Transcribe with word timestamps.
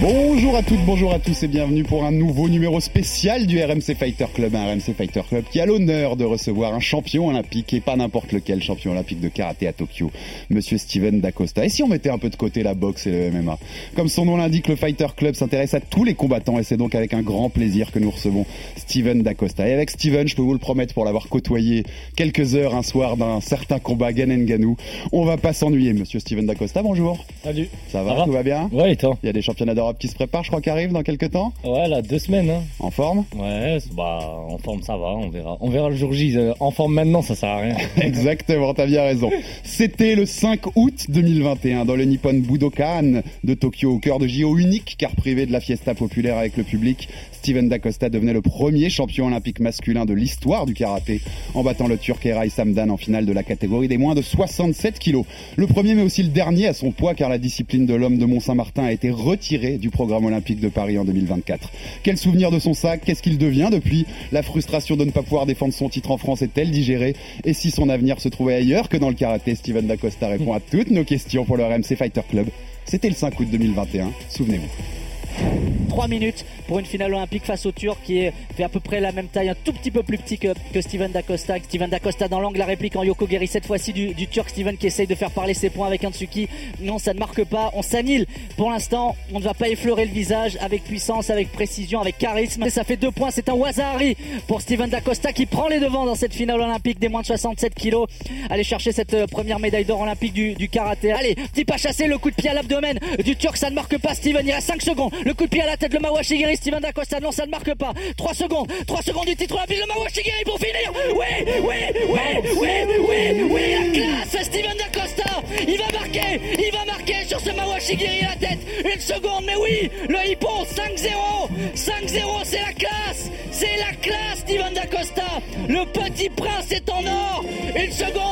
Bonjour 0.00 0.56
à 0.56 0.62
toutes, 0.62 0.82
bonjour 0.86 1.12
à 1.12 1.18
tous 1.18 1.42
et 1.42 1.46
bienvenue 1.46 1.84
pour 1.84 2.04
un 2.04 2.10
nouveau 2.10 2.48
numéro 2.48 2.80
spécial 2.80 3.46
du 3.46 3.62
RMC 3.62 3.94
Fighter 3.98 4.24
Club, 4.32 4.54
un 4.54 4.72
RMC 4.72 4.94
Fighter 4.96 5.20
Club 5.28 5.44
qui 5.50 5.60
a 5.60 5.66
l'honneur 5.66 6.16
de 6.16 6.24
recevoir 6.24 6.72
un 6.72 6.80
champion 6.80 7.28
olympique 7.28 7.74
et 7.74 7.80
pas 7.80 7.94
n'importe 7.94 8.32
lequel 8.32 8.62
champion 8.62 8.92
olympique 8.92 9.20
de 9.20 9.28
karaté 9.28 9.68
à 9.68 9.74
Tokyo, 9.74 10.10
monsieur 10.48 10.78
Steven 10.78 11.20
Dacosta. 11.20 11.66
Et 11.66 11.68
si 11.68 11.82
on 11.82 11.88
mettait 11.88 12.08
un 12.08 12.16
peu 12.16 12.30
de 12.30 12.36
côté 12.36 12.62
la 12.62 12.72
boxe 12.72 13.06
et 13.06 13.10
le 13.10 13.30
MMA 13.30 13.58
Comme 13.94 14.08
son 14.08 14.24
nom 14.24 14.38
l'indique, 14.38 14.68
le 14.68 14.76
Fighter 14.76 15.08
Club 15.14 15.34
s'intéresse 15.34 15.74
à 15.74 15.80
tous 15.80 16.04
les 16.04 16.14
combattants 16.14 16.58
et 16.58 16.62
c'est 16.62 16.78
donc 16.78 16.94
avec 16.94 17.12
un 17.12 17.20
grand 17.20 17.50
plaisir 17.50 17.92
que 17.92 17.98
nous 17.98 18.10
recevons 18.10 18.46
Steven 18.76 19.22
Dacosta. 19.22 19.68
Et 19.68 19.74
avec 19.74 19.90
Steven, 19.90 20.26
je 20.26 20.34
peux 20.34 20.42
vous 20.42 20.54
le 20.54 20.58
promettre 20.58 20.94
pour 20.94 21.04
l'avoir 21.04 21.28
côtoyé 21.28 21.84
quelques 22.16 22.54
heures 22.54 22.74
un 22.74 22.82
soir 22.82 23.18
d'un 23.18 23.42
certain 23.42 23.78
combat 23.80 24.14
Ganen-Ganou, 24.14 24.78
on 25.12 25.26
va 25.26 25.36
pas 25.36 25.52
s'ennuyer, 25.52 25.92
monsieur 25.92 26.20
Steven 26.20 26.46
Dacosta. 26.46 26.82
Bonjour. 26.82 27.26
Salut. 27.42 27.68
Ça 27.92 28.02
va, 28.02 28.24
tout 28.24 28.32
va 28.32 28.42
bien? 28.42 28.70
Toi? 28.70 29.18
Il 29.22 29.26
y 29.26 29.28
a 29.28 29.32
des 29.32 29.42
championnats 29.42 29.74
qui 29.92 30.08
se 30.08 30.14
préparent, 30.14 30.44
je 30.44 30.48
crois, 30.48 30.60
qui 30.60 30.70
arrivent 30.70 30.92
dans 30.92 31.02
quelques 31.02 31.30
temps. 31.32 31.52
Ouais, 31.64 31.88
là, 31.88 32.00
deux 32.02 32.18
semaines. 32.18 32.48
Hein. 32.50 32.62
En 32.78 32.90
forme 32.90 33.24
Ouais, 33.36 33.78
bah, 33.92 34.18
en 34.48 34.58
forme, 34.58 34.82
ça 34.82 34.96
va, 34.96 35.08
on 35.08 35.28
verra. 35.28 35.56
On 35.60 35.68
verra 35.70 35.90
le 35.90 35.96
jour 35.96 36.12
J. 36.12 36.36
Euh, 36.36 36.52
En 36.60 36.70
forme 36.70 36.94
maintenant, 36.94 37.22
ça 37.22 37.34
sert 37.34 37.48
à 37.50 37.58
rien. 37.58 37.76
Exactement, 38.00 38.72
t'as 38.74 38.86
bien 38.86 39.02
raison. 39.02 39.30
C'était 39.62 40.14
le 40.14 40.26
5 40.26 40.76
août 40.76 41.06
2021 41.08 41.84
dans 41.84 41.96
le 41.96 42.04
Nippon 42.04 42.34
Budokan 42.34 43.22
de 43.42 43.54
Tokyo, 43.54 43.92
au 43.94 43.98
cœur 43.98 44.18
de 44.18 44.26
JO 44.26 44.56
unique, 44.56 44.94
car 44.98 45.10
privé 45.12 45.46
de 45.46 45.52
la 45.52 45.60
fiesta 45.60 45.94
populaire 45.94 46.38
avec 46.38 46.56
le 46.56 46.64
public. 46.64 47.08
Steven 47.44 47.68
Dacosta 47.68 48.08
devenait 48.08 48.32
le 48.32 48.40
premier 48.40 48.88
champion 48.88 49.26
olympique 49.26 49.60
masculin 49.60 50.06
de 50.06 50.14
l'histoire 50.14 50.64
du 50.64 50.72
karaté 50.72 51.20
en 51.52 51.62
battant 51.62 51.88
le 51.88 51.98
Turc 51.98 52.24
Eray 52.24 52.48
Samdan 52.48 52.88
en 52.88 52.96
finale 52.96 53.26
de 53.26 53.34
la 53.34 53.42
catégorie 53.42 53.86
des 53.86 53.98
moins 53.98 54.14
de 54.14 54.22
67 54.22 54.98
kilos. 54.98 55.26
Le 55.56 55.66
premier 55.66 55.94
mais 55.94 56.00
aussi 56.00 56.22
le 56.22 56.30
dernier 56.30 56.68
à 56.68 56.72
son 56.72 56.90
poids 56.90 57.12
car 57.14 57.28
la 57.28 57.36
discipline 57.36 57.84
de 57.84 57.92
l'homme 57.92 58.16
de 58.16 58.24
Mont-Saint-Martin 58.24 58.84
a 58.84 58.92
été 58.92 59.10
retirée 59.10 59.76
du 59.76 59.90
programme 59.90 60.24
olympique 60.24 60.58
de 60.58 60.70
Paris 60.70 60.96
en 60.96 61.04
2024. 61.04 61.70
Quel 62.02 62.16
souvenir 62.16 62.50
de 62.50 62.58
son 62.58 62.72
sac? 62.72 63.02
Qu'est-ce 63.04 63.22
qu'il 63.22 63.36
devient 63.36 63.68
depuis? 63.70 64.06
La 64.32 64.42
frustration 64.42 64.96
de 64.96 65.04
ne 65.04 65.10
pas 65.10 65.22
pouvoir 65.22 65.44
défendre 65.44 65.74
son 65.74 65.90
titre 65.90 66.12
en 66.12 66.16
France 66.16 66.40
est-elle 66.40 66.70
digérée? 66.70 67.14
Et 67.44 67.52
si 67.52 67.70
son 67.70 67.90
avenir 67.90 68.22
se 68.22 68.30
trouvait 68.30 68.54
ailleurs 68.54 68.88
que 68.88 68.96
dans 68.96 69.10
le 69.10 69.16
karaté? 69.16 69.54
Steven 69.54 69.86
Dacosta 69.86 70.28
répond 70.28 70.54
à 70.54 70.60
toutes 70.60 70.90
nos 70.90 71.04
questions 71.04 71.44
pour 71.44 71.58
le 71.58 71.64
RMC 71.66 71.94
Fighter 71.94 72.22
Club. 72.26 72.46
C'était 72.86 73.10
le 73.10 73.14
5 73.14 73.38
août 73.38 73.48
2021, 73.50 74.12
souvenez-vous. 74.30 75.73
3 75.94 76.08
minutes 76.08 76.44
pour 76.66 76.80
une 76.80 76.86
finale 76.86 77.14
olympique 77.14 77.44
face 77.44 77.66
au 77.66 77.70
Turc 77.70 77.98
qui 78.02 78.18
est, 78.18 78.32
fait 78.56 78.64
à 78.64 78.68
peu 78.68 78.80
près 78.80 78.98
la 78.98 79.12
même 79.12 79.28
taille, 79.28 79.48
un 79.48 79.54
tout 79.54 79.72
petit 79.72 79.92
peu 79.92 80.02
plus 80.02 80.18
petit 80.18 80.38
que, 80.38 80.48
Steven 80.80 81.12
Dacosta. 81.12 81.58
Steven 81.58 81.88
Dacosta 81.88 82.26
dans 82.26 82.40
l'angle, 82.40 82.58
la 82.58 82.64
réplique 82.64 82.96
en 82.96 83.04
Yoko 83.04 83.28
Geri, 83.28 83.46
cette 83.46 83.66
fois-ci 83.66 83.92
du, 83.92 84.26
Turc. 84.26 84.48
Steven 84.48 84.76
qui 84.76 84.88
essaye 84.88 85.06
de 85.06 85.14
faire 85.14 85.30
parler 85.30 85.54
ses 85.54 85.70
points 85.70 85.86
avec 85.86 86.02
un 86.02 86.10
Tsuki. 86.10 86.48
Non, 86.80 86.98
ça 86.98 87.14
ne 87.14 87.20
marque 87.20 87.44
pas. 87.44 87.70
On 87.74 87.82
s'annule. 87.82 88.26
Pour 88.56 88.72
l'instant, 88.72 89.14
on 89.32 89.38
ne 89.38 89.44
va 89.44 89.54
pas 89.54 89.68
effleurer 89.68 90.04
le 90.04 90.10
visage 90.10 90.58
avec 90.60 90.82
puissance, 90.82 91.30
avec 91.30 91.52
précision, 91.52 92.00
avec 92.00 92.18
charisme. 92.18 92.64
Et 92.64 92.70
ça 92.70 92.82
fait 92.82 92.96
deux 92.96 93.12
points. 93.12 93.30
C'est 93.30 93.48
un 93.48 93.54
Wazahari 93.54 94.16
pour 94.48 94.62
Steven 94.62 94.90
Dacosta 94.90 95.32
qui 95.32 95.46
prend 95.46 95.68
les 95.68 95.78
devants 95.78 96.06
dans 96.06 96.16
cette 96.16 96.34
finale 96.34 96.60
olympique 96.60 96.98
des 96.98 97.08
moins 97.08 97.20
de 97.20 97.26
67 97.26 97.72
kilos. 97.72 98.08
Aller 98.50 98.64
chercher 98.64 98.90
cette 98.90 99.14
euh, 99.14 99.26
première 99.28 99.60
médaille 99.60 99.84
d'or 99.84 100.00
olympique 100.00 100.32
du, 100.32 100.54
du 100.54 100.68
karaté. 100.68 101.12
Allez, 101.12 101.36
petit 101.36 101.64
pas 101.64 101.76
chassé, 101.76 102.08
le 102.08 102.18
coup 102.18 102.30
de 102.30 102.36
pied 102.36 102.50
à 102.50 102.54
l'abdomen 102.54 102.98
du 103.24 103.36
Turc, 103.36 103.56
ça 103.56 103.70
ne 103.70 103.76
marque 103.76 103.96
pas. 103.98 104.14
Steven, 104.14 104.44
il 104.44 104.52
reste 104.52 104.66
5 104.66 104.82
secondes. 104.82 105.12
Le 105.24 105.34
coup 105.34 105.44
de 105.44 105.50
pied 105.50 105.62
à 105.62 105.66
la 105.66 105.76
tête, 105.76 105.83
le 105.92 106.00
Mawashigiri, 106.00 106.56
Steven 106.56 106.80
Dacosta, 106.80 107.20
non, 107.20 107.32
ça 107.32 107.46
ne 107.46 107.50
marque 107.50 107.74
pas. 107.74 107.92
3 108.16 108.34
secondes, 108.34 108.68
3 108.86 109.02
secondes 109.02 109.26
du 109.26 109.36
titre 109.36 109.54
olympique, 109.56 109.80
le 109.80 109.86
Mawashigiri 109.86 110.44
pour 110.44 110.58
finir. 110.58 110.92
Oui, 110.94 111.00
oui, 111.14 111.62
oui, 111.62 112.18
oui, 112.56 112.68
oui, 113.08 113.42
oui, 113.50 113.62
la 113.72 113.84
classe, 113.92 114.44
Steven 114.46 114.76
Dacosta. 114.76 115.42
Il 115.66 115.78
va 115.78 115.98
marquer, 115.98 116.40
il 116.58 116.72
va 116.72 116.84
marquer 116.84 117.24
sur 117.26 117.40
ce 117.40 117.50
Mawashigiri 117.50 118.20
à 118.20 118.30
la 118.30 118.36
tête. 118.36 118.60
Une 118.84 119.00
seconde, 119.00 119.44
mais 119.46 119.56
oui, 119.56 119.90
le 120.08 120.30
hippon, 120.30 120.64
5-0. 120.64 121.48
5-0, 121.74 122.44
c'est 122.44 122.60
la 122.60 122.72
classe. 122.72 123.30
C'est 123.50 123.76
la 123.76 123.92
classe, 124.00 124.38
Steven 124.40 124.74
Dacosta. 124.74 125.40
Le 125.68 125.84
petit 125.86 126.28
prince 126.28 126.70
est 126.72 126.88
en 126.90 127.04
or. 127.06 127.44
Une 127.76 127.92
seconde, 127.92 128.23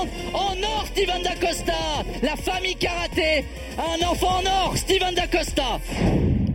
Steven 1.03 1.23
Dacosta. 1.25 1.73
La 2.23 2.37
famille 2.37 2.77
karaté, 2.77 3.45
un 3.77 4.07
enfant 4.07 4.39
en 4.41 4.47
or, 4.69 4.77
Steven 4.77 5.13
Dacosta. 5.17 5.81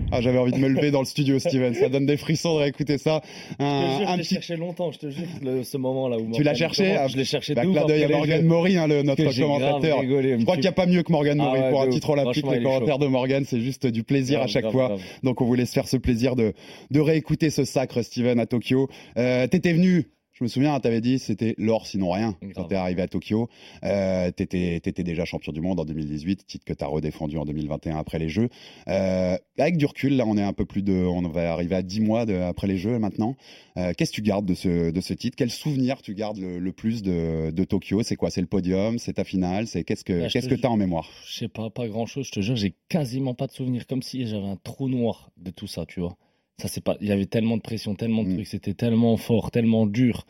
Ah, 0.09 0.22
j'avais 0.22 0.38
envie 0.38 0.53
de 0.53 0.58
me 0.58 0.69
lever 0.69 0.90
dans 0.90 1.00
le 1.02 1.06
studio, 1.06 1.38
Steven. 1.38 1.74
Ça 1.74 1.90
donne 1.90 2.06
des 2.06 2.16
frissons 2.16 2.53
de 2.56 2.59
réécouter 2.62 2.97
ça. 2.97 3.22
Je 3.50 3.56
te 3.57 3.62
Un, 3.63 3.97
jure, 4.00 4.07
un 4.09 4.12
je 4.13 4.18
l'ai 4.19 4.24
petit... 4.24 4.34
cherché 4.36 4.56
longtemps, 4.56 4.91
je 4.94 5.00
te 5.00 5.09
jure, 5.09 5.25
le- 5.41 5.63
ce 5.66 5.75
moment-là. 5.75 6.18
où 6.18 6.31
Tu 6.31 6.44
l'as 6.44 6.53
cherché 6.53 6.96
ah, 6.96 7.09
Je 7.09 7.18
l'ai 7.18 7.25
cherché 7.25 7.56
bah, 7.56 7.63
clin 7.63 7.84
d'œil 7.86 8.03
à 8.03 8.06
après 8.06 8.07
les 8.07 8.13
Morgan 8.16 8.41
Jeux. 8.41 8.47
Maury, 8.47 8.78
hein, 8.78 8.88
le, 8.88 9.03
notre 9.03 9.22
Que 9.25 9.30
j'ai 9.31 9.41
grave 9.44 9.57
commentateur. 9.59 10.00
rigolé, 10.00 10.38
Je 10.40 10.44
crois 10.44 10.56
qu'il 10.56 10.62
n'y 10.62 10.68
a 10.68 10.72
pas 10.72 10.86
mieux 10.86 11.03
que 11.03 11.12
Morgan 11.12 11.41
Ah 11.46 11.52
ouais, 11.52 11.69
pour 11.69 11.81
un 11.81 11.90
titre 11.90 12.09
olympique. 12.12 12.46
Les 12.50 12.63
commentaires 12.63 13.00
de 13.00 13.07
Morgan, 13.07 13.44
c'est 13.46 13.59
juste 13.59 13.86
du 13.86 14.03
plaisir 14.03 14.38
Grave, 14.38 14.46
à 14.46 14.47
chaque 14.47 14.62
grave, 14.63 14.72
fois. 14.74 14.88
grave. 14.88 15.02
Donc 15.24 15.41
on 15.41 15.46
vous 15.46 15.56
laisse 15.56 15.74
faire 15.74 15.90
ce 15.90 15.97
plaisir 15.97 16.38
de, 16.38 16.53
de 16.90 17.00
réécouter 17.02 17.50
ce 17.50 17.66
sacre, 17.66 18.02
Steven, 18.02 18.40
à 18.40 18.46
Tokyo. 18.46 18.88
Euh, 19.18 19.46
T'étais 19.47 19.74
venu. 19.74 20.06
Je 20.38 20.44
me 20.44 20.48
souviens, 20.48 20.80
t'avais 20.80 21.02
dit 21.02 21.18
c'était 21.18 21.56
l'or 21.58 21.88
sinon 21.88 22.12
rien 22.12 22.36
quand 22.53 22.66
t'es 22.66 22.75
arrivé 22.75 23.02
à 23.02 23.08
Tokyo. 23.08 23.50
Euh, 23.84 24.30
t'étais, 24.30 24.75
étais 24.75 25.02
déjà 25.03 25.25
champion 25.25 25.52
du 25.52 25.62
monde 25.62 25.80
en 25.80 25.86
2018, 25.86 26.46
titre 26.46 26.64
que 26.64 26.74
t'as 26.74 26.86
redéfendu 26.86 27.38
en 27.40 27.46
2021 27.46 27.98
après 27.98 28.20
les 28.20 28.30
Jeux. 28.30 28.50
Euh, 28.88 29.36
avec 29.58 29.78
du 29.78 29.86
recul, 29.88 30.16
là, 30.16 30.25
on 30.28 30.38
est 30.38 30.44
un 30.44 30.53
peu 30.53 30.66
plus 30.66 30.84
de, 30.84 30.94
on 30.94 31.22
va 31.28 31.52
arriver 31.52 31.75
à 31.75 31.81
10 31.81 32.02
mois 32.02 32.28
de- 32.28 32.36
après 32.36 32.68
les 32.68 32.78
Jeux 32.78 33.00
maintenant. 33.00 33.36
Euh, 33.78 33.94
qu'est-ce 33.98 34.12
que 34.12 34.18
tu 34.18 34.22
gardes 34.22 34.46
de 34.46 34.53
ce, 34.53 34.92
de 34.92 35.02
ce 35.02 35.14
titre? 35.16 35.36
Quel 35.38 35.50
souvenir 35.50 36.03
tu 36.03 36.14
gardes 36.14 36.38
le, 36.38 36.59
le 36.59 36.72
plus 36.72 37.02
de, 37.02 37.50
de 37.50 37.64
Tokyo? 37.64 38.04
C'est 38.04 38.16
quoi? 38.16 38.30
C'est 38.30 38.42
le 38.42 38.48
podium? 38.48 39.00
C'est 39.00 39.14
ta 39.14 39.24
finale? 39.24 39.66
C'est 39.66 39.84
qu'est-ce 39.84 40.04
que, 40.04 40.22
Bah, 40.22 40.28
qu'est-ce 40.30 40.50
que 40.50 40.56
t'as 40.56 40.69
en 40.69 40.78
mémoire? 40.78 41.09
Je 41.25 41.34
sais 41.40 41.48
pas, 41.48 41.72
pas 41.72 41.88
grand 41.88 42.06
chose, 42.06 42.28
je 42.28 42.31
te 42.31 42.42
jure, 42.42 42.56
j'ai 42.56 42.75
quasiment 42.90 43.34
pas 43.34 43.48
de 43.48 43.54
souvenirs, 43.54 43.88
comme 43.88 44.04
si 44.04 44.28
j'avais 44.28 44.46
un 44.48 44.58
trou 44.58 44.88
noir 44.88 45.31
de 45.38 45.50
tout 45.50 45.68
ça, 45.68 45.86
tu 45.88 46.00
vois. 46.00 46.16
Ça, 46.59 46.68
c'est 46.68 46.81
pas, 46.84 46.97
il 47.01 47.07
y 47.07 47.12
avait 47.12 47.28
tellement 47.28 47.56
de 47.57 47.62
pression, 47.62 47.94
tellement 47.94 48.23
de 48.23 48.29
Mm. 48.29 48.34
trucs, 48.34 48.47
c'était 48.47 48.73
tellement 48.73 49.16
fort, 49.18 49.51
tellement 49.51 49.85
dur. 49.85 50.25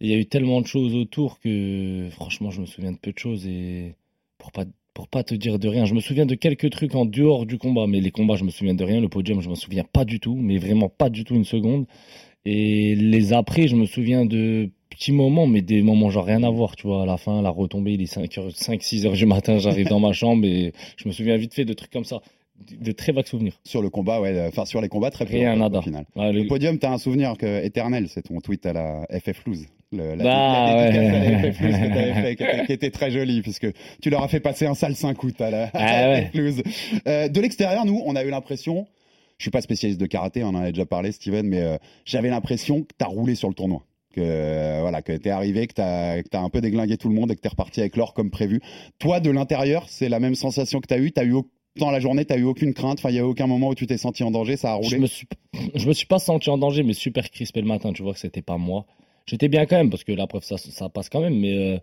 Il 0.00 0.08
y 0.08 0.14
a 0.14 0.16
eu 0.16 0.26
tellement 0.26 0.60
de 0.60 0.66
choses 0.68 0.94
autour 0.94 1.40
que, 1.40 2.06
franchement, 2.12 2.52
je 2.52 2.60
me 2.60 2.66
souviens 2.66 2.92
de 2.92 2.96
peu 2.96 3.10
de 3.12 3.18
choses 3.18 3.44
et 3.44 3.96
pour 4.38 4.52
pas, 4.52 4.66
pour 4.94 5.08
pas 5.08 5.24
te 5.24 5.34
dire 5.34 5.58
de 5.58 5.66
rien, 5.66 5.84
je 5.84 5.94
me 5.94 6.00
souviens 6.00 6.26
de 6.26 6.36
quelques 6.36 6.70
trucs 6.70 6.94
en 6.94 7.06
dehors 7.06 7.44
du 7.44 7.58
combat, 7.58 7.88
mais 7.88 8.00
les 8.00 8.12
combats, 8.12 8.36
je 8.36 8.44
me 8.44 8.50
souviens 8.50 8.74
de 8.74 8.84
rien. 8.84 9.00
Le 9.00 9.08
podium, 9.08 9.40
je 9.40 9.48
me 9.48 9.56
souviens 9.56 9.82
pas 9.82 10.04
du 10.04 10.20
tout, 10.20 10.36
mais 10.36 10.58
vraiment 10.58 10.88
pas 10.88 11.10
du 11.10 11.24
tout 11.24 11.34
une 11.34 11.44
seconde. 11.44 11.86
Et 12.44 12.94
les 12.94 13.32
après, 13.32 13.66
je 13.68 13.74
me 13.76 13.86
souviens 13.86 14.26
de 14.26 14.70
petits 14.90 15.12
moments, 15.12 15.48
mais 15.48 15.62
des 15.62 15.82
moments 15.82 16.10
genre 16.10 16.24
rien 16.26 16.44
à 16.44 16.50
voir, 16.50 16.76
tu 16.76 16.86
vois. 16.86 17.02
À 17.02 17.06
la 17.06 17.16
fin, 17.16 17.42
la 17.42 17.50
retombée, 17.50 17.94
il 17.94 18.02
est 18.02 18.06
5 18.06 18.38
heures, 18.38 18.50
5, 18.54 18.82
6 18.82 19.06
heures 19.06 19.12
du 19.14 19.26
matin, 19.26 19.58
j'arrive 19.58 19.88
dans 19.88 20.00
ma 20.00 20.12
chambre 20.14 20.44
et 20.46 20.72
je 20.96 21.08
me 21.08 21.12
souviens 21.12 21.36
vite 21.36 21.54
fait 21.54 21.64
de 21.64 21.72
trucs 21.74 21.90
comme 21.90 22.04
ça. 22.04 22.22
De 22.80 22.92
très 22.92 23.12
vagues 23.12 23.26
souvenirs. 23.26 23.60
sur 23.64 23.82
le 23.82 23.88
combat 23.90 24.20
Ouais, 24.20 24.46
enfin 24.48 24.64
sur 24.64 24.80
les 24.80 24.88
combats 24.88 25.10
très 25.10 25.24
peu 25.26 25.34
Rien, 25.34 25.56
nada. 25.56 25.78
au 25.78 25.82
final. 25.82 26.04
Ouais, 26.16 26.32
le- 26.32 26.42
Le 26.42 26.46
podium, 26.48 26.78
t'as 26.78 26.90
un 26.90 26.98
souvenir 26.98 27.36
que, 27.38 27.64
éternel, 27.64 28.08
c'est 28.08 28.22
ton 28.22 28.40
tweet 28.40 28.66
à 28.66 28.72
la 28.72 29.06
FF 29.10 29.44
Loose. 29.46 29.66
Le, 29.92 30.16
la, 30.16 30.24
Bah, 30.24 30.74
la 30.76 30.90
dédicace 30.90 31.12
ouais. 31.12 31.16
à 31.16 31.42
la 31.42 31.52
FF 31.52 31.60
Loose 31.60 31.72
que 31.76 31.88
t'avais 31.94 32.14
fait, 32.22 32.36
qui 32.36 32.42
était, 32.44 32.64
qui 32.66 32.72
était 32.72 32.90
très 32.90 33.10
jolie, 33.10 33.40
puisque 33.42 33.68
tu 34.02 34.10
leur 34.10 34.22
as 34.22 34.28
fait 34.28 34.40
passer 34.40 34.66
un 34.66 34.74
sale 34.74 34.94
5 34.96 35.22
août 35.22 35.40
à 35.40 35.50
la, 35.50 35.64
à 35.64 35.70
Ah 35.74 36.08
la. 36.08 36.22
FF 36.26 36.34
Loose. 36.34 36.62
Euh, 37.06 37.28
de 37.28 37.40
l'extérieur, 37.40 37.86
nous, 37.86 38.02
on 38.04 38.16
a 38.16 38.24
eu 38.24 38.30
l'impression, 38.30 38.86
je 39.38 39.44
suis 39.44 39.50
pas 39.50 39.60
spécialiste 39.62 40.00
de 40.00 40.06
karaté, 40.06 40.42
on 40.44 40.48
en 40.48 40.56
a 40.62 40.70
déjà 40.72 40.84
parlé, 40.84 41.12
Steven, 41.12 41.46
mais 41.46 41.60
euh, 41.62 41.76
j'avais 42.04 42.28
l'impression 42.28 42.82
que 42.82 42.88
t'as 42.98 43.06
roulé 43.06 43.34
sur 43.36 43.48
le 43.48 43.54
tournoi. 43.54 43.84
Que 44.14 44.20
euh, 44.22 44.78
voilà, 44.82 45.00
que 45.00 45.12
t'es 45.12 45.30
arrivé, 45.30 45.66
que 45.68 45.74
t'as 45.74 46.22
que 46.22 46.28
t'as 46.28 46.40
un 46.40 46.48
peu 46.48 46.60
déglingué 46.60 46.96
tout 46.96 47.08
le 47.08 47.14
monde 47.14 47.30
et 47.30 47.36
que 47.36 47.40
t'es 47.40 47.48
reparti 47.48 47.80
avec 47.80 47.94
l'or 47.96 48.14
comme 48.14 48.30
prévu. 48.30 48.60
Toi, 48.98 49.20
de 49.20 49.30
l'intérieur, 49.30 49.84
c'est 49.88 50.08
la 50.08 50.18
même 50.18 50.34
sensation 50.34 50.80
que 50.80 50.86
t'as 50.86 50.98
eu. 50.98 51.12
T'as 51.12 51.24
eu 51.24 51.34
dans 51.76 51.90
la 51.90 52.00
journée, 52.00 52.24
t'as 52.24 52.36
eu 52.38 52.44
aucune 52.44 52.74
crainte. 52.74 52.98
Enfin, 52.98 53.10
il 53.10 53.16
y 53.16 53.20
a 53.20 53.26
aucun 53.26 53.46
moment 53.46 53.68
où 53.68 53.74
tu 53.74 53.86
t'es 53.86 53.98
senti 53.98 54.22
en 54.24 54.30
danger. 54.30 54.56
Ça 54.56 54.72
a 54.72 54.74
roulé. 54.74 54.88
Je 54.90 54.96
me 54.96 55.06
suis, 55.06 55.26
je 55.74 55.86
me 55.88 55.92
suis 55.92 56.06
pas 56.06 56.18
senti 56.18 56.50
en 56.50 56.58
danger, 56.58 56.82
mais 56.82 56.92
super 56.94 57.30
crispé 57.30 57.60
le 57.60 57.66
matin. 57.68 57.92
Tu 57.92 58.02
vois 58.02 58.12
que 58.14 58.18
c'était 58.18 58.42
pas 58.42 58.56
moi. 58.58 58.86
J'étais 59.26 59.48
bien 59.48 59.66
quand 59.66 59.76
même 59.76 59.90
parce 59.90 60.04
que 60.04 60.12
la 60.12 60.26
preuve 60.26 60.42
ça, 60.42 60.56
ça 60.56 60.88
passe 60.88 61.08
quand 61.10 61.20
même, 61.20 61.38
mais 61.38 61.52
euh, 61.74 61.78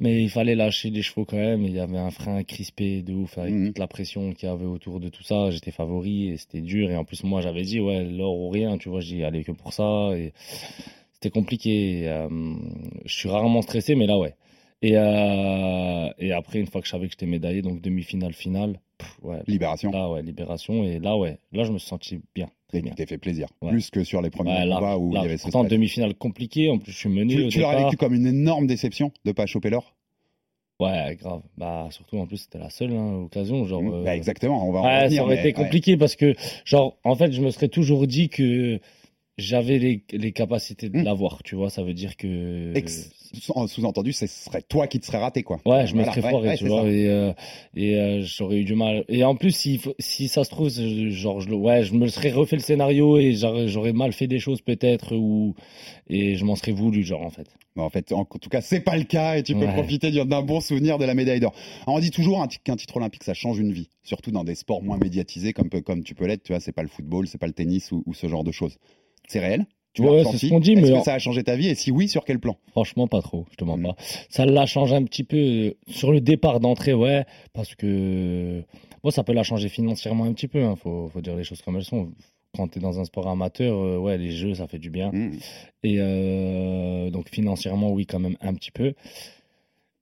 mais 0.00 0.22
il 0.22 0.30
fallait 0.30 0.54
lâcher 0.54 0.90
les 0.90 1.02
chevaux 1.02 1.24
quand 1.24 1.36
même. 1.36 1.64
Il 1.64 1.72
y 1.72 1.80
avait 1.80 1.98
un 1.98 2.12
frein 2.12 2.44
crispé 2.44 3.02
de 3.02 3.12
ouf 3.14 3.36
avec 3.36 3.52
Mhm. 3.52 3.66
toute 3.66 3.78
la 3.78 3.88
pression 3.88 4.32
qu'il 4.32 4.48
y 4.48 4.52
avait 4.52 4.64
autour 4.64 5.00
de 5.00 5.08
tout 5.08 5.24
ça. 5.24 5.50
J'étais 5.50 5.72
favori 5.72 6.28
et 6.28 6.36
c'était 6.36 6.60
dur. 6.60 6.88
Et 6.90 6.96
en 6.96 7.04
plus 7.04 7.24
moi 7.24 7.40
j'avais 7.40 7.62
dit 7.62 7.80
ouais 7.80 8.04
l'or 8.04 8.38
ou 8.38 8.48
rien. 8.48 8.78
Tu 8.78 8.88
vois, 8.88 9.00
j'y 9.00 9.24
allais 9.24 9.42
que 9.42 9.50
pour 9.52 9.72
ça 9.72 10.10
et 10.16 10.32
C'était 11.14 11.30
compliqué. 11.30 12.02
euh, 12.06 12.28
je 13.04 13.12
suis 13.12 13.28
rarement 13.28 13.60
stressé, 13.62 13.96
mais 13.96 14.06
là, 14.06 14.16
ouais. 14.16 14.34
Et, 14.82 14.92
euh, 14.96 16.08
et 16.20 16.30
après, 16.32 16.60
une 16.60 16.68
fois 16.68 16.80
que 16.80 16.86
je 16.86 16.92
savais 16.92 17.06
que 17.06 17.12
j'étais 17.12 17.26
médaillé, 17.26 17.60
donc 17.62 17.80
demi-finale, 17.80 18.32
finale, 18.32 18.78
ouais. 19.22 19.42
Libération. 19.46 19.90
Là, 19.90 20.10
ouais, 20.10 20.22
libération. 20.22 20.84
Et 20.84 20.98
là, 20.98 21.16
ouais, 21.16 21.38
là, 21.52 21.64
je 21.64 21.72
me 21.72 21.78
suis 21.78 21.88
senti 21.88 22.20
bien. 22.34 22.48
Très 22.68 22.78
Et 22.78 22.82
bien. 22.82 22.90
tu 22.92 22.96
t'es 22.96 23.06
fait 23.06 23.18
plaisir. 23.18 23.48
Ouais. 23.62 23.70
Plus 23.70 23.90
que 23.90 24.04
sur 24.04 24.20
les 24.20 24.30
premiers 24.30 24.50
Ouais, 24.52 24.62
combats 24.68 24.80
large, 24.80 25.00
où 25.00 25.10
il 25.10 25.14
y 25.14 25.24
avait 25.24 25.36
Pourtant, 25.38 25.64
demi-finale 25.64 26.14
compliquée. 26.14 26.68
En 26.70 26.78
plus, 26.78 26.92
je 26.92 26.98
suis 26.98 27.08
mené 27.08 27.34
Tu, 27.34 27.44
au 27.44 27.48
tu 27.48 27.58
vécu 27.60 27.96
comme 27.96 28.14
une 28.14 28.26
énorme 28.26 28.66
déception 28.66 29.10
de 29.24 29.32
pas 29.32 29.46
choper 29.46 29.70
l'or? 29.70 29.94
Ouais, 30.80 31.16
grave. 31.18 31.42
Bah, 31.56 31.88
surtout, 31.90 32.18
en 32.18 32.26
plus, 32.26 32.36
c'était 32.36 32.58
la 32.58 32.70
seule 32.70 32.92
hein, 32.92 33.14
occasion. 33.24 33.64
Genre, 33.64 33.82
Mmh, 33.82 33.92
euh, 33.94 34.04
bah, 34.04 34.14
Exactement, 34.14 34.64
on 34.68 34.70
va 34.70 34.80
en 34.80 34.84
Ouais, 34.84 35.02
revenir, 35.04 35.16
ça 35.18 35.24
aurait 35.24 35.34
mais- 35.34 35.40
été 35.40 35.58
ouais. 35.58 35.64
compliqué 35.64 35.96
parce 35.96 36.14
que, 36.14 36.34
genre, 36.64 36.96
en 37.04 37.16
fait, 37.16 37.32
je 37.32 37.40
me 37.40 37.50
serais 37.50 37.68
toujours 37.68 38.06
dit 38.06 38.28
que 38.28 38.78
j'avais 39.38 39.78
les, 39.78 40.02
les 40.12 40.32
capacités 40.32 40.88
de 40.90 40.98
Hmm. 40.98 41.02
l'avoir, 41.04 41.42
tu 41.42 41.54
vois. 41.54 41.70
Ça 41.70 41.82
veut 41.82 41.94
dire 41.94 42.16
que. 42.16 42.72
Sous-entendu, 43.66 44.12
ce 44.12 44.26
serait 44.26 44.62
toi 44.62 44.86
qui 44.86 45.00
te 45.00 45.06
serais 45.06 45.18
raté, 45.18 45.42
quoi. 45.42 45.60
Ouais, 45.66 45.86
je 45.86 45.94
me 45.94 46.02
Voilà, 46.02 46.12
serais 46.12 46.22
ouais, 46.22 46.30
foiré, 46.30 46.48
ouais, 46.48 46.56
tu 46.56 46.66
vois, 46.66 46.82
ça. 46.82 46.88
et, 46.90 47.08
euh, 47.08 47.32
et 47.76 47.96
euh, 47.96 48.22
j'aurais 48.22 48.56
eu 48.58 48.64
du 48.64 48.74
mal. 48.74 49.04
Et 49.08 49.22
en 49.22 49.34
plus, 49.36 49.52
si, 49.52 49.80
si 49.98 50.28
ça 50.28 50.44
se 50.44 50.50
trouve, 50.50 50.70
genre, 50.70 51.40
je, 51.40 51.50
ouais, 51.50 51.84
je 51.84 51.92
me 51.94 52.08
serais 52.08 52.30
refait 52.30 52.56
le 52.56 52.62
scénario 52.62 53.18
et 53.18 53.34
j'aurais 53.66 53.92
mal 53.92 54.12
fait 54.12 54.26
des 54.26 54.38
choses 54.38 54.62
peut-être, 54.62 55.14
ou 55.14 55.54
et 56.08 56.36
je 56.36 56.44
m'en 56.46 56.56
serais 56.56 56.72
voulu, 56.72 57.02
genre, 57.02 57.22
en 57.22 57.30
fait. 57.30 57.46
Bon, 57.76 57.84
en 57.84 57.90
fait, 57.90 58.12
en 58.12 58.24
tout 58.24 58.48
cas, 58.48 58.60
c'est 58.62 58.80
pas 58.80 58.96
le 58.96 59.04
cas 59.04 59.36
et 59.36 59.42
tu 59.42 59.54
peux 59.54 59.66
Ouais. 59.66 59.72
profiter 59.72 60.10
d'un 60.10 60.42
bon 60.42 60.60
souvenir 60.60 60.96
de 60.98 61.04
la 61.04 61.14
médaille 61.14 61.38
d'or. 61.40 61.54
On 61.86 62.00
dit 62.00 62.10
toujours 62.10 62.46
ti- 62.48 62.58
qu'un 62.64 62.76
titre 62.76 62.96
olympique, 62.96 63.24
ça 63.24 63.34
change 63.34 63.58
une 63.58 63.72
vie, 63.72 63.88
surtout 64.02 64.30
dans 64.30 64.42
des 64.42 64.54
sports 64.54 64.82
moins 64.82 64.96
médiatisés 64.98 65.52
comme, 65.52 65.68
comme 65.68 66.02
tu 66.02 66.14
peux 66.14 66.26
l'être. 66.26 66.42
Tu 66.44 66.52
vois, 66.52 66.60
c'est 66.60 66.72
pas 66.72 66.82
le 66.82 66.88
football, 66.88 67.28
c'est 67.28 67.38
pas 67.38 67.46
le 67.46 67.52
tennis 67.52 67.92
ou, 67.92 68.02
ou 68.06 68.14
ce 68.14 68.26
genre 68.26 68.42
de 68.42 68.52
choses. 68.52 68.78
C'est 69.28 69.40
réel 69.40 69.66
Tu 69.94 70.02
Ouais, 70.02 70.24
c'est 70.24 70.38
ce 70.38 70.48
qu'on 70.48 70.60
dit, 70.60 70.72
Est-ce 70.72 70.80
mais 70.92 70.98
que 70.98 71.04
ça 71.04 71.14
a 71.14 71.18
changé 71.18 71.42
ta 71.44 71.54
vie 71.56 71.68
Et 71.68 71.74
si 71.74 71.90
oui, 71.90 72.08
sur 72.08 72.24
quel 72.24 72.38
plan? 72.38 72.56
Franchement, 72.72 73.06
pas 73.08 73.20
trop, 73.22 73.46
je 73.50 73.56
te 73.56 73.64
mens 73.64 73.76
Mm. 73.76 73.82
pas. 73.82 73.96
Ça 74.28 74.44
l'a 74.46 74.66
changé 74.66 74.94
un 74.94 75.04
petit 75.04 75.24
peu 75.24 75.36
euh, 75.36 75.74
sur 75.88 76.12
le 76.12 76.20
départ 76.20 76.60
d'entrée, 76.60 76.94
ouais, 76.94 77.24
parce 77.52 77.74
que 77.74 78.62
bon, 79.02 79.10
ça 79.10 79.22
peut 79.24 79.32
la 79.32 79.42
changer 79.42 79.68
financièrement 79.68 80.24
un 80.24 80.32
petit 80.32 80.48
peu, 80.48 80.62
hein, 80.62 80.76
faut, 80.76 81.08
faut 81.08 81.20
dire 81.20 81.36
les 81.36 81.44
choses 81.44 81.62
comme 81.62 81.76
elles 81.76 81.84
sont. 81.84 82.10
Quand 82.56 82.66
tu 82.68 82.78
es 82.78 82.82
dans 82.82 82.98
un 82.98 83.04
sport 83.04 83.28
amateur, 83.28 83.76
euh, 83.76 83.98
ouais, 83.98 84.16
les 84.16 84.30
jeux, 84.30 84.54
ça 84.54 84.66
fait 84.66 84.78
du 84.78 84.88
bien. 84.88 85.10
Mmh. 85.12 85.32
Et 85.84 85.96
euh, 85.98 87.10
donc 87.10 87.28
financièrement, 87.28 87.92
oui, 87.92 88.06
quand 88.06 88.18
même 88.18 88.36
un 88.40 88.54
petit 88.54 88.70
peu. 88.70 88.94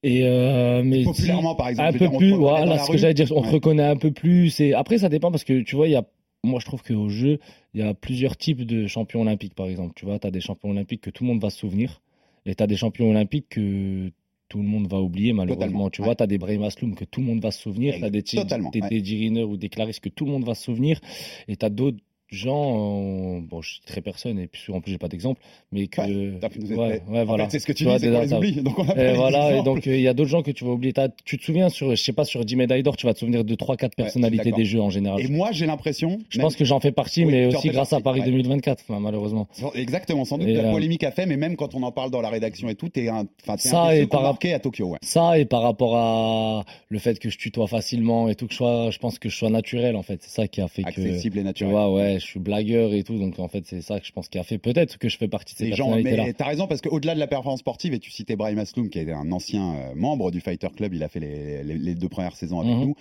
Et 0.05 0.23
euh, 0.25 0.83
mais 0.85 1.03
Populairement, 1.03 1.51
si- 1.53 1.57
par 1.57 1.69
exemple. 1.69 1.89
un 1.89 1.93
peu 1.93 1.99
dire, 2.09 2.17
plus, 2.19 2.33
voilà 2.33 2.79
ce 2.79 2.91
que 2.93 2.99
j'allais 2.99 3.15
dire, 3.15 3.27
on 3.35 3.43
te 3.43 3.49
reconnaît 3.49 3.83
un 3.83 3.97
peu 3.97 4.13
plus. 4.13 4.61
Et 4.61 4.75
après, 4.75 4.99
ça 4.99 5.09
dépend 5.09 5.31
parce 5.33 5.43
que 5.43 5.63
tu 5.63 5.75
vois, 5.75 5.89
il 5.89 5.93
y 5.93 5.97
a, 5.97 6.05
moi 6.45 6.61
je 6.61 6.67
trouve 6.67 6.83
qu'au 6.83 7.09
jeu, 7.09 7.39
il 7.75 7.81
y 7.81 7.83
a 7.83 7.95
plusieurs 7.95 8.37
types 8.37 8.63
de 8.63 8.87
champions 8.87 9.23
olympiques, 9.23 9.55
par 9.55 9.67
exemple. 9.67 9.93
Tu 9.97 10.05
vois, 10.05 10.19
tu 10.19 10.27
as 10.27 10.31
des 10.31 10.41
champions 10.41 10.71
olympiques 10.71 11.01
que 11.01 11.11
tout 11.11 11.25
le 11.25 11.29
monde 11.29 11.43
va 11.43 11.51
se 11.51 11.59
souvenir, 11.59 12.01
et 12.45 12.55
tu 12.55 12.63
as 12.63 12.67
des 12.67 12.77
champions 12.77 13.11
olympiques 13.11 13.49
que 13.51 14.11
tout 14.49 14.59
le 14.59 14.65
monde 14.65 14.89
va 14.89 15.01
oublier, 15.01 15.33
malheureusement. 15.33 15.67
Totalement, 15.67 15.91
tu 15.91 16.01
ouais. 16.03 16.07
vois, 16.07 16.15
tu 16.15 16.23
as 16.23 16.27
des 16.27 16.39
Brahim 16.39 16.63
Asloum 16.63 16.95
que 16.95 17.05
tout 17.05 17.21
le 17.21 17.27
monde 17.27 17.41
va 17.41 17.51
se 17.51 17.61
souvenir, 17.61 17.95
tu 17.97 18.05
as 18.05 18.11
des, 18.11 18.23
des 18.23 18.39
ouais. 18.39 19.43
Ou 19.43 19.57
des 19.57 19.69
Clarisse 19.69 20.01
que 20.01 20.09
tout 20.09 20.25
le 20.25 20.31
monde 20.31 20.45
va 20.45 20.55
se 20.55 20.65
souvenir, 20.65 21.01
et 21.49 21.57
tu 21.57 21.67
as 21.67 21.71
d'autres 21.71 21.99
gens, 22.31 23.37
euh, 23.37 23.41
bon, 23.43 23.63
je 23.63 23.75
citerai 23.75 24.01
personne, 24.01 24.39
et 24.39 24.47
puis 24.47 24.73
en 24.73 24.81
plus, 24.81 24.93
j'ai 24.93 24.99
pas 24.99 25.09
d'exemple, 25.09 25.41
mais 25.73 25.87
que. 25.87 26.01
Ouais, 26.01 26.49
pu 26.49 26.61
nous 26.61 26.77
ouais, 26.77 27.03
ouais, 27.09 27.25
voilà. 27.25 27.49
c'est 27.51 27.59
ce 27.59 27.67
que 27.67 27.73
tu 27.73 27.85
Tu 27.85 27.91
dis, 27.91 27.99
c'est 28.01 28.11
qu'on 28.29 28.37
oublie. 28.37 28.63
Donc, 28.63 28.79
on 28.79 28.89
a 28.89 28.95
pas 28.95 29.05
et 29.05 29.13
voilà, 29.15 29.57
et 29.57 29.63
donc 29.63 29.87
il 29.87 30.01
y 30.01 30.09
a 30.09 30.15
d'autres 30.15 30.31
gens 30.31 30.43
que 30.43 30.51
tu 30.51 30.65
vas 30.65 30.71
oublier. 30.73 30.93
Tu 31.25 31.39
te 31.39 31.45
souviens 31.45 31.69
sur, 31.69 31.91
je 31.91 32.03
sais 32.03 32.13
pas, 32.13 32.25
sur 32.25 32.45
10 32.45 32.57
médailles 32.57 32.83
d'or, 32.83 32.97
tu 32.97 33.07
vas 33.07 33.15
te 33.15 33.21
souvenir 33.21 33.45
de 33.45 33.55
3-4 33.55 33.77
je 33.77 33.85
suis 33.87 33.91
personnalités 33.97 34.53
des 34.53 34.65
jeux 34.65 34.81
en 34.81 34.91
général. 34.91 35.21
Et 35.21 35.29
moi, 35.29 35.51
j'ai 35.53 35.67
l'impression. 35.67 36.19
je 36.29 36.39
même- 36.39 36.47
pense 36.47 36.57
que 36.57 36.65
j'en 36.65 36.81
fais 36.81 36.93
partie, 36.93 37.25
Oui, 37.25 37.33
mais 37.33 37.47
aussi 37.55 37.69
grâce 37.69 37.93
à 37.93 38.01
Paris 38.01 38.21
ouais. 38.21 38.27
2024, 38.27 38.83
enfin, 38.89 39.01
malheureusement. 39.01 39.49
Exactement, 39.75 40.25
sans 40.25 40.39
doute 40.39 40.49
Et, 40.49 40.55
la 40.55 40.69
euh, 40.69 40.73
polémique 40.73 41.05
a 41.05 41.11
fait, 41.13 41.27
mais 41.27 41.37
même 41.37 41.57
quand 41.57 41.75
on 41.75 41.83
en 41.83 41.93
parle 41.93 42.11
dans 42.11 42.21
la 42.21 42.31
rédaction 42.31 42.69
et 42.69 42.75
tout, 42.75 42.89
t'es 42.89 43.09
un, 43.09 43.27
enfin, 43.43 43.57
Ça, 43.59 43.83
un 43.85 43.91
et 43.91 44.07
par- 44.07 44.23
marqué 44.23 44.53
à 44.53 44.59
Tokyo, 44.59 44.87
ouais. 44.89 44.99
Ça, 45.03 45.39
et 45.39 45.45
par 45.45 45.63
rapport 45.63 45.97
à 45.97 46.65
le 46.89 46.99
fait 46.99 47.19
que 47.19 47.31
je 47.31 47.39
tutoie 47.39 47.67
facilement 47.67 48.29
et 48.29 48.35
tout, 48.35 48.47
que 48.47 48.53
je 48.53 48.57
sois, 48.59 48.91
je 48.91 48.99
pense 48.99 49.19
que 49.19 49.29
je 49.29 49.37
sois 49.37 49.51
naturel, 49.51 49.97
en 49.97 50.03
fait. 50.03 50.21
C'est 50.23 50.31
ça 50.35 50.49
qui 50.49 50.61
a 50.61 50.69
fait 50.69 50.83
que. 50.83 50.89
Accessible 50.89 51.39
et 51.39 51.41
Tu 51.43 51.47
naturel. 51.47 51.75
ouais, 51.91 52.19
je 52.27 52.31
suis 52.33 52.41
blagueur 52.41 52.93
et 52.93 53.03
tout, 53.03 53.19
donc 53.19 53.39
en 53.39 53.49
fait, 53.49 53.65
c'est 53.67 53.81
ça 53.81 54.01
que 54.01 54.07
je 54.07 54.13
pense 54.13 54.29
qui 54.29 54.39
a 54.39 54.43
fait 54.43 54.59
peut-être 54.59 54.99
que 54.99 55.09
je 55.09 55.17
fais 55.17 55.29
partie 55.29 55.55
de 55.55 55.59
ces 55.59 55.73
gens, 55.73 55.97
mais 56.03 56.33
t'as 56.35 56.45
raison 56.47 56.67
parce 56.67 56.81
qu'au-delà 56.81 57.15
de 57.15 57.21
la 57.21 57.27
performance 57.27 57.61
sportive, 57.61 57.95
et 57.95 57.99
tu 57.99 58.11
citais 58.11 58.37
Brahim 58.37 58.59
Asloum 58.59 58.91
qui 58.91 58.99
est 58.99 59.11
un 59.13 59.31
ancien 59.33 59.75
euh, 59.75 59.95
membre 59.95 60.31
du 60.31 60.41
Fighter 60.41 60.69
Club, 60.77 60.93
il 60.95 61.03
a 61.03 61.09
fait 61.09 61.21
les, 61.21 61.63
les- 61.63 61.79
les 61.79 61.95
deux 61.95 62.09
premières 62.09 62.37
saisons 62.37 62.61
avec 62.61 62.75
Mhm. 62.75 62.81
nous. 62.85 62.95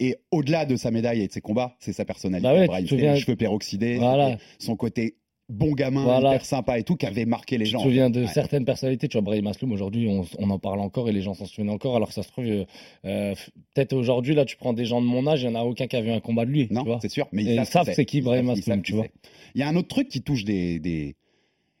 Et 0.00 0.16
au-delà 0.30 0.64
de 0.64 0.76
sa 0.76 0.90
médaille 0.90 1.20
et 1.20 1.28
de 1.28 1.32
ses 1.32 1.40
combats, 1.42 1.76
c'est 1.78 1.92
sa 1.92 2.04
personnalité. 2.06 2.48
Bah 2.48 2.54
ouais, 2.58 2.66
Brahim, 2.66 2.86
souviens- 2.86 3.16
cheveux 3.16 3.36
peroxydés, 3.36 3.96
Voilà. 3.98 4.38
son 4.58 4.74
côté 4.76 5.16
bon 5.50 5.72
gamin, 5.72 6.02
Voilà. 6.04 6.30
hyper 6.30 6.44
sympa 6.44 6.78
et 6.78 6.82
tout, 6.84 6.96
qui 6.96 7.06
avait 7.06 7.26
marqué 7.26 7.58
les 7.58 7.64
Je 7.66 7.72
gens. 7.72 7.78
me 7.80 7.84
souviens 7.84 8.08
de 8.10 8.22
Ouais. 8.22 8.26
certaines 8.28 8.64
personnalités, 8.64 9.08
tu 9.08 9.16
vois, 9.16 9.22
Brahim 9.22 9.46
Asloum, 9.48 9.72
aujourd'hui, 9.72 10.08
on, 10.08 10.24
on 10.38 10.50
en 10.50 10.58
parle 10.58 10.80
encore 10.80 11.08
et 11.08 11.12
les 11.12 11.20
gens 11.22 11.34
s'en 11.34 11.46
souviennent 11.46 11.70
encore, 11.70 11.96
alors 11.96 12.08
que 12.08 12.14
ça 12.14 12.22
se 12.22 12.28
trouve, 12.28 12.44
euh, 12.46 12.64
euh, 13.04 13.34
peut-être 13.74 13.92
aujourd'hui, 13.92 14.34
là, 14.34 14.44
tu 14.44 14.56
prends 14.56 14.72
des 14.72 14.84
gens 14.86 15.00
de 15.00 15.06
mon 15.06 15.26
âge, 15.26 15.42
il 15.42 15.48
n'y 15.50 15.56
en 15.56 15.60
a 15.60 15.64
aucun 15.64 15.86
qui 15.86 15.96
a 15.96 16.00
vu 16.00 16.10
un 16.10 16.20
combat 16.20 16.44
de 16.44 16.50
lui. 16.50 16.68
Non, 16.70 16.84
c'est 17.00 17.10
sûr, 17.10 17.26
mais 17.32 17.42
ils 17.44 17.50
ils 17.54 17.66
savent, 17.66 17.90
c'est 17.92 18.04
qui 18.04 18.20
Brahim 18.20 18.48
Asloum, 18.50 18.82
tu 18.82 18.92
vois. 18.94 19.06
Il 19.54 19.60
y 19.60 19.64
a 19.64 19.68
un 19.68 19.76
autre 19.76 19.88
truc 19.88 20.08
qui 20.08 20.22
touche 20.22 20.44
des, 20.44 20.78
des- 20.78 21.16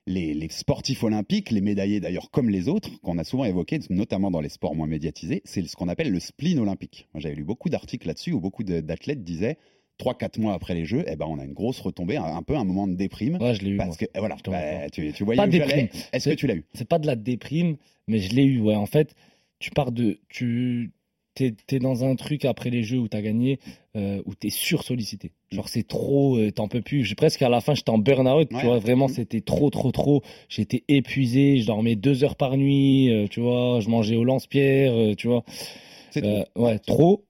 les, 0.06 0.34
les 0.34 0.48
sportifs 0.48 1.04
olympiques, 1.04 1.50
les 1.50 1.60
médaillés 1.60 2.00
d'ailleurs 2.00 2.30
comme 2.32 2.48
les 2.50 2.68
autres, 2.68 2.90
qu'on 3.02 3.18
a 3.18 3.22
souvent 3.24 3.44
évoqué, 3.44 3.78
notamment 3.90 4.30
dans 4.32 4.40
les 4.40 4.48
sports 4.48 4.74
moins 4.74 4.88
médiatisés, 4.88 5.42
c'est 5.44 5.64
ce 5.68 5.76
qu'on 5.76 5.88
appelle 5.88 6.10
le 6.10 6.18
spleen 6.18 6.58
olympique. 6.58 7.06
Moi, 7.14 7.20
j'avais 7.20 7.36
lu 7.36 7.44
beaucoup 7.44 7.68
d'articles 7.68 8.08
là-dessus 8.08 8.32
où 8.32 8.40
beaucoup 8.40 8.64
d'athlètes 8.64 9.22
disaient 9.22 9.56
3-4 10.00 10.38
mois 10.40 10.54
après 10.54 10.74
les 10.74 10.84
Jeux, 10.84 11.04
eh 11.06 11.16
ben, 11.16 11.26
on 11.28 11.38
a 11.38 11.44
une 11.44 11.52
grosse 11.52 11.80
retombée, 11.80 12.16
un, 12.16 12.24
un 12.24 12.42
peu 12.42 12.56
un 12.56 12.64
moment 12.64 12.86
de 12.88 12.94
déprime. 12.94 13.38
Ouais, 13.40 13.54
je 13.54 13.62
l'ai 13.62 13.70
eu. 13.70 13.76
moi. 13.76 13.84
Parce 13.86 13.96
que, 13.96 14.06
voilà, 14.16 14.36
bah, 14.46 14.90
tu, 14.90 15.12
tu 15.12 15.24
voyais. 15.24 15.40
Est-ce 16.12 16.28
que 16.30 16.34
tu 16.34 16.46
l'as 16.46 16.54
eu? 16.56 16.64
c'est 16.74 16.88
pas 16.88 16.98
de 16.98 17.06
la 17.06 17.16
déprime, 17.16 17.76
mais 18.08 18.18
je 18.18 18.34
l'ai 18.34 18.44
eu. 18.44 18.60
Ouais, 18.60 18.74
en 18.74 18.86
fait, 18.86 19.14
tu 19.58 19.70
pars 19.70 19.92
de, 19.92 20.18
tu, 20.28 20.92
t'es, 21.34 21.54
t'es 21.66 21.78
dans 21.78 22.04
un 22.04 22.16
truc 22.16 22.44
après 22.44 22.70
les 22.70 22.82
jeux 22.82 22.98
où 22.98 23.08
t'as 23.08 23.20
gagné, 23.22 23.58
euh, 23.96 24.22
où 24.26 24.34
t'es 24.34 24.50
sursollicité. 24.50 25.32
Genre 25.50 25.68
c'est 25.68 25.86
trop, 25.86 26.36
euh, 26.38 26.50
t'en 26.50 26.68
peux 26.68 26.80
plus. 26.80 27.04
J'ai 27.04 27.14
presque 27.14 27.42
à 27.42 27.48
la 27.48 27.60
fin, 27.60 27.74
j'étais 27.74 27.90
en 27.90 27.98
burn-out. 27.98 28.48
Ouais. 28.52 28.60
Tu 28.60 28.66
vois, 28.66 28.78
vraiment, 28.78 29.08
Mhm. 29.08 29.14
c'était 29.14 29.40
trop, 29.40 29.68
trop, 29.70 29.92
trop. 29.92 30.22
J'étais 30.48 30.84
épuisé. 30.88 31.58
Je 31.58 31.66
dormais 31.66 31.94
deux 31.96 32.24
heures 32.24 32.36
par 32.36 32.56
nuit. 32.56 33.10
euh, 33.12 33.26
tu 33.28 33.40
vois, 33.40 33.80
je 33.80 33.88
mangeais 33.88 34.16
au 34.16 34.24
lance-pierre. 34.24 34.92
euh, 34.94 35.14
tu 35.14 35.26
vois, 35.28 35.44
C'est 36.10 36.24
Euh, 36.24 36.42
trop. 36.54 36.64
ouais, 36.64 36.78
trop. 36.78 37.24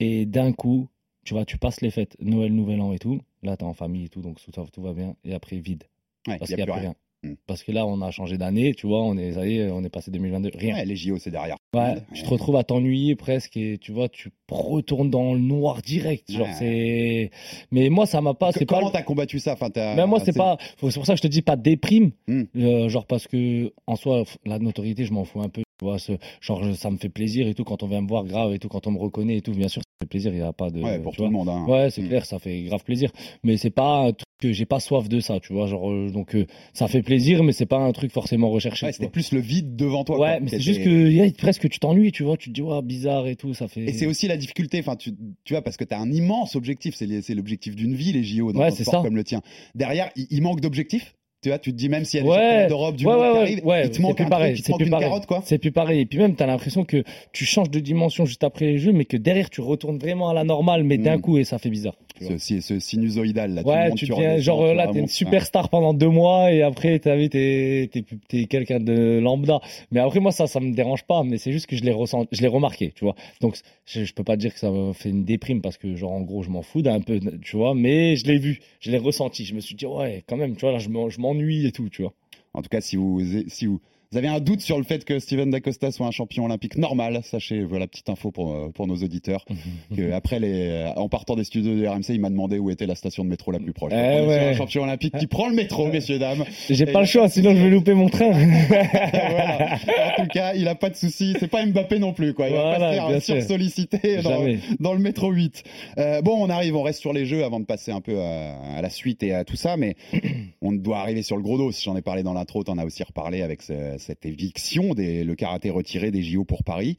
Et 0.00 0.26
d'un 0.26 0.52
coup, 0.52 0.88
tu 1.26 1.34
vois, 1.34 1.44
tu 1.44 1.58
passes 1.58 1.80
les 1.82 1.90
fêtes, 1.90 2.16
Noël, 2.20 2.52
Nouvel 2.54 2.80
An 2.80 2.92
et 2.92 2.98
tout. 2.98 3.20
Là, 3.42 3.56
t'es 3.56 3.64
en 3.64 3.74
famille 3.74 4.06
et 4.06 4.08
tout, 4.08 4.22
donc 4.22 4.38
tout, 4.40 4.50
tout 4.72 4.82
va 4.82 4.94
bien. 4.94 5.14
Et 5.24 5.34
après, 5.34 5.58
vide. 5.58 5.84
Ouais, 6.26 6.38
Parce 6.38 6.50
il 6.50 6.54
qu'il 6.54 6.64
n'y 6.64 6.70
a 6.70 6.72
plus 6.72 6.80
rien. 6.80 6.94
rien. 7.22 7.32
Mm. 7.32 7.36
Parce 7.46 7.62
que 7.62 7.72
là, 7.72 7.86
on 7.86 8.00
a 8.02 8.10
changé 8.10 8.36
d'année, 8.38 8.74
tu 8.74 8.86
vois, 8.86 9.02
on 9.02 9.16
est, 9.16 9.32
ça 9.32 9.46
y 9.46 9.58
est, 9.58 9.70
on 9.70 9.82
est 9.82 9.88
passé 9.88 10.10
2022, 10.10 10.50
rien. 10.54 10.74
Ouais, 10.74 10.84
les 10.84 10.96
JO, 10.96 11.18
c'est 11.18 11.30
derrière. 11.30 11.56
Ouais, 11.74 11.94
tu 12.14 12.22
te 12.22 12.28
retrouves 12.28 12.56
à 12.56 12.64
t'ennuyer 12.64 13.16
presque 13.16 13.56
et 13.56 13.78
tu 13.78 13.92
vois, 13.92 14.08
tu 14.08 14.30
retournes 14.50 15.10
dans 15.10 15.34
le 15.34 15.40
noir 15.40 15.82
direct. 15.82 16.30
Genre, 16.30 16.46
c'est. 16.58 17.30
Mais 17.70 17.88
moi, 17.88 18.06
ça 18.06 18.20
m'a 18.20 18.34
pas. 18.34 18.52
Que-. 18.52 18.64
Comment 18.64 18.90
t'as 18.90 19.02
combattu 19.02 19.38
ça? 19.38 19.54
Enfin, 19.54 19.70
Mais 19.74 20.06
moi, 20.06 20.20
c'est 20.20 20.36
pas. 20.36 20.56
C'est 20.80 20.94
pour 20.94 21.06
ça 21.06 21.14
que 21.14 21.18
je 21.18 21.22
te 21.22 21.26
dis 21.28 21.42
pas 21.42 21.56
déprime. 21.56 22.12
Hmm. 22.28 22.44
Euh, 22.56 22.88
genre, 22.88 23.06
parce 23.06 23.26
que, 23.26 23.72
en 23.86 23.96
soi, 23.96 24.24
la 24.44 24.58
notoriété, 24.58 25.04
je 25.04 25.12
m'en 25.12 25.24
fous 25.24 25.40
un 25.40 25.48
peu. 25.48 25.62
Tu 25.78 25.84
vois, 25.84 25.98
ce- 25.98 26.12
genre, 26.40 26.62
ça 26.74 26.90
me 26.90 26.96
fait 26.96 27.10
plaisir 27.10 27.46
et 27.48 27.54
tout 27.54 27.64
quand 27.64 27.82
on 27.82 27.86
vient 27.88 28.00
me 28.00 28.08
voir 28.08 28.24
grave 28.24 28.54
et 28.54 28.58
tout, 28.58 28.68
quand 28.68 28.86
on 28.86 28.92
me 28.92 28.98
reconnaît 28.98 29.36
et 29.36 29.42
tout. 29.42 29.52
Bien 29.52 29.68
sûr, 29.68 29.82
fait 30.02 30.08
plaisir, 30.08 30.32
il 30.32 30.36
n'y 30.36 30.42
a 30.42 30.52
pas 30.52 30.70
de. 30.70 30.80
Ouais, 30.82 30.98
pour 30.98 31.14
tout 31.14 31.22
vois. 31.22 31.28
le 31.28 31.32
monde. 31.32 31.48
hein. 31.48 31.64
Ouais, 31.68 31.90
c'est 31.90 32.02
Mm. 32.02 32.08
clair, 32.08 32.26
ça 32.26 32.38
fait 32.38 32.62
grave 32.64 32.84
plaisir. 32.84 33.10
Mais 33.42 33.56
c'est 33.56 33.70
pas 33.70 34.00
un 34.00 34.12
truc 34.12 34.26
que 34.38 34.52
j'ai 34.52 34.66
pas 34.66 34.78
soif 34.80 35.08
de 35.08 35.20
ça, 35.20 35.40
tu 35.40 35.54
vois. 35.54 35.66
Genre, 35.66 35.90
euh, 35.90 36.10
donc, 36.10 36.34
euh, 36.34 36.44
ça 36.74 36.86
fait 36.88 37.00
plaisir, 37.02 37.42
mais 37.42 37.52
c'est 37.52 37.64
pas 37.66 37.78
un 37.78 37.92
truc 37.92 38.12
forcément 38.12 38.50
recherché. 38.50 38.84
Ouais, 38.86 38.92
c'était 38.92 39.08
plus 39.08 39.32
le 39.32 39.40
vide 39.40 39.74
devant 39.74 40.04
toi. 40.04 40.18
Ouais, 40.18 40.32
quoi, 40.32 40.40
mais 40.40 40.50
c'est 40.50 40.60
juste 40.60 40.82
que 40.84 41.08
yeah, 41.08 41.30
presque 41.32 41.68
tu 41.70 41.78
t'ennuies, 41.78 42.12
tu 42.12 42.22
vois. 42.24 42.36
Tu 42.36 42.50
te 42.50 42.54
dis, 42.54 42.62
ouais, 42.62 42.82
bizarre 42.82 43.26
et 43.26 43.36
tout, 43.36 43.54
ça 43.54 43.68
fait. 43.68 43.84
Et 43.84 43.92
c'est 43.94 44.06
aussi 44.06 44.28
la 44.28 44.36
difficulté, 44.36 44.78
enfin, 44.80 44.96
tu, 44.96 45.12
tu 45.44 45.54
vois, 45.54 45.62
parce 45.62 45.78
que 45.78 45.84
tu 45.84 45.94
as 45.94 45.98
un 46.00 46.12
immense 46.12 46.56
objectif, 46.56 46.94
c'est 46.94 47.22
c'est 47.22 47.34
l'objectif 47.34 47.74
d'une 47.74 47.94
vie, 47.94 48.12
les 48.12 48.22
JO, 48.22 48.52
dans 48.52 48.60
Ouais, 48.60 48.66
un 48.66 48.70
sport 48.72 48.94
ça. 48.96 49.00
comme 49.02 49.16
le 49.16 49.24
tien. 49.24 49.40
Derrière, 49.74 50.10
il, 50.16 50.26
il 50.30 50.42
manque 50.42 50.60
d'objectifs. 50.60 51.14
Tu 51.42 51.50
vois, 51.50 51.58
tu 51.58 51.70
te 51.70 51.76
dis 51.76 51.88
même 51.88 52.04
s'il 52.04 52.18
y 52.18 52.20
a 52.20 52.24
des 52.24 52.28
Ouais, 52.30 52.66
d'Europe, 52.66 52.96
du 52.96 53.06
ouais, 53.06 53.12
monde 53.12 53.20
ouais, 53.22 53.30
qui 53.32 53.38
arrivent, 53.38 53.66
ouais, 53.66 53.86
il 53.86 53.90
te 53.90 54.00
manque 54.02 54.20
un 54.20 54.28
pareil, 54.28 54.54
truc, 54.54 54.58
il 54.58 54.62
te 54.62 54.66
c'est 54.66 54.72
manque 54.72 54.78
plus 54.80 54.84
une 54.86 54.90
pareil. 54.90 55.06
carotte, 55.08 55.26
quoi. 55.26 55.42
C'est 55.44 55.58
plus 55.58 55.70
pareil. 55.70 56.00
Et 56.00 56.06
puis 56.06 56.18
même, 56.18 56.34
tu 56.34 56.42
as 56.42 56.46
l'impression 56.46 56.84
que 56.84 57.04
tu 57.32 57.44
changes 57.44 57.70
de 57.70 57.78
dimension 57.78 58.24
juste 58.24 58.42
après 58.42 58.64
les 58.64 58.78
jeux, 58.78 58.92
mais 58.92 59.04
que 59.04 59.16
derrière, 59.16 59.50
tu 59.50 59.60
retournes 59.60 59.98
vraiment 59.98 60.30
à 60.30 60.34
la 60.34 60.44
normale, 60.44 60.82
mais 60.82 60.96
d'un 60.98 61.18
Mm. 61.18 61.20
coup, 61.20 61.38
et 61.38 61.44
ça 61.44 61.58
fait 61.58 61.70
bizarre. 61.70 61.94
Ce, 62.18 62.38
ce 62.38 62.78
sinusoïdal, 62.80 63.52
là, 63.52 63.62
tu 63.62 63.68
Ouais, 63.68 63.92
tu 63.92 64.06
deviens, 64.06 64.38
genre 64.38 64.70
tu 64.70 64.74
là, 64.74 64.88
t'es 64.88 65.00
une 65.00 65.06
superstar 65.08 65.68
pendant 65.68 65.92
deux 65.92 66.08
mois, 66.08 66.50
et 66.50 66.62
après, 66.62 66.98
ta 66.98 67.14
vie, 67.14 67.28
t'es, 67.28 67.90
t'es, 68.28 68.46
quelqu'un 68.46 68.80
de 68.80 69.18
lambda. 69.22 69.60
Mais 69.92 70.00
après, 70.00 70.18
moi, 70.20 70.32
ça, 70.32 70.46
ça 70.46 70.58
me 70.58 70.72
dérange 70.74 71.04
pas, 71.04 71.22
mais 71.24 71.36
c'est 71.36 71.52
juste 71.52 71.66
que 71.66 71.76
je 71.76 71.84
l'ai 71.84 71.92
ressenti, 71.92 72.28
je 72.32 72.40
l'ai 72.40 72.48
remarqué, 72.48 72.90
tu 72.96 73.04
vois. 73.04 73.14
Donc, 73.42 73.56
je, 73.84 74.04
je 74.04 74.14
peux 74.14 74.24
pas 74.24 74.36
dire 74.38 74.54
que 74.54 74.58
ça 74.58 74.70
me 74.70 74.94
fait 74.94 75.10
une 75.10 75.24
déprime 75.26 75.60
parce 75.60 75.76
que, 75.76 75.94
genre, 75.94 76.12
en 76.12 76.22
gros, 76.22 76.42
je 76.42 76.48
m'en 76.48 76.62
fous 76.62 76.80
d'un 76.80 77.00
peu, 77.00 77.20
tu 77.42 77.56
vois, 77.58 77.74
mais 77.74 78.16
je 78.16 78.24
l'ai 78.24 78.38
vu, 78.38 78.60
je 78.80 78.90
l'ai 78.90 78.96
ressenti. 78.98 79.44
Je 79.44 79.54
me 79.54 79.60
suis 79.60 79.74
dit, 79.74 79.84
ouais, 79.84 80.24
quand 80.26 80.38
même, 80.38 80.54
tu 80.56 80.62
vois, 80.62 80.72
là, 80.72 80.78
je 80.78 80.88
m'ennuie 81.26 81.66
et 81.66 81.72
tout, 81.72 81.88
tu 81.88 82.02
vois. 82.02 82.14
En 82.54 82.62
tout 82.62 82.68
cas, 82.68 82.80
si 82.80 82.96
vous, 82.96 83.20
si 83.48 83.66
vous 83.66 83.80
Vous 84.12 84.18
avez 84.18 84.28
un 84.28 84.40
doute 84.40 84.60
sur 84.60 84.78
le 84.78 84.84
fait 84.84 85.04
que 85.04 85.18
Steven 85.18 85.50
Dacosta 85.50 85.90
soit 85.90 86.06
un 86.06 86.10
champion 86.10 86.44
olympique 86.44 86.76
normal? 86.78 87.20
Sachez, 87.24 87.64
voilà, 87.64 87.86
petite 87.86 88.08
info 88.08 88.30
pour, 88.30 88.54
euh, 88.54 88.68
pour 88.74 88.86
nos 88.86 88.96
auditeurs. 88.96 89.44
que 89.96 90.12
après 90.12 90.38
les, 90.40 90.68
euh, 90.68 90.92
en 90.96 91.08
partant 91.08 91.34
des 91.36 91.44
studios 91.44 91.74
de 91.74 91.86
RMC, 91.86 92.10
il 92.10 92.20
m'a 92.20 92.30
demandé 92.30 92.58
où 92.58 92.70
était 92.70 92.86
la 92.86 92.94
station 92.94 93.24
de 93.24 93.28
métro 93.28 93.50
la 93.50 93.58
plus 93.58 93.72
proche. 93.72 93.92
Eh 93.94 94.18
Donc, 94.20 94.28
ouais. 94.28 94.38
un 94.50 94.52
champion 94.54 94.84
olympique 94.84 95.16
qui 95.18 95.26
prend 95.26 95.48
le 95.48 95.54
métro, 95.54 95.88
messieurs, 95.88 96.18
dames. 96.18 96.44
J'ai 96.70 96.84
Et- 96.88 96.92
pas 96.92 97.00
le 97.00 97.06
choix, 97.06 97.28
sinon 97.28 97.54
je 97.54 97.62
vais 97.62 97.70
louper 97.70 97.94
mon 97.94 98.08
train. 98.08 98.30
voilà. 98.30 99.74
En 100.16 100.22
tout 100.22 100.28
cas, 100.28 100.54
il 100.54 100.68
a 100.68 100.74
pas 100.74 100.90
de 100.90 100.96
souci. 100.96 101.34
C'est 101.40 101.48
pas 101.48 101.64
Mbappé 101.66 101.98
non 101.98 102.12
plus, 102.12 102.32
quoi. 102.34 102.48
Il 102.48 102.54
va 102.54 102.76
Voilà, 102.76 102.78
pas 103.08 103.20
se 103.20 103.26
faire 103.32 103.36
sursolliciter 103.42 104.22
dans, 104.22 104.44
dans 104.80 104.92
le 104.92 104.98
métro 105.00 105.30
8. 105.30 105.62
Euh, 105.98 106.22
bon, 106.22 106.36
on 106.44 106.48
arrive, 106.50 106.76
on 106.76 106.82
reste 106.82 107.00
sur 107.00 107.12
les 107.12 107.26
jeux 107.26 107.44
avant 107.44 107.60
de 107.60 107.64
passer 107.66 107.90
un 107.92 108.00
peu 108.00 108.20
à, 108.20 108.56
à 108.76 108.82
la 108.82 108.90
suite 108.90 109.22
et 109.22 109.34
à 109.34 109.44
tout 109.44 109.56
ça, 109.56 109.76
mais 109.76 109.96
on 110.62 110.72
doit 110.72 110.98
arriver 110.98 111.22
sur 111.22 111.36
le 111.36 111.42
gros 111.42 111.58
dos. 111.58 111.70
J'en 111.72 111.96
ai 111.96 112.02
parlé 112.02 112.22
dans 112.22 112.32
l'intro, 112.34 112.62
t'en 112.62 112.78
as 112.78 112.84
aussi 112.84 113.02
reparlé 113.02 113.42
avec 113.42 113.62
ce- 113.62 113.95
cette 113.98 114.24
éviction, 114.26 114.94
des, 114.94 115.24
le 115.24 115.34
karaté 115.34 115.70
retiré 115.70 116.10
des 116.10 116.22
JO 116.22 116.44
pour 116.44 116.64
Paris. 116.64 116.98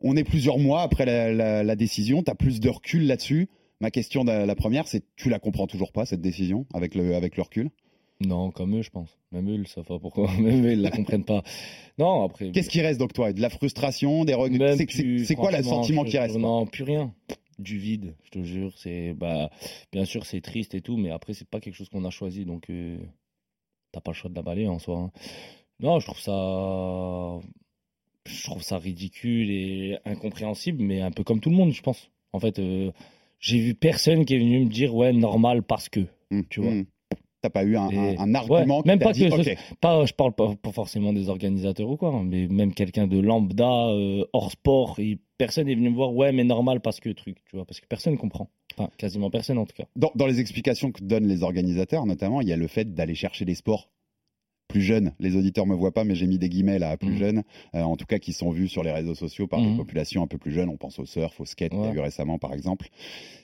On 0.00 0.16
est 0.16 0.24
plusieurs 0.24 0.58
mois 0.58 0.82
après 0.82 1.04
la, 1.04 1.32
la- 1.32 1.62
la 1.62 1.76
décision, 1.76 2.22
t'as 2.22 2.34
plus 2.34 2.60
de 2.60 2.68
recul 2.68 3.06
là-dessus? 3.06 3.48
Ma 3.80 3.90
question, 3.90 4.24
de- 4.24 4.30
la 4.46 4.54
première, 4.54 4.86
c'est 4.88 5.02
tu 5.16 5.28
la 5.30 5.38
comprends 5.38 5.66
toujours 5.66 5.92
pas, 5.92 6.04
cette 6.06 6.20
décision, 6.20 6.66
avec 6.74 6.94
le, 6.94 7.14
avec 7.14 7.36
le 7.36 7.42
recul? 7.42 7.70
Non, 8.22 8.50
comme 8.50 8.76
eux, 8.76 8.82
je 8.82 8.90
pense. 8.90 9.18
Même 9.32 9.48
eux, 9.48 9.54
ils 9.54 9.66
savent 9.66 9.84
pas 9.86 9.98
pourquoi. 9.98 10.30
Même 10.38 10.66
eux, 10.66 10.72
ils 10.72 10.82
la 10.82 10.90
comprennent 10.90 11.24
pas. 11.24 11.42
Non, 11.98 12.22
après. 12.24 12.50
Qu'est-ce 12.52 12.68
qui 12.68 12.82
reste 12.82 13.00
donc, 13.00 13.14
toi 13.14 13.32
De 13.32 13.40
la 13.40 13.48
frustration, 13.48 14.24
des 14.26 14.34
regrets 14.34 14.76
C'est- 14.76 15.34
quoi 15.34 15.50
le 15.50 15.62
sentiment 15.62 16.04
je- 16.04 16.10
qui 16.10 16.18
reste 16.18 16.36
Non, 16.36 16.66
plus 16.66 16.84
rien. 16.84 17.14
Du 17.58 17.78
vide, 17.78 18.14
je 18.24 18.30
te 18.30 18.42
jure. 18.42 18.72
C'est 18.78 19.12
bah, 19.14 19.50
bien 19.92 20.04
sûr, 20.06 20.24
c'est 20.26 20.40
triste 20.40 20.74
et 20.74 20.80
tout, 20.82 20.96
mais 20.96 21.10
après, 21.10 21.34
c'est 21.34 21.46
pas 21.48 21.60
quelque 21.60 21.74
chose 21.74 21.88
qu'on 21.90 22.04
a 22.06 22.10
choisi, 22.10 22.44
donc 22.46 22.68
euh, 22.70 22.98
t'as 23.92 24.00
pas 24.00 24.12
le 24.12 24.16
choix 24.16 24.30
de 24.30 24.34
la 24.34 24.42
balayer 24.42 24.68
en 24.68 24.78
soi. 24.78 24.98
hein. 24.98 25.10
Non, 25.82 25.98
je 26.00 26.06
trouve 26.06 26.18
ça, 26.20 27.40
je 28.26 28.42
trouve 28.44 28.62
ça 28.62 28.78
ridicule 28.78 29.50
et 29.50 29.98
incompréhensible, 30.04 30.82
mais 30.82 31.00
un 31.00 31.10
peu 31.10 31.24
comme 31.24 31.40
tout 31.40 31.50
le 31.50 31.56
monde, 31.56 31.72
je 31.72 31.82
pense. 31.82 32.10
En 32.32 32.38
fait, 32.40 32.58
euh, 32.58 32.90
j'ai 33.40 33.58
vu 33.58 33.74
personne 33.74 34.24
qui 34.24 34.34
est 34.34 34.38
venu 34.38 34.60
me 34.64 34.70
dire 34.70 34.94
ouais 34.94 35.12
normal 35.12 35.62
parce 35.62 35.88
que. 35.88 36.00
Mmh, 36.30 36.40
tu 36.50 36.60
vois. 36.60 36.72
mmh. 36.72 36.86
T'as 37.42 37.48
pas 37.48 37.64
eu 37.64 37.74
un, 37.78 37.88
Et- 37.88 37.96
un- 38.18 38.18
un 38.18 38.34
argument 38.34 38.76
Ouais, 38.76 38.82
qui 38.82 38.88
même 38.88 38.98
pas 38.98 39.12
dit, 39.12 39.26
que 39.26 39.42
ce- 39.42 39.74
Pas, 39.80 40.04
je 40.04 40.12
parle 40.12 40.32
pas, 40.34 40.54
pas 40.56 40.72
forcément 40.72 41.14
des 41.14 41.30
organisateurs 41.30 41.88
ou 41.88 41.96
quoi, 41.96 42.10
hein, 42.10 42.22
mais 42.22 42.46
même 42.48 42.74
quelqu'un 42.74 43.06
de 43.06 43.18
lambda, 43.18 43.88
euh, 43.88 44.26
hors 44.34 44.50
sport, 44.50 44.96
et 45.00 45.18
personne 45.38 45.66
est 45.66 45.74
venu 45.74 45.88
me 45.88 45.94
voir, 45.94 46.12
ouais, 46.14 46.32
mais 46.32 46.44
normal 46.44 46.80
parce 46.82 47.00
que 47.00 47.08
truc, 47.08 47.38
tu 47.48 47.56
vois, 47.56 47.64
parce 47.64 47.80
que 47.80 47.86
personne 47.86 48.18
comprend. 48.18 48.50
Enfin, 48.76 48.90
quasiment 48.98 49.30
personne 49.30 49.56
en 49.56 49.64
tout 49.64 49.74
cas. 49.74 49.84
dans, 49.96 50.12
dans 50.14 50.26
les 50.26 50.38
explications 50.38 50.92
que 50.92 51.02
donnent 51.02 51.26
les 51.26 51.42
organisateurs, 51.42 52.04
notamment, 52.04 52.42
il 52.42 52.48
y 52.48 52.52
a 52.52 52.56
le 52.58 52.66
fait 52.66 52.92
d'aller 52.92 53.14
chercher 53.14 53.46
des 53.46 53.54
sports 53.54 53.88
plus 54.70 54.80
jeunes. 54.82 55.12
Les 55.20 55.36
auditeurs 55.36 55.66
me 55.66 55.74
voient 55.74 55.92
pas, 55.92 56.04
mais 56.04 56.14
j'ai 56.14 56.26
mis 56.26 56.38
des 56.38 56.48
guillemets 56.48 56.78
là, 56.78 56.96
plus 56.96 57.10
Mhm. 57.12 57.18
jeunes, 57.18 57.42
euh, 57.74 57.82
en 57.82 57.96
tout 57.96 58.06
cas 58.06 58.18
qui 58.18 58.32
sont 58.32 58.50
vus 58.50 58.68
sur 58.68 58.82
les 58.82 58.92
réseaux 58.92 59.14
sociaux 59.14 59.46
par 59.46 59.60
des 59.60 59.68
Mhm. 59.68 59.76
populations 59.76 60.22
un 60.22 60.26
peu 60.26 60.38
plus 60.38 60.52
jeunes. 60.52 60.68
On 60.70 60.76
pense 60.76 60.98
au 60.98 61.04
surf, 61.06 61.40
au 61.40 61.44
skate, 61.44 61.72
qu'il 61.72 61.80
y 61.80 61.84
a 61.84 61.88
Ouais. 61.90 61.96
eu 61.96 62.00
récemment 62.00 62.38
par 62.38 62.54
exemple. 62.54 62.88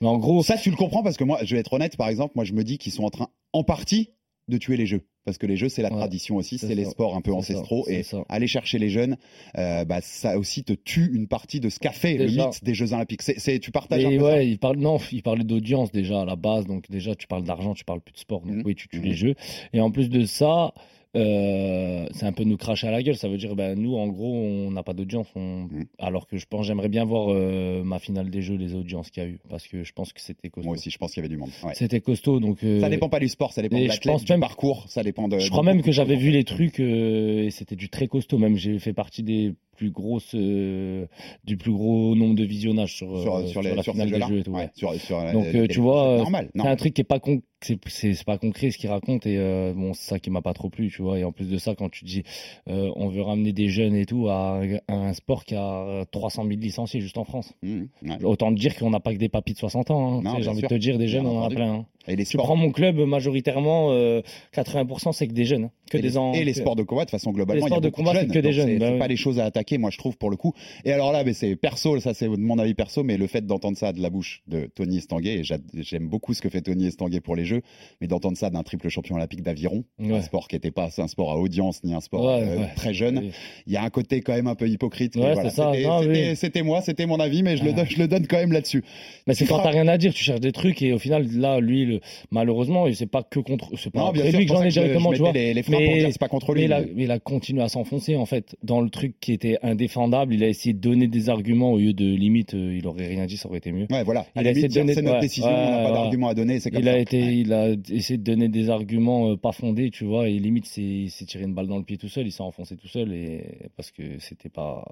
Mais 0.01 0.07
en 0.09 0.19
gros, 0.19 0.43
Ça, 0.43 0.57
tu 0.57 0.71
le 0.71 0.77
comprends 0.77 1.03
parce 1.03 1.17
que 1.17 1.25
moi, 1.25 1.39
je 1.45 1.55
vais 1.55 1.61
être 1.61 1.73
honnête, 1.73 1.97
par 1.97 2.09
exemple, 2.09 2.33
moi 2.37 2.45
je 2.45 2.53
me 2.53 2.65
dis 2.65 2.79
qu'ils 2.79 2.93
sont 2.93 3.05
en 3.05 3.11
train, 3.11 3.29
en 3.53 3.65
partie, 3.65 4.11
de 4.49 4.59
tuer 4.59 4.77
les 4.77 4.87
jeux. 4.87 5.03
Parce 5.25 5.39
que 5.39 5.47
les 5.49 5.57
jeux, 5.57 5.69
c'est 5.69 5.83
la 5.83 5.91
Ouais, 5.91 5.97
tradition 5.97 6.37
aussi, 6.37 6.57
c'est 6.57 6.77
les 6.77 6.85
sports 6.85 7.17
un 7.17 7.21
peu 7.21 7.33
ça, 7.33 7.39
ancestraux. 7.39 7.83
c'est 7.89 7.95
et 7.97 8.03
ça. 8.05 8.23
aller 8.29 8.47
chercher 8.47 8.79
les 8.79 8.91
jeunes, 8.91 9.17
euh, 9.59 9.85
bah, 9.85 9.99
ça 10.01 10.39
aussi 10.39 10.63
te 10.63 10.73
tue 10.73 11.11
une 11.13 11.27
partie 11.27 11.59
de 11.59 11.69
ce 11.69 11.81
qu'a 11.81 11.91
fait 11.91 12.17
le 12.17 12.27
mythe 12.27 12.63
des 12.63 12.75
Jeux 12.75 12.93
Olympiques. 12.93 13.23
C'est, 13.23 13.59
tu 13.59 13.73
partages 13.73 14.05
un 14.05 14.11
peu 14.11 14.19
ça 14.19 14.25
ouais, 14.37 14.47
il 14.49 14.59
parle, 14.61 14.77
non, 14.77 14.99
il 15.11 15.25
parlait 15.25 15.43
d'audience 15.43 15.91
déjà 15.91 16.21
à 16.21 16.25
la 16.25 16.37
base, 16.37 16.67
donc 16.67 16.89
déjà 16.89 17.17
tu 17.17 17.27
parles 17.27 17.43
d'argent, 17.43 17.75
tu 17.75 17.85
parles 17.85 18.01
plus 18.03 18.13
de 18.13 18.19
sport, 18.19 18.43
donc 18.43 18.59
Mhm. 18.59 18.63
oui, 18.67 18.77
tu 18.77 18.87
tues 18.87 19.01
les 19.01 19.15
jeux. 19.15 19.35
Et 19.73 19.81
en 19.81 19.91
plus 19.91 20.11
de 20.11 20.25
ça, 20.27 20.73
euh, 21.17 22.07
c'est 22.13 22.27
un 22.27 22.33
peu 22.33 22.45
nous 22.45 22.57
cracher 22.57 22.87
à 22.87 22.91
la 22.91 23.03
gueule. 23.03 23.17
Ça 23.17 23.29
veut 23.29 23.39
dire, 23.39 23.57
ben 23.57 23.79
nous, 23.79 23.97
en 23.97 24.07
gros, 24.09 24.33
on 24.35 24.71
n'a 24.71 24.83
pas 24.83 24.93
d'audience. 24.93 25.27
On... 25.35 25.63
Mhm. 25.71 25.87
Alors 25.99 26.27
que 26.27 26.37
je 26.37 26.47
pense, 26.47 26.67
j'aimerais 26.67 26.89
bien 26.89 27.05
voir 27.05 27.29
euh, 27.31 27.83
ma 27.83 27.99
finale 27.99 28.31
des 28.31 28.43
jeux, 28.43 28.57
les 28.57 28.75
audiences 28.75 29.11
qu'il 29.11 29.23
y 29.23 29.27
a 29.27 29.29
eu, 29.29 29.39
parce 29.49 29.67
que 29.67 29.83
je 29.85 29.93
pense 29.93 30.13
que 30.13 30.21
c'était 30.21 30.51
costaud. 30.51 30.67
Moi 30.69 30.77
aussi, 30.77 30.91
je 30.91 30.99
pense 30.99 31.13
qu'il 31.13 31.23
y 31.23 31.27
avait 31.27 31.35
du 31.35 31.39
monde. 31.41 31.51
Ouais. 31.65 31.73
C'était 31.75 32.01
costaud, 32.01 32.39
donc. 32.41 32.63
euh, 32.63 32.81
Ça 32.81 32.89
dépend 32.89 33.09
pas 33.09 33.21
du 33.21 33.29
sport, 33.29 33.53
ça 33.53 33.63
dépend 33.63 33.77
et 33.77 33.85
de 33.85 33.89
l'athlète, 33.89 34.25
du 34.25 34.33
même- 34.33 34.41
parcours, 34.41 34.85
ça 34.89 35.03
dépend 35.03 35.29
de. 35.29 35.39
Je 35.39 35.47
de 35.47 35.51
crois 35.51 35.63
même 35.65 35.83
que 35.83 35.93
j'avais 35.93 36.17
vu 36.17 36.31
les 36.31 36.45
trucs 36.45 36.79
et 36.81 37.49
c'était 37.51 37.77
du 37.77 37.89
très 37.89 38.07
costaud. 38.09 38.39
Même 38.39 38.57
j'ai 38.57 38.79
fait 38.79 38.93
partie 38.93 39.23
des 39.23 39.55
plus 39.77 39.93
euh, 40.35 41.07
du 41.45 41.57
plus 41.57 41.73
gros 41.73 42.15
nombre 42.17 42.35
de 42.35 42.45
visionnages 42.45 42.95
sur, 42.97 43.21
sur, 43.23 43.35
euh, 43.37 43.47
sur, 43.47 43.63
les, 43.63 43.75
la 43.75 43.83
finale 43.83 44.11
des 44.11 44.21
jeux 44.23 44.39
et 44.39 44.43
tout. 44.43 44.51
Ouais, 44.53 44.71
ouais. 44.83 44.99
euh, 45.13 45.33
Donc, 45.33 45.47
les- 45.53 45.69
tu 45.69 45.81
vois, 45.81 46.15
c'est 46.17 46.23
normal. 46.23 46.51
Non. 46.55 46.65
C'est 46.65 46.71
un 46.71 46.77
truc 46.77 46.95
qui 46.95 47.01
est 47.03 47.05
pas 47.05 47.21
con... 47.21 47.41
c'est 47.61 48.25
pas 48.25 48.39
concret 48.39 48.71
ce 48.71 48.79
qu'il 48.79 48.91
raconte 48.91 49.27
et 49.27 49.37
bon 49.75 49.93
c'est 49.95 50.09
ça 50.11 50.19
qui 50.19 50.31
m'a 50.31 50.43
pas 50.43 50.53
trop 50.53 50.69
plu 50.69 50.91
tu 50.91 51.03
vois 51.03 51.19
et 51.19 51.25
en 51.25 51.33
plus 51.33 51.49
de 51.49 51.57
ça 51.59 51.75
quand 51.75 51.89
tu 51.91 52.05
dis 52.05 52.23
on 52.67 53.09
veut 53.09 53.23
ramener 53.23 53.53
des 53.53 53.69
jeunes 53.69 53.95
et 53.97 54.05
tout 54.07 54.29
à, 54.29 54.61
à 54.89 54.95
un 54.95 55.13
sport 55.15 55.45
qui 55.45 55.55
a 55.57 56.05
300 56.13 56.45
000 56.47 56.59
licenciés 56.61 57.01
juste 57.01 57.17
en 57.19 57.25
France 57.25 57.55
Mmh, 57.63 57.83
ouais. 58.03 58.25
autant 58.25 58.53
te 58.55 58.59
dire 58.61 58.77
qu'on 58.77 58.91
n'a 58.91 59.01
pas 59.01 59.13
que 59.13 59.19
des 59.19 59.29
papis 59.29 59.53
de 59.55 59.59
60 59.59 59.91
ans 59.91 60.21
hein. 60.27 60.37
J'ai 60.41 60.49
envie 60.49 60.59
sûr. 60.61 60.69
de 60.69 60.75
te 60.75 60.79
dire 60.79 60.99
des 60.99 61.09
jeunes 61.09 61.27
on 61.27 61.39
en 61.39 61.45
a 61.45 61.49
plein 61.51 61.73
hein. 61.73 61.87
Et 62.09 62.17
les 62.17 62.25
sports. 62.25 62.45
prends 62.45 62.57
mon 62.57 62.71
club 62.71 62.99
majoritairement 63.01 63.89
euh, 63.91 64.23
80% 64.55 65.13
c'est 65.13 65.27
que 65.27 65.33
des 65.33 65.45
jeunes 65.45 65.65
hein. 65.65 65.71
que 65.91 65.99
et 65.99 66.03
des 66.03 66.09
les, 66.11 66.17
en- 66.19 66.33
et 66.33 66.45
les 66.45 66.55
sports 66.55 66.77
de 66.77 66.83
combat 66.83 67.05
de 67.05 67.11
façon 67.11 67.33
globalement 67.33 67.55
Les 67.55 67.61
il 67.61 67.63
y 67.63 67.67
a 67.67 67.69
sports 67.69 67.81
de 67.81 67.89
beaucoup 67.89 68.03
combat, 68.03 68.13
c'est 68.13 68.21
jeunes, 68.27 68.33
que 68.33 68.39
des 68.39 68.53
jeunes, 68.53 68.69
c'est 68.69 68.79
bah 68.79 68.93
pas 68.99 69.09
les 69.09 69.17
choses 69.17 69.39
à 69.39 69.45
attaquer 69.45 69.79
moi 69.79 69.91
je 69.91 69.99
trouve 69.99 70.17
pour 70.17 70.31
le 70.31 70.37
coup 70.37 70.53
et 70.85 70.93
alors 70.93 71.13
là 71.13 71.25
mais 71.25 71.33
c'est 71.33 71.57
perso 71.57 71.99
ça 72.01 72.15
c'est 72.15 72.27
de 72.29 72.37
mon 72.37 72.59
avis 72.59 72.75
perso 72.75 73.03
mais 73.03 73.17
le 73.17 73.27
fait 73.27 73.45
d'entendre 73.47 73.77
ça 73.77 73.93
de 73.93 74.01
la 74.01 74.11
bouche 74.11 74.43
de 74.47 74.69
Tony 74.75 74.99
Estanguet 74.99 75.39
et 75.41 75.45
j'a- 75.45 75.59
j'aime 75.75 76.09
beaucoup 76.09 76.35
ce 76.35 76.43
que 76.43 76.49
fait 76.49 76.61
Tony 76.63 76.87
Estanguet 76.87 77.21
pour 77.21 77.37
les 77.37 77.45
jeux 77.45 77.63
mais 78.01 78.07
d'entendre 78.07 78.37
ça 78.37 78.51
d'un 78.51 78.63
triple 78.63 78.89
champion 78.89 79.17
olympique 79.17 79.43
d'aviron 79.43 79.85
un 80.01 80.21
sport 80.23 80.49
qui 80.49 80.57
était 80.57 80.71
pas 80.71 80.89
un 80.99 81.09
sport 81.09 81.33
à 81.33 81.37
audience 81.39 81.83
ni 81.85 81.95
un 81.95 82.01
sport 82.01 82.25
Ouais, 82.25 82.43
euh, 82.49 82.65
très 82.77 82.95
jeune 82.95 83.19
Oui. 83.19 83.31
il 83.67 83.73
y 83.73 83.77
a 83.77 83.83
un 83.83 83.91
côté 83.91 84.21
quand 84.21 84.35
même 84.35 84.47
un 84.47 84.55
peu 84.55 84.69
hypocrite 84.69 85.17
voilà, 85.17 85.51
c'était 85.51 86.61
oui. 86.61 86.63
moi 86.67 86.81
c'était 86.83 87.07
mon 87.07 87.19
avis 87.21 87.43
mais 87.43 87.57
je 87.57 87.65
le, 87.65 87.71
Ah. 87.71 87.73
donne, 87.75 87.87
je 87.89 87.99
le 87.99 88.09
donne 88.09 88.27
quand 88.27 88.37
même 88.39 88.53
là-dessus 88.53 88.83
Mais 89.27 89.35
c'est 89.35 89.45
quand 89.47 89.59
t'as 89.61 89.71
rien 89.71 89.89
à 89.89 89.99
dire, 89.99 90.13
tu 90.15 90.23
cherches 90.25 90.41
des 90.41 90.53
trucs 90.53 90.81
et 90.83 90.93
au 90.93 90.99
final, 90.99 91.27
là, 91.37 91.61
lui, 91.61 91.85
le- 91.85 91.96
malheureusement, 92.31 92.87
c'est 92.93 93.07
pas 93.07 93.23
que 93.23 93.41
contre, 93.41 93.71
c'est 93.77 93.91
pas 93.91 94.01
non 94.01 94.13
bien 94.13 94.21
après 94.23 94.31
sûr 94.31 94.39
lui 94.41 94.47
que 94.47 94.53
j'en 94.55 94.63
ai 94.63 94.71
je- 94.71 94.81
directement, 94.81 95.11
je 95.11 95.17
tu 95.17 95.23
vois. 95.23 95.33
les, 95.33 95.55
les 95.55 95.63
Mais- 95.69 95.99
dire 96.01 96.09
c'est 96.13 96.19
pas 96.21 96.29
contre 96.29 96.53
lui 96.55 96.61
Mais 96.63 96.67
il, 96.67 96.73
a, 96.73 96.81
mais- 96.81 96.93
mais 96.95 97.03
il 97.05 97.11
a 97.11 97.19
continué 97.19 97.63
à 97.63 97.69
s'enfoncer 97.69 98.17
en 98.17 98.27
fait 98.27 98.57
dans 98.63 98.81
le 98.81 98.91
truc 98.91 99.19
qui 99.21 99.33
était 99.33 99.59
indéfendable. 99.63 100.35
Il 100.35 100.43
a 100.45 100.49
essayé 100.49 100.73
de 100.75 100.79
donner 100.81 101.07
des 101.09 101.29
arguments 101.29 101.73
au 101.73 101.79
lieu 101.79 101.93
de 101.93 102.05
limite, 102.07 102.55
euh, 102.55 102.77
il 102.77 102.87
aurait 102.87 103.07
rien 103.07 103.27
dit, 103.27 103.37
ça 103.37 103.49
aurait 103.49 103.59
été 103.59 103.73
mieux. 103.73 103.87
Ouais, 103.91 104.03
voilà. 104.05 104.27
Il 104.37 104.47
À 104.47 104.49
a 104.49 104.51
essayé 104.53 104.69
de 104.69 104.75
donner- 104.75 104.95
c'est 104.95 105.03
notre 105.03 105.17
ouais, 105.17 105.21
décision, 105.21 105.49
on 105.49 105.53
n'a 105.53 105.61
ouais, 105.63 105.71
pas 105.77 105.81
voilà. 105.89 105.95
d'argument 106.03 106.29
à 106.29 106.35
donner, 106.35 106.61
c'est 106.61 106.71
comme 106.71 106.81
Il 106.81 106.87
ça. 106.87 106.93
a 106.93 106.99
été, 106.99 107.19
il 107.21 107.53
a 107.53 107.69
essayé 107.91 108.19
de 108.19 108.23
donner 108.25 108.49
des 108.49 108.71
arguments 108.71 109.31
euh, 109.31 109.37
pas 109.37 109.53
fondés, 109.53 109.91
tu 109.91 110.05
vois, 110.05 110.29
et 110.29 110.39
limite, 110.39 110.67
c'est, 110.67 110.83
il 110.83 111.11
s'est 111.11 111.25
tiré 111.27 111.45
une 111.45 111.55
balle 111.55 111.67
dans 111.69 111.79
le 111.79 111.85
pied 111.85 111.97
tout 111.99 112.09
seul, 112.09 112.27
il 112.27 112.33
s'est 112.33 112.43
enfoncé 112.43 112.77
tout 112.77 112.89
seul 112.89 113.13
et 113.13 113.45
parce 113.77 113.91
que 113.91 114.19
c'était 114.19 114.49
pas, 114.49 114.85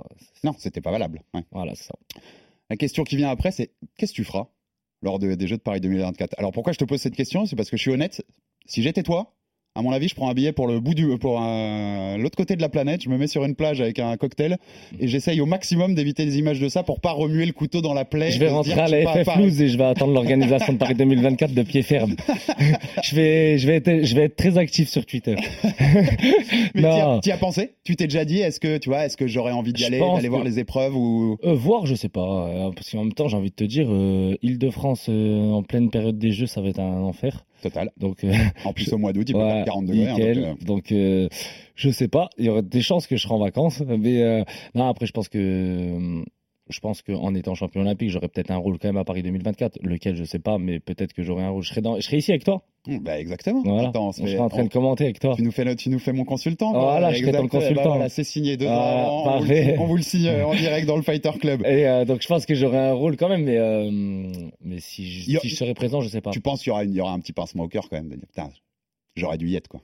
Non, 0.45 0.53
c'était 0.59 0.81
pas 0.81 0.91
valable. 0.91 1.23
voilà, 1.53 1.75
c'est 1.75 1.85
ça. 1.85 1.95
La 2.71 2.77
question 2.77 3.05
qui 3.05 3.17
vient 3.17 3.29
après, 3.29 3.51
c'est 3.51 3.71
qu'est-ce 3.99 4.13
que 4.13 4.17
tu 4.17 4.25
feras? 4.25 4.47
Lors 5.05 5.19
de- 5.21 5.35
des 5.35 5.47
Jeux 5.47 5.57
de 5.59 5.63
Paris 5.63 5.81
2024 5.81 6.35
Alors 6.39 6.51
pourquoi 6.51 6.73
je 6.73 6.79
te 6.79 6.85
pose 6.85 7.01
cette 7.01 7.15
question? 7.15 7.47
C'est 7.47 7.55
parce 7.55 7.71
que 7.71 7.77
je 7.77 7.83
suis 7.83 7.91
honnête. 7.93 8.25
Si 8.67 8.83
j'étais 8.83 9.03
toi, 9.05 9.35
à 9.77 9.83
mon 9.83 9.91
avis, 9.91 10.07
je 10.07 10.15
prends 10.15 10.29
un 10.31 10.35
billet 10.35 10.53
pour 10.53 10.69
le 10.69 10.79
bout 10.79 10.95
du, 10.95 11.19
pour 11.19 11.41
un- 11.41 12.17
l'autre 12.17 12.37
côté 12.37 12.55
de 12.55 12.61
la 12.63 12.69
planète. 12.69 13.03
Je 13.03 13.09
me 13.09 13.19
mets 13.19 13.27
sur 13.27 13.45
une 13.45 13.57
plage 13.57 13.81
avec 13.81 13.99
un 13.99 14.17
cocktail 14.17 14.57
et 15.01 15.09
j'essaye 15.09 15.41
au 15.41 15.47
maximum 15.47 15.97
d'éviter 15.97 16.25
des 16.25 16.39
images 16.39 16.61
de 16.61 16.69
ça 16.69 16.85
pour 16.85 17.01
pas 17.01 17.11
remuer 17.11 17.45
le 17.45 17.51
couteau 17.53 17.81
dans 17.81 17.93
la 17.93 18.05
plaie. 18.05 18.31
Je 18.31 18.39
vais 18.39 18.49
rentrer 18.51 18.73
à 18.79 18.87
la 18.87 19.25
FF 19.25 19.29
et 19.61 19.69
je 19.69 19.77
vais 19.77 19.83
attendre 19.85 20.13
l'organisation 20.15 20.75
de 20.75 20.79
Paris 20.79 20.95
2024 20.95 21.53
de 21.55 21.63
pied 21.65 21.83
ferme. 21.83 22.15
je 23.03 23.17
vais, 23.17 23.59
je 23.59 23.67
vais 23.67 23.75
être, 23.77 24.05
je 24.05 24.15
vais 24.15 24.23
être 24.27 24.37
très 24.37 24.59
actif 24.59 24.89
sur 24.89 25.05
Twitter. 25.07 25.35
Mais 26.77 26.83
non. 26.83 27.19
t'y 27.19 27.33
as 27.33 27.37
pensé? 27.37 27.73
Tu 27.83 27.97
t'es 27.97 28.05
déjà 28.07 28.25
dit, 28.25 28.39
est-ce 28.39 28.61
que 28.61 28.79
tu 28.79 28.91
vois, 28.91 29.05
est-ce 29.07 29.17
que 29.17 29.27
j'aurais 29.27 29.51
envie 29.53 29.73
d'y 29.73 29.85
aller, 29.85 29.99
d'aller 29.99 30.29
voir 30.29 30.45
les 30.45 30.61
épreuves 30.61 30.97
ou 30.97 31.37
Euh, 31.43 31.53
voir, 31.55 31.85
je 31.87 31.97
sais 31.97 32.09
pas, 32.09 32.21
euh, 32.49 32.71
parce 32.77 32.91
qu'en 32.93 33.03
même 33.03 33.13
temps, 33.13 33.27
j'ai 33.27 33.37
envie 33.37 33.51
de 33.51 33.57
te 33.57 33.65
dire, 33.65 33.89
euh, 33.91 34.37
Île-de-France 34.43 35.07
euh, 35.09 35.51
en 35.51 35.65
pleine 35.65 35.91
période 35.91 36.17
des 36.17 36.31
Jeux, 36.31 36.47
ça 36.47 36.61
va 36.61 36.69
être 36.69 36.79
un 36.79 37.03
enfer. 37.03 37.45
Total 37.65 37.91
Donc, 37.97 38.23
euh, 38.25 38.33
En 38.65 38.73
plus 38.73 38.93
au 38.93 38.99
mois 38.99 39.13
d'août, 39.13 39.25
il 39.29 39.33
peut 39.35 39.41
faire 39.41 39.65
40 39.65 39.87
degrés. 39.87 40.09
hein, 40.09 40.13
nickel. 40.15 40.35
donc, 40.37 40.47
euh, 40.47 40.65
donc, 40.65 40.93
euh, 40.93 41.29
je 41.75 41.91
sais 41.91 42.09
pas. 42.09 42.29
Il 42.39 42.45
y 42.45 42.49
aurait 42.49 42.63
des 42.63 42.83
chances 42.83 43.07
que 43.07 43.17
je 43.17 43.23
serai 43.23 43.35
en 43.35 43.39
vacances, 43.39 43.83
mais 43.87 44.45
non. 44.75 44.89
Après, 44.89 45.07
je 45.07 45.13
pense 45.13 45.29
que 45.29 46.23
je 46.71 46.81
pense 46.81 47.03
qu'en 47.03 47.35
étant 47.35 47.55
champion 47.55 47.83
olympique, 47.83 48.09
j'aurais 48.11 48.29
peut-être 48.29 48.51
un 48.51 48.57
rôle 48.57 48.79
quand 48.79 48.89
même 48.89 48.97
à 48.97 49.05
Paris 49.05 49.23
2024, 49.23 49.79
lequel 49.83 50.17
je 50.17 50.25
sais 50.25 50.39
pas, 50.39 50.57
mais 50.59 50.81
peut-être 50.81 51.13
que 51.13 51.23
j'aurai 51.23 51.43
un 51.45 51.51
rôle. 51.51 51.63
Je 51.63 51.69
serai 51.69 51.81
dans, 51.83 51.97
je 51.97 52.01
serai 52.01 52.17
ici 52.19 52.31
avec 52.33 52.45
toi. 52.45 52.63
bah, 52.87 53.19
exactement. 53.21 53.63
Voilà. 53.65 53.89
Attends, 53.89 54.07
on 54.07 54.09
on 54.09 54.13
se 54.13 54.23
fait- 54.23 54.33
sera 54.33 54.45
en 54.45 54.49
train 54.49 54.63
on- 54.63 54.65
de 54.65 54.71
commenter 54.73 55.05
avec 55.05 55.21
toi. 55.21 55.35
Tu 55.37 55.43
nous 55.43 55.51
fais, 55.53 55.65
le- 55.65 55.77
tu 55.77 55.91
nous 55.91 55.99
fais 55.99 56.13
mon 56.13 56.25
consultant. 56.25 56.73
Voilà, 56.73 57.13
je 57.13 57.21
serai 57.21 57.33
ton 57.33 57.49
consultant. 57.49 57.83
Bah 57.83 57.89
voilà, 57.89 58.09
c'est 58.09 58.25
signé 58.25 58.57
deux 58.57 58.67
ans 58.67 58.75
Voilà, 58.75 59.03
avant. 59.05 59.23
On 59.37 59.39
vous, 59.41 59.45
le, 59.45 59.49
parfait. 59.49 59.77
on 59.79 59.87
vous 59.87 59.97
le 59.97 60.03
signe 60.03 60.27
euh, 60.29 60.47
en 60.47 60.55
direct 60.55 60.87
dans 60.87 60.97
le 60.97 61.03
Fighter 61.03 61.31
Club. 61.41 61.63
Et 61.67 61.87
euh, 61.87 62.05
donc, 62.07 62.23
je 62.23 62.29
pense 62.29 62.47
que 62.47 62.55
j'aurai 62.55 62.79
un 62.79 62.93
rôle 62.95 63.17
quand 63.17 63.29
même, 63.29 63.45
mais 63.45 63.59
euh, 63.59 63.91
mais 64.63 64.81
si 64.81 65.07
je, 65.11 65.27
Il 65.29 65.33
y 65.35 65.37
a- 65.37 65.41
si 65.41 65.49
je 65.51 65.57
serai 65.57 65.75
présent, 65.75 66.01
je 66.01 66.09
sais 66.09 66.21
pas. 66.23 66.31
Tu 66.31 66.41
penses 66.41 66.61
qu'il 66.63 66.69
y 66.69 66.73
aura, 66.73 66.85
une- 66.85 66.93
il 66.93 66.97
y 66.97 67.01
aura 67.01 67.13
un 67.13 67.21
petit 67.21 67.33
pincement 67.35 67.65
au 67.65 67.69
cœur 67.69 67.89
quand 67.91 67.97
même 67.97 68.09
de 68.09 68.17
dire 68.17 68.27
putain, 68.29 68.49
j'aurais 69.17 69.37
dû 69.39 69.49
y 69.49 69.57
être 69.57 69.69
quoi. 69.69 69.81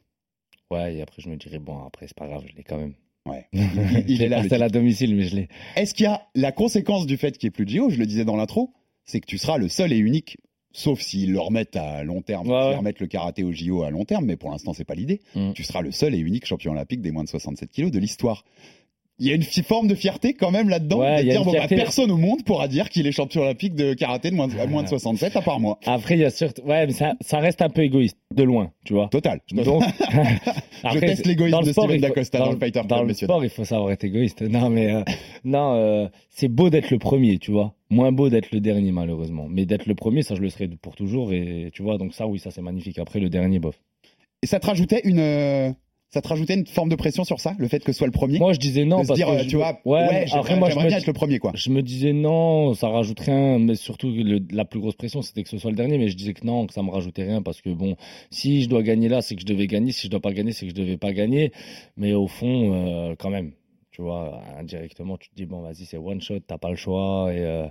Ouais, 0.71 0.95
et 0.97 1.03
après, 1.03 1.21
je 1.21 1.29
me 1.29 1.37
dirais 1.37 1.59
bon, 1.59 1.79
après, 1.85 2.07
c'est 2.07 2.17
pas 2.17 2.27
grave, 2.29 2.45
je 2.51 2.57
l'ai 2.57 2.63
quand 2.63 2.79
même. 2.79 2.95
Ouais. 3.27 3.47
Il, 3.53 4.05
il 4.09 4.23
est 4.23 4.29
là, 4.29 4.43
le 4.43 4.53
à 4.53 4.59
la 4.59 4.69
domicile, 4.69 5.15
mais 5.15 5.25
je 5.25 5.37
l'ai. 5.37 5.49
Est-ce 5.77 5.95
qu'il 5.95 6.05
y 6.05 6.09
a 6.09 6.23
la 6.35 6.53
conséquence 6.53 7.07
du 7.07 7.17
fait 7.17 7.37
qu'il 7.37 7.47
n'y 7.47 7.49
ait 7.49 7.53
plus 7.53 7.67
de 7.67 7.71
JO 7.71 7.91
Je 7.91 7.99
le 7.99 8.07
disais 8.07 8.25
dans 8.25 8.37
l'intro, 8.37 8.73
c'est 9.05 9.21
que 9.21 9.27
tu 9.27 9.39
seras 9.39 9.59
le 9.59 9.69
seul 9.69 9.93
et 9.93 9.99
unique 9.99 10.39
sauf 10.73 11.01
s'ils 11.01 11.33
le 11.33 11.41
remettent 11.41 11.75
à 11.77 12.05
long 12.05 12.23
terme, 12.23 12.49
Ouais, 12.49 12.55
ouais. 12.55 12.77
remettent 12.77 13.01
le 13.01 13.09
karaté 13.09 13.43
au 13.43 13.53
JO 13.53 13.83
à 13.83 13.91
long 13.91 14.05
terme, 14.05 14.25
mais 14.25 14.37
pour 14.37 14.51
l'instant, 14.51 14.73
c'est 14.73 14.85
pas 14.85 14.95
l'idée. 14.95 15.21
Mm. 15.35 15.53
Tu 15.53 15.65
seras 15.65 15.83
le 15.83 15.91
seul 15.91 16.15
et 16.15 16.19
unique 16.19 16.47
champion 16.47 16.71
olympique 16.73 17.01
des 17.01 17.11
moins 17.11 17.25
de 17.25 17.29
67 17.29 17.71
kilos 17.71 17.91
de 17.91 17.99
l'histoire. 17.99 18.45
Il 19.21 19.29
y 19.29 19.33
a 19.33 19.35
une 19.35 19.43
forme 19.43 19.87
de 19.87 19.95
fierté 19.95 20.33
quand 20.33 20.51
même 20.51 20.71
là-dedans, 20.71 21.01
Ouais, 21.01 21.23
de 21.23 21.29
dire 21.29 21.45
bon, 21.45 21.53
bah, 21.53 21.69
personne 21.69 22.11
au 22.11 22.17
monde 22.17 22.43
pourra 22.43 22.69
dire 22.69 22.89
qu'il 22.89 23.07
est 23.07 23.13
champion 23.13 23.43
olympique 23.43 23.75
de 23.75 23.93
karaté 23.93 24.31
de 24.31 24.35
moins 24.35 24.49
de, 24.49 24.59
à 24.59 24.67
moins 24.67 24.83
de 24.83 24.89
67 24.89 25.37
à 25.37 25.43
part 25.43 25.61
moi. 25.61 25.79
Après, 25.85 26.15
il 26.15 26.21
y 26.21 26.25
a 26.25 26.31
surtout. 26.31 26.63
Ouais, 26.63 26.87
mais 26.87 26.95
ça, 26.95 27.13
ça 27.21 27.39
reste 27.39 27.61
un 27.61 27.69
peu 27.69 27.83
égoïste, 27.83 28.17
de 28.35 28.43
loin, 28.43 28.73
tu 28.83 28.95
vois. 28.95 29.09
Total. 29.09 29.41
Donc, 29.53 29.83
Je 30.95 30.99
teste 31.01 31.27
l'égoïsme 31.27 31.59
dans 31.59 31.63
de 31.63 31.71
Steven 31.71 32.01
Dacosta 32.01 32.39
dans 32.39 32.53
le 32.53 32.57
Fighter 32.57 32.81
Club, 32.81 32.89
Dans 32.89 33.03
le 33.03 33.13
sport, 33.13 33.45
il 33.45 33.51
faut 33.51 33.65
savoir 33.65 33.93
être 33.93 34.05
égoïste. 34.05 34.41
Non, 34.41 34.71
mais 34.71 34.91
euh, 34.91 35.03
non, 35.45 35.75
euh, 35.75 36.09
c'est 36.31 36.49
beau 36.49 36.71
d'être 36.71 36.91
le 36.91 36.99
premier, 36.99 37.37
tu 37.37 37.51
vois. 37.51 37.75
Moins 37.91 38.13
beau 38.13 38.31
d'être 38.31 38.51
le 38.53 38.61
dernier, 38.61 38.91
malheureusement. 38.91 39.49
Mais 39.51 39.67
d'être 39.67 39.85
le 39.85 39.95
premier, 39.95 40.23
ça, 40.23 40.35
je 40.35 40.41
le 40.41 40.49
serai 40.49 40.67
pour 40.69 40.97
toujours. 40.97 41.35
Et 41.35 41.71
tu 41.75 41.83
vois, 41.83 41.99
donc 41.99 42.15
ça, 42.15 42.27
oui, 42.27 42.39
ça, 42.39 42.51
c'est 42.51 42.63
magnifique. 42.63 42.99
Après, 42.99 43.21
le 43.21 43.29
dernier, 43.29 43.59
bof. 43.59 43.79
Et 44.43 44.47
ça 44.47 44.59
te 44.61 44.67
rajoutait 44.67 45.03
une, 45.05 45.19
euh, 45.19 45.71
ça 46.11 46.21
te 46.21 46.29
rajoutait 46.29 46.55
une 46.55 46.67
forme 46.67 46.89
de 46.89 46.97
pression 46.97 47.25
sur 47.25 47.39
ça, 47.41 47.55
le 47.59 47.69
fait 47.69 47.83
que 47.85 47.93
ce 47.93 47.99
soit 47.99 48.07
le 48.07 48.13
premier? 48.13 48.39
Moi, 48.39 48.53
je 48.53 48.59
disais 48.59 48.85
non 48.85 48.99
de 48.99 49.03
se 49.05 49.09
parce 49.09 49.19
dire, 49.19 49.27
que 49.29 49.33
euh, 49.33 49.43
je- 49.45 49.49
tu 49.49 49.57
vois, 49.57 49.81
ouais, 49.85 50.07
ouais, 50.09 50.27
après 50.33 50.57
moi 50.57 50.69
je 50.71 50.77
me, 50.79 50.89
bien 50.89 50.97
être 50.99 51.07
le 51.07 51.13
premier, 51.13 51.39
quoi. 51.39 51.53
je 51.55 51.71
me 51.71 51.83
disais 51.83 52.13
non, 52.13 52.75
ça 52.75 52.89
rajoute 52.89 53.21
rien, 53.21 53.59
mais 53.59 53.75
surtout 53.77 54.11
le- 54.11 54.41
la 54.51 54.65
plus 54.65 54.81
grosse 54.81 54.97
pression 54.97 55.23
c'était 55.23 55.43
que 55.43 55.49
ce 55.49 55.59
soit 55.59 55.71
le 55.71 55.77
dernier, 55.77 55.99
mais 55.99 56.09
je 56.09 56.17
disais 56.17 56.35
que 56.35 56.45
non, 56.45 56.67
que 56.67 56.73
ça 56.73 56.83
me 56.83 56.91
rajoutait 56.91 57.23
rien 57.23 57.43
parce 57.43 57.61
que 57.61 57.71
bon, 57.71 57.97
si 58.31 58.63
je 58.63 58.69
dois 58.69 58.83
gagner 58.83 59.09
là, 59.09 59.23
c'est 59.23 59.35
que 59.37 59.41
je 59.43 59.47
devais 59.47 59.67
gagner, 59.67 59.93
si 59.93 60.07
je 60.07 60.11
dois 60.11 60.21
pas 60.21 60.33
gagner, 60.33 60.53
c'est 60.53 60.67
que 60.67 60.71
je 60.71 60.77
devais 60.81 60.97
pas 60.97 61.13
gagner, 61.13 61.53
mais 61.97 62.13
au 62.15 62.27
fond, 62.27 62.73
euh, 62.75 63.15
quand 63.19 63.31
même, 63.31 63.53
tu 63.93 64.03
vois, 64.03 64.43
indirectement, 64.59 65.17
tu 65.17 65.29
te 65.31 65.35
dis 65.37 65.47
bon, 65.47 65.61
vas-y, 65.61 65.85
c'est 65.85 65.97
one 65.99 66.21
shot, 66.21 66.41
t'as 66.47 66.59
pas 66.59 66.71
le 66.71 66.77
choix 66.77 67.33
et 67.33 67.39
euh, 67.45 67.67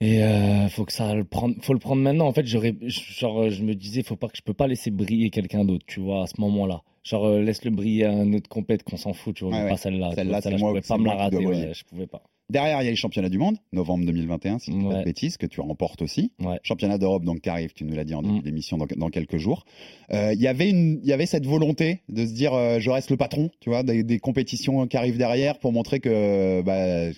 et 0.00 0.22
euh, 0.24 0.68
faut 0.68 0.84
que 0.84 0.92
ça 0.92 1.14
le 1.14 1.22
prendre, 1.24 1.54
faut 1.62 1.72
le 1.72 1.78
prendre 1.78 2.02
maintenant. 2.02 2.26
En 2.26 2.32
fait, 2.32 2.44
j'aurais, 2.46 2.74
genre, 2.88 3.48
je 3.50 3.62
me 3.62 3.74
disais, 3.74 4.02
faut 4.02 4.16
pas 4.16 4.26
que 4.28 4.36
je 4.36 4.42
peux 4.42 4.54
pas 4.54 4.66
laisser 4.66 4.90
briller 4.90 5.30
quelqu'un 5.30 5.64
d'autre, 5.64 5.84
tu 5.86 6.00
vois, 6.00 6.24
à 6.24 6.26
ce 6.26 6.40
moment-là. 6.40 6.82
Genre, 7.04 7.24
euh, 7.26 7.42
laisse-le 7.42 7.70
briller 7.70 8.04
à 8.04 8.12
un 8.12 8.32
autre 8.32 8.48
compète 8.48 8.84
qu'on 8.84 8.96
s'en 8.96 9.12
fout, 9.12 9.34
tu 9.34 9.44
vois, 9.44 9.56
ouais. 9.56 9.68
pas 9.68 9.76
celle-là. 9.76 10.12
Celle-là, 10.14 10.40
c'est 10.40 10.52
je 10.56 10.56
pouvais 10.64 10.80
pas 10.80 10.98
me 10.98 11.06
la 11.06 11.14
rater, 11.14 11.44
ouais, 11.44 11.72
je 11.74 11.84
pouvais 11.84 12.06
pas. 12.06 12.22
Derrière, 12.50 12.82
il 12.82 12.84
y 12.84 12.88
a 12.88 12.90
les 12.90 12.96
championnats 12.96 13.30
du 13.30 13.38
monde, 13.38 13.56
novembre 13.72 14.04
2021, 14.04 14.58
si 14.58 14.72
je 14.72 14.76
dis 14.76 14.84
pas 14.84 14.98
de 14.98 15.04
bêtises, 15.04 15.36
que 15.38 15.46
tu 15.46 15.60
remportes 15.62 16.02
aussi. 16.02 16.32
Championnat 16.62 16.98
d'Europe, 16.98 17.24
donc, 17.24 17.40
qui 17.40 17.48
arrive, 17.48 17.72
tu 17.72 17.84
nous 17.84 17.94
l'as 17.94 18.04
dit 18.04 18.14
en 18.14 18.20
début 18.22 18.34
Mm. 18.40 18.42
d'émission, 18.42 18.76
dans, 18.76 18.86
dans 18.96 19.08
quelques 19.08 19.38
jours. 19.38 19.64
Euh, 20.12 20.32
Il 20.34 20.40
y 20.40 20.46
avait 20.48 20.68
une, 20.68 21.00
il 21.02 21.08
y 21.08 21.12
avait 21.14 21.24
cette 21.26 21.46
volonté 21.46 22.02
de 22.10 22.26
se 22.26 22.32
dire, 22.32 22.52
euh, 22.52 22.78
je 22.78 22.90
reste 22.90 23.10
le 23.10 23.16
patron, 23.16 23.50
tu 23.60 23.70
vois, 23.70 23.82
des, 23.82 24.02
des 24.04 24.18
compétitions 24.18 24.86
qui 24.86 24.96
arrivent 24.98 25.16
derrière 25.18 25.58
pour 25.58 25.72
montrer 25.72 25.98
que 26.00 26.60
bah, 26.62 27.10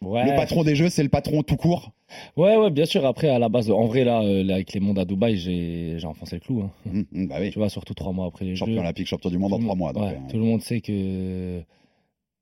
Ouais. 0.00 0.24
le 0.30 0.36
patron 0.36 0.62
des 0.62 0.76
jeux, 0.76 0.88
c'est 0.88 1.02
le 1.02 1.08
patron 1.08 1.42
tout 1.42 1.56
court. 1.56 1.92
ouais, 2.36 2.56
ouais, 2.56 2.70
bien 2.70 2.84
sûr. 2.84 3.04
Après, 3.04 3.28
à 3.28 3.38
la 3.38 3.48
base, 3.48 3.70
en 3.70 3.86
vrai, 3.86 4.04
là, 4.04 4.22
euh, 4.22 4.44
là, 4.44 4.54
avec 4.54 4.72
les 4.72 4.80
mondes 4.80 4.98
à 4.98 5.04
Dubaï, 5.04 5.36
j'ai, 5.36 5.98
enfoncé 6.04 6.36
le 6.36 6.40
clou. 6.40 6.62
Hein. 6.62 6.70
Mm, 6.86 7.02
mm, 7.12 7.26
bah 7.26 7.36
oui. 7.40 7.50
Tu 7.50 7.58
vois, 7.58 7.68
surtout 7.68 7.94
trois 7.94 8.12
mois 8.12 8.26
après 8.26 8.44
les 8.44 8.54
Champion 8.54 8.74
Jeux. 8.74 8.80
olympique, 8.80 9.06
champion 9.08 9.30
du 9.30 9.38
monde 9.38 9.50
Tout 9.50 9.56
en 9.56 9.60
trois 9.60 9.74
mois. 9.74 9.92
donc, 9.92 10.04
ouais, 10.04 10.14
euh, 10.16 10.30
Tout 10.30 10.36
le 10.36 10.44
monde 10.44 10.62
sait 10.62 10.80
que 10.80 11.62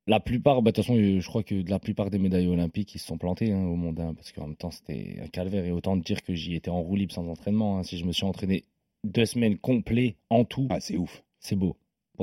la 0.06 0.20
plupart, 0.20 0.62
bah, 0.62 0.70
de 0.70 0.76
toute 0.76 0.84
façon, 0.84 0.98
euh, 0.98 1.20
je 1.20 1.26
crois 1.26 1.42
que 1.42 1.54
la 1.68 1.78
plupart 1.78 2.10
des 2.10 2.18
médailles 2.18 2.46
olympiques, 2.46 2.94
ils 2.94 2.98
se 2.98 3.06
sont 3.06 3.18
plantés 3.18 3.52
hein, 3.52 3.64
au 3.64 3.76
monde, 3.76 3.98
hein, 4.00 4.12
parce 4.14 4.32
qu'en 4.32 4.46
même 4.48 4.56
temps, 4.56 4.70
c'était 4.70 5.16
un 5.22 5.28
calvaire. 5.28 5.64
Et 5.64 5.72
autant 5.72 5.96
dire 5.96 6.22
que 6.22 6.34
j'y 6.34 6.54
étais 6.54 6.70
en 6.70 6.80
roue 6.82 6.96
libre 6.96 7.12
sans 7.14 7.26
entraînement. 7.26 7.78
hein. 7.78 7.82
Si 7.82 7.96
je 7.98 8.04
me 8.04 8.12
suis 8.12 8.24
entraîné 8.24 8.64
deux 9.04 9.24
semaines 9.26 9.56
complets 9.56 10.16
en 10.30 10.44
tout, 10.44 10.66
ah, 10.70 10.80
c'est 10.80 10.96
ouf. 10.96 11.24
c'est 11.40 11.56
beau. 11.56 11.76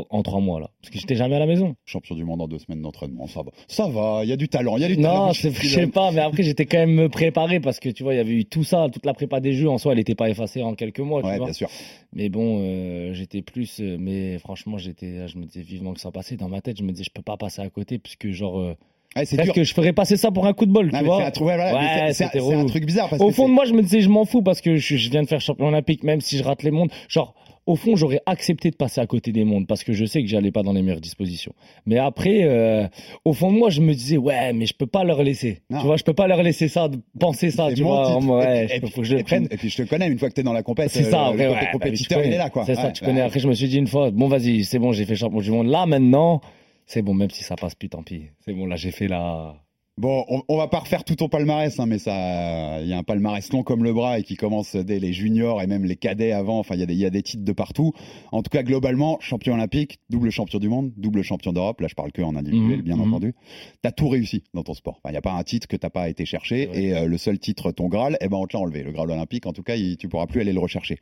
En 0.10 0.24
trois 0.24 0.40
mois, 0.40 0.60
là. 0.60 0.70
Parce 0.82 0.92
que 0.92 1.00
j'étais 1.00 1.16
jamais 1.16 1.36
à 1.36 1.40
la 1.40 1.46
maison. 1.46 1.76
Champion 1.86 2.16
du 2.16 2.24
monde 2.26 2.42
en 2.42 2.48
deux 2.48 2.58
semaines 2.60 2.82
d'entraînement, 2.82 3.28
ça 3.28 3.42
va. 3.44 3.52
Ça 3.68 3.88
va, 3.88 4.22
il 4.24 4.30
y 4.30 4.34
a 4.34 4.36
du 4.38 4.50
talent, 4.50 4.78
il 4.78 4.82
y 4.82 4.86
a 4.86 4.88
du 4.88 4.98
talent. 4.98 5.28
Non, 5.28 5.34
je 5.34 5.50
sais 5.68 5.88
pas, 5.88 6.12
mais 6.12 6.22
après, 6.22 6.42
j'étais 6.44 6.66
quand 6.66 6.80
même 6.86 7.10
préparé 7.10 7.60
parce 7.60 7.80
que 7.80 7.90
tu 7.90 8.04
vois, 8.04 8.14
il 8.14 8.18
y 8.18 8.20
avait 8.20 8.34
eu 8.34 8.46
tout 8.46 8.64
ça, 8.64 8.88
toute 8.92 9.06
la 9.06 9.14
prépa 9.14 9.40
des 9.40 9.54
jeux 9.54 9.70
en 9.70 9.78
soi, 9.78 9.92
elle 9.92 10.00
n'était 10.00 10.16
pas 10.16 10.30
effacée 10.30 10.64
en 10.64 10.74
quelques 10.76 11.00
mois, 11.00 11.22
tu 11.22 11.28
Ouais, 11.28 11.38
vois. 11.38 11.46
bien 11.46 11.54
sûr. 11.54 11.70
Mais 12.14 12.30
bon, 12.30 12.60
euh, 12.62 13.14
j'étais 13.14 13.42
plus. 13.42 13.80
euh, 13.82 13.98
mais 14.00 14.38
franchement, 14.40 14.78
j'étais, 14.78 15.28
je 15.28 15.38
me 15.38 15.46
disais 15.46 15.62
vivement 15.62 15.94
que 15.94 16.00
ça 16.00 16.12
passait. 16.12 16.38
Dans 16.38 16.50
ma 16.50 16.62
tête, 16.62 16.78
je 16.78 16.84
me 16.84 16.92
disais, 16.92 17.04
je 17.04 17.12
peux 17.14 17.22
pas 17.22 17.38
passer 17.38 17.62
à 17.62 17.70
côté, 17.70 18.00
puisque 18.00 18.30
genre. 18.32 18.60
euh, 18.60 18.76
Ouais, 19.16 19.26
c'est 19.26 19.38
que 19.54 19.64
je 19.64 19.74
ferais 19.76 19.94
passer 19.94 20.18
ça 20.18 20.32
pour 20.32 20.48
un 20.48 20.54
coup 20.54 20.66
de 20.66 20.72
bol, 20.72 20.90
Non, 20.92 20.98
tu 20.98 21.06
vois. 21.06 21.20
c'est 21.20 21.26
un 21.26 21.30
truc, 21.32 21.46
ouais, 21.46 21.54
voilà, 21.56 21.72
Ouais, 21.76 22.56
un- 22.56 22.66
truc 22.66 22.84
bizarre 22.84 23.10
parce 23.10 23.22
Au 23.22 23.28
que 23.28 23.34
fond 23.34 23.48
de 23.48 23.54
moi, 23.54 23.64
je 23.66 23.74
me 23.74 23.84
disais, 23.84 24.02
je 24.02 24.10
m'en 24.10 24.26
fous 24.26 24.42
parce 24.42 24.60
que 24.60 24.76
je, 24.78 24.98
je 24.98 25.10
viens 25.12 25.22
de 25.22 25.28
faire 25.28 25.40
champion 25.40 25.68
olympique, 25.68 26.04
même 26.04 26.20
si 26.20 26.36
je 26.40 26.44
rate 26.44 26.64
les 26.64 26.72
mondes. 26.72 26.90
Genre, 27.10 27.36
au 27.66 27.76
fond, 27.76 27.96
j'aurais 27.96 28.20
accepté 28.26 28.72
de 28.72 28.76
passer 28.76 29.00
à 29.00 29.08
côté 29.08 29.32
des 29.32 29.44
mondes 29.46 29.68
parce 29.68 29.84
que 29.84 29.94
je 29.94 30.04
sais 30.06 30.22
que 30.22 30.28
j'allais 30.28 30.52
pas 30.52 30.64
dans 30.64 30.74
les 30.74 30.82
meilleures 30.82 31.00
dispositions. 31.02 31.54
Mais 31.86 31.98
après, 31.98 32.44
euh, 32.44 32.88
au 33.26 33.34
fond 33.34 33.52
de 33.54 33.58
moi, 33.58 33.70
je 33.70 33.80
me 33.82 33.94
disais, 33.94 34.18
ouais, 34.18 34.52
mais 34.54 34.66
je 34.66 34.74
peux 34.74 34.86
pas 34.86 35.04
leur 35.04 35.24
laisser. 35.24 35.62
Non. 35.70 35.80
Tu 35.80 35.86
vois, 35.86 35.96
je 35.98 36.04
peux 36.04 36.14
pas 36.14 36.28
leur 36.28 36.44
laisser 36.44 36.68
ça, 36.68 36.90
penser 37.20 37.52
ça, 37.52 37.74
tu 37.74 37.84
vois. 37.84 38.18
titre. 38.20 38.30
ouais, 38.34 38.66
Et 38.66 38.68
puis- 38.68 38.76
je- 38.80 38.86
et 38.86 38.90
faut 38.92 39.02
que 39.02 39.08
je 39.08 39.12
le 39.12 39.18
puis- 39.18 39.24
prenne. 39.26 39.48
Et 39.52 39.58
puis 39.58 39.70
je 39.70 39.78
te 39.84 39.88
connais, 39.90 40.08
une 40.08 40.20
fois 40.20 40.30
que 40.30 40.34
t'es 40.34 40.44
dans 40.44 40.54
la 40.54 40.64
compète, 40.64 40.90
C'est 40.90 41.04
ça, 41.04 41.30
euh, 41.30 41.32
le 41.34 41.38
ouais, 41.40 41.50
bah, 41.54 41.60
tu 41.66 41.72
compétiteur, 41.72 42.18
connais. 42.18 42.30
il 42.32 42.34
est 42.34 42.38
là, 42.38 42.50
quoi. 42.50 42.66
C'est 42.66 42.76
ça, 42.76 42.92
tu 42.92 43.04
connais. 43.06 43.22
Après, 43.22 43.40
je 43.40 43.48
me 43.48 43.54
suis 43.54 43.68
dit 43.68 43.78
une 43.78 43.88
fois, 43.88 44.12
bon, 44.12 44.28
vas-y, 44.28 44.64
c'est 44.66 44.80
bon, 44.80 44.92
j'ai 44.92 45.06
fait 45.06 45.16
champion 45.16 45.40
du 45.40 45.52
monde. 45.52 45.68
Là, 45.68 45.86
maintenant, 45.86 46.42
c'est 46.86 47.02
bon, 47.02 47.14
même 47.14 47.30
si 47.30 47.44
ça 47.44 47.56
passe 47.56 47.76
plus, 47.76 47.88
tant 47.90 48.04
pis. 48.04 48.24
C'est 48.46 48.54
bon, 48.54 48.66
là, 48.66 48.76
j'ai 48.76 48.92
fait 48.92 49.08
la. 49.08 49.56
Bon, 49.98 50.26
on, 50.28 50.42
on 50.48 50.58
va 50.58 50.68
pas 50.68 50.80
refaire 50.80 51.04
tout 51.04 51.16
ton 51.16 51.30
palmarès, 51.30 51.80
hein, 51.80 51.86
mais 51.86 52.00
ça, 52.00 52.82
il 52.82 52.88
y 52.88 52.94
a 52.94 52.98
un 52.98 53.04
palmarès 53.04 53.48
long 53.54 53.62
comme 53.62 53.84
le 53.84 53.94
bras 53.94 54.18
et 54.18 54.24
qui 54.24 54.36
commence 54.36 54.76
dès 54.76 54.98
les 54.98 55.14
juniors 55.14 55.62
et 55.62 55.68
même 55.68 55.86
les 55.86 55.96
cadets 55.96 56.32
avant. 56.32 56.58
Enfin, 56.58 56.74
il 56.74 56.80
y 56.80 56.84
a 56.84 56.88
des, 56.88 56.94
il 56.96 57.00
y 57.00 57.06
a 57.06 57.12
des 57.12 57.22
titres 57.22 57.44
de 57.44 57.52
partout. 57.52 57.92
En 58.32 58.42
tout 58.42 58.50
cas, 58.50 58.64
globalement, 58.64 59.20
champion 59.20 59.54
olympique, 59.54 60.00
double 60.10 60.32
champion 60.32 60.58
du 60.58 60.68
monde, 60.68 60.92
double 60.98 61.22
champion 61.22 61.54
d'Europe. 61.54 61.80
Là, 61.80 61.88
je 61.88 61.94
parle 61.94 62.12
que 62.12 62.24
en 62.24 62.36
individuel, 62.36 62.78
Mhm, 62.80 62.84
bien 62.84 62.96
mhm. 62.96 63.02
entendu. 63.14 63.36
T'as 63.84 63.92
tout 63.92 64.10
réussi 64.10 64.44
dans 64.56 64.64
ton 64.64 64.74
sport. 64.74 65.00
Il 65.06 65.12
n'y 65.12 65.18
a 65.18 65.22
pas 65.22 65.34
un 65.34 65.44
titre 65.44 65.68
que 65.68 65.76
t'as 65.78 65.92
pas 65.92 66.10
été 66.10 66.26
chercher 66.26 66.70
Ouais. 66.70 66.84
et 66.86 66.96
euh, 66.96 67.06
le 67.06 67.18
seul 67.20 67.38
titre, 67.38 67.72
ton 67.72 67.88
Graal, 67.88 68.18
eh 68.20 68.28
ben, 68.30 68.38
on 68.38 68.48
te 68.48 68.58
l'a 68.58 68.62
enlevé. 68.64 68.82
Le 68.82 68.92
Graal 68.92 69.12
olympique, 69.12 69.46
en 69.46 69.54
tout 69.54 69.64
cas, 69.64 69.76
il- 69.76 69.98
tu 69.98 70.10
pourras 70.10 70.26
plus 70.26 70.42
aller 70.42 70.54
le 70.54 70.60
rechercher. 70.60 70.98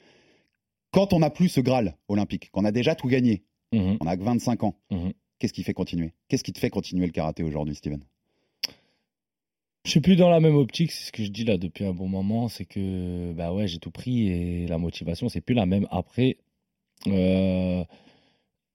Quand 0.92 1.14
on 1.14 1.20
n'a 1.20 1.30
plus 1.30 1.48
ce 1.48 1.62
Graal 1.62 1.96
olympique, 2.10 2.50
qu'on 2.52 2.66
a 2.66 2.74
déjà 2.74 2.96
tout 2.96 3.08
gagné, 3.08 3.44
Mhm. 3.72 4.00
on 4.02 4.06
a 4.08 4.18
que 4.18 4.24
25 4.24 4.66
ans. 4.66 4.76
Qu'est-ce 5.40 5.54
qui 5.54 5.64
fait 5.64 5.74
continuer? 5.74 6.12
Qu'est-ce 6.28 6.44
qui 6.44 6.52
te 6.52 6.60
fait 6.60 6.70
continuer 6.70 7.06
le 7.06 7.14
karaté 7.14 7.42
aujourd'hui, 7.42 7.74
Steven? 7.76 8.04
Je 9.84 9.90
suis 9.90 10.00
plus 10.02 10.16
dans 10.16 10.30
la 10.30 10.40
même 10.40 10.56
optique, 10.56 10.92
c'est 10.92 11.06
ce 11.08 11.12
que 11.12 11.24
je 11.24 11.30
dis 11.32 11.44
là 11.44 11.58
depuis 11.58 11.86
un 11.86 11.94
bon 11.94 12.08
moment, 12.08 12.48
c'est 12.48 12.66
que 12.66 13.34
bah 13.34 13.52
ouais, 13.52 13.68
j'ai 13.68 13.80
tout 13.80 13.90
pris 13.90 14.28
et 14.28 14.68
la 14.68 14.78
motivation 14.78 15.28
c'est 15.28 15.42
plus 15.42 15.56
la 15.56 15.66
même. 15.66 15.88
Après, 15.90 16.38
euh, 17.08 17.84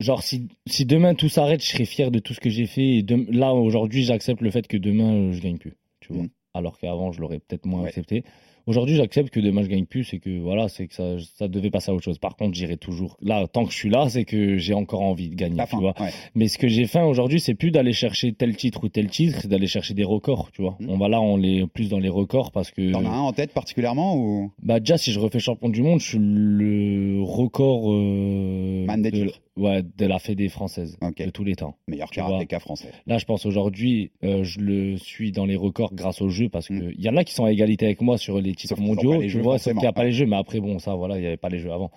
genre 0.00 0.22
si, 0.22 0.48
si 0.66 0.84
demain 0.84 1.14
tout 1.14 1.28
s'arrête, 1.28 1.62
je 1.62 1.68
serais 1.68 1.84
fier 1.84 2.10
de 2.10 2.18
tout 2.18 2.34
ce 2.34 2.40
que 2.40 2.50
j'ai 2.50 2.66
fait. 2.66 2.96
Et 2.98 3.06
là 3.30 3.54
aujourd'hui, 3.54 4.02
j'accepte 4.02 4.40
le 4.40 4.50
fait 4.50 4.66
que 4.66 4.76
demain 4.76 5.30
je 5.32 5.40
gagne 5.40 5.58
plus, 5.58 5.76
tu 6.00 6.12
vois. 6.12 6.22
Mhm. 6.24 6.28
Alors 6.54 6.76
qu'avant 6.78 7.12
je 7.12 7.20
l'aurais 7.20 7.38
peut-être 7.38 7.66
moins 7.66 7.82
Ouais. 7.82 7.88
accepté. 7.88 8.24
Aujourd'hui, 8.66 8.96
j'accepte 8.96 9.30
que 9.30 9.38
demain 9.38 9.62
je 9.62 9.68
gagne 9.68 9.86
plus, 9.86 10.02
c'est 10.02 10.18
que 10.18 10.40
voilà, 10.40 10.68
c'est 10.68 10.88
que 10.88 10.94
ça, 10.94 11.16
ça 11.36 11.46
devait 11.46 11.70
passer 11.70 11.92
à 11.92 11.94
autre 11.94 12.02
chose. 12.02 12.18
Par 12.18 12.34
contre, 12.34 12.56
j'irai 12.56 12.76
toujours. 12.76 13.16
Là, 13.22 13.46
tant 13.46 13.64
que 13.64 13.70
je 13.70 13.76
suis 13.76 13.90
là, 13.90 14.08
c'est 14.08 14.24
que 14.24 14.58
j'ai 14.58 14.74
encore 14.74 15.02
envie 15.02 15.28
de 15.28 15.36
gagner, 15.36 15.62
tu 15.62 15.66
fin. 15.68 15.78
vois. 15.78 15.94
ouais. 16.00 16.10
Mais 16.34 16.48
ce 16.48 16.58
que 16.58 16.66
j'ai 16.66 16.86
fait 16.86 17.00
aujourd'hui, 17.00 17.38
c'est 17.38 17.54
plus 17.54 17.70
d'aller 17.70 17.92
chercher 17.92 18.32
tel 18.32 18.56
titre 18.56 18.82
ou 18.82 18.88
tel 18.88 19.08
titre, 19.08 19.38
c'est 19.40 19.48
d'aller 19.48 19.68
chercher 19.68 19.94
des 19.94 20.02
records, 20.02 20.50
tu 20.52 20.62
vois. 20.62 20.76
Mhm. 20.80 20.90
On 20.90 20.98
va 20.98 21.08
là, 21.08 21.20
on 21.20 21.40
est 21.42 21.64
plus 21.68 21.88
dans 21.88 22.00
les 22.00 22.08
records 22.08 22.50
parce 22.50 22.72
que. 22.72 22.90
T'en 22.90 23.04
as 23.04 23.08
un 23.08 23.20
en 23.20 23.32
tête 23.32 23.52
particulièrement 23.52 24.16
ou? 24.16 24.50
Bah 24.60 24.80
déjà, 24.80 24.98
si 24.98 25.12
je 25.12 25.20
refais 25.20 25.38
champion 25.38 25.68
du 25.68 25.82
monde, 25.82 26.00
je 26.00 26.06
suis 26.08 26.18
le 26.20 27.22
record 27.22 27.92
euh, 27.92 28.84
Man 28.86 29.00
des 29.00 29.12
de, 29.12 29.26
titres. 29.26 29.40
Ouais, 29.56 29.82
de 29.82 30.06
la 30.06 30.18
Fédé 30.18 30.48
française 30.48 30.98
de 31.18 31.30
tous 31.30 31.44
les 31.44 31.54
temps. 31.56 31.76
meilleur 31.88 32.10
karatéka 32.10 32.60
français 32.60 32.90
Là, 33.06 33.18
je 33.18 33.24
pense 33.24 33.46
aujourd'hui, 33.46 34.10
euh, 34.24 34.44
je 34.44 34.60
le 34.60 34.96
suis 34.98 35.32
dans 35.32 35.44
les 35.46 35.56
records 35.56 35.94
grâce 35.94 36.20
au 36.22 36.28
jeu 36.28 36.48
parce 36.48 36.68
que 36.68 36.74
Mm. 36.74 36.92
il 36.98 37.04
y 37.04 37.08
en 37.08 37.16
a 37.16 37.24
qui 37.24 37.32
sont 37.34 37.44
à 37.44 37.52
égalité 37.52 37.86
avec 37.86 38.00
moi 38.02 38.18
sur 38.18 38.40
les 38.40 38.54
titres 38.54 38.76
Sauf 38.76 38.84
mondiaux. 38.84 39.14
les 39.20 39.26
tu 39.26 39.30
jeux, 39.30 39.40
vois, 39.40 39.58
sauf 39.58 39.72
qu'il 39.72 39.80
n'y 39.82 39.86
a 39.86 39.92
pas 39.92 40.04
les 40.04 40.12
jeux. 40.12 40.26
Mais 40.26 40.36
après, 40.36 40.60
bon, 40.60 40.78
ça, 40.78 40.94
voilà, 40.94 41.16
il 41.16 41.20
n'y 41.22 41.26
avait 41.26 41.36
pas 41.36 41.48
les 41.48 41.58
jeux 41.58 41.72
avant. 41.72 41.90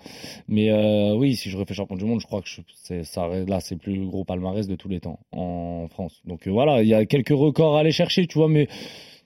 Mais 0.48 0.70
euh, 0.70 1.14
oui, 1.16 1.36
si 1.36 1.50
je 1.50 1.56
refais 1.58 1.74
champion 1.74 1.96
du 1.96 2.04
monde, 2.04 2.20
je 2.20 2.26
crois 2.26 2.40
que 2.42 2.48
c'est 2.74 3.04
ça. 3.04 3.28
Là, 3.46 3.60
c'est 3.60 3.74
le 3.74 3.80
plus 3.80 4.06
gros 4.06 4.24
palmarès 4.24 4.66
de 4.66 4.74
tous 4.76 4.88
les 4.88 5.00
temps 5.00 5.18
en 5.32 5.86
France. 5.90 6.20
Donc 6.24 6.46
euh, 6.46 6.50
voilà, 6.50 6.82
il 6.82 6.88
y 6.88 6.94
a 6.94 7.04
quelques 7.06 7.28
records 7.30 7.76
à 7.76 7.80
aller 7.80 7.92
chercher, 7.92 8.26
tu 8.26 8.38
vois, 8.38 8.48
mais 8.48 8.68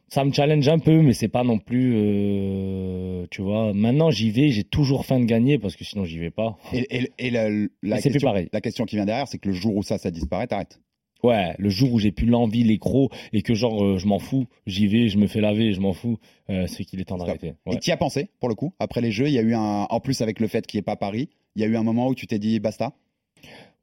ça 0.09 0.25
me 0.25 0.33
challenge 0.33 0.69
un 0.69 0.79
peu, 0.79 1.01
mais 1.03 1.13
c'est 1.13 1.29
pas 1.29 1.45
non 1.45 1.59
plus, 1.59 1.95
euh, 1.97 3.27
tu 3.31 3.43
vois. 3.43 3.73
Maintenant, 3.73 4.11
j'y 4.11 4.31
vais, 4.31 4.51
j'ai 4.51 4.65
toujours 4.65 5.05
faim 5.07 5.21
de 5.21 5.25
gagner 5.25 5.59
parce 5.59 5.77
que 5.77 5.85
sinon, 5.85 6.05
j'y 6.05 6.19
vais 6.19 6.31
pas. 6.31 6.57
et, 6.73 6.87
et- 7.05 7.13
et 7.19 7.31
la, 7.31 7.49
plus 7.49 8.03
question, 8.03 8.29
pareil. 8.29 8.49
la 8.53 8.61
question 8.61 8.85
qui 8.85 8.97
vient 8.97 9.07
derrière 9.07 9.29
c'est 9.29 9.39
que 9.39 9.49
le 9.49 9.55
jour 9.55 9.75
où 9.77 9.83
ça 9.83 9.99
ça 9.99 10.11
disparaît 10.11 10.47
t'arrêtes 10.47 10.81
Ouais, 11.23 11.55
le 11.59 11.71
jour 11.71 11.91
où 11.95 11.99
j'ai 11.99 12.13
plus 12.13 12.27
l'envie, 12.27 12.65
les 12.65 12.77
crocs, 12.79 13.11
et 13.33 13.41
que 13.41 13.55
genre 13.55 13.83
euh, 13.83 13.99
je 13.99 14.07
m'en 14.07 14.19
fous, 14.19 14.47
j'y 14.67 14.87
vais, 14.87 15.09
je 15.09 15.17
me 15.17 15.27
fais 15.27 15.41
laver, 15.41 15.73
je 15.73 15.81
m'en 15.81 15.95
fous, 15.95 16.19
euh, 16.51 16.67
c'est 16.67 16.85
qu'il 16.85 17.01
est 17.01 17.05
temps 17.05 17.17
d'arrêter. 17.17 17.55
et 17.71 17.79
t'y 17.79 17.93
as 17.93 17.97
pensé 17.97 18.29
pour 18.41 18.51
le 18.51 18.55
coup 18.55 18.75
après 18.79 19.01
les 19.01 19.11
jeux? 19.11 19.27
Il 19.29 19.33
y 19.33 19.39
a 19.39 19.43
eu 19.43 19.55
un 19.55 19.87
en 19.89 20.01
plus 20.01 20.21
avec 20.21 20.39
le 20.39 20.49
fait 20.49 20.67
qu'il 20.67 20.77
n'y 20.79 20.81
ait 20.81 20.83
pas 20.83 20.97
Paris 20.97 21.31
il 21.57 21.63
y 21.63 21.65
a 21.65 21.69
eu 21.69 21.77
un 21.77 21.83
moment 21.85 22.09
où 22.09 22.15
tu 22.15 22.27
t'es 22.27 22.39
dit 22.39 22.59
basta? 22.61 22.93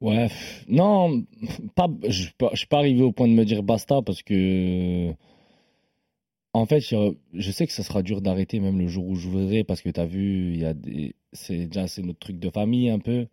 Ouais, 0.00 0.26
non, 0.68 1.24
pas, 1.74 1.88
je 2.08 2.24
je 2.52 2.56
suis 2.56 2.66
pas 2.66 2.78
arrivé 2.78 3.02
au 3.02 3.12
point 3.12 3.28
de 3.28 3.32
me 3.34 3.44
dire 3.44 3.62
basta 3.62 4.02
parce 4.02 4.22
que, 4.22 5.12
en 6.54 6.66
fait, 6.66 6.80
je, 6.80 7.14
je 7.32 7.50
sais 7.50 7.66
que 7.66 7.72
ça 7.72 7.82
sera 7.82 8.02
dur 8.02 8.20
d'arrêter 8.20 8.60
même 8.60 8.78
le 8.78 8.88
jour 8.88 9.06
où 9.06 9.14
j'ouvrirai 9.14 9.64
parce 9.64 9.82
que 9.82 9.90
t'as 9.90 10.04
vu, 10.04 10.52
il 10.52 10.58
y 10.58 10.64
a 10.64 10.74
des, 10.74 11.14
c'est 11.32 11.66
déjà 11.66 11.86
c'est 11.86 12.02
notre 12.02 12.18
truc 12.18 12.38
de 12.38 12.50
famille 12.50 12.88
un 12.90 12.98
peu, 12.98 13.26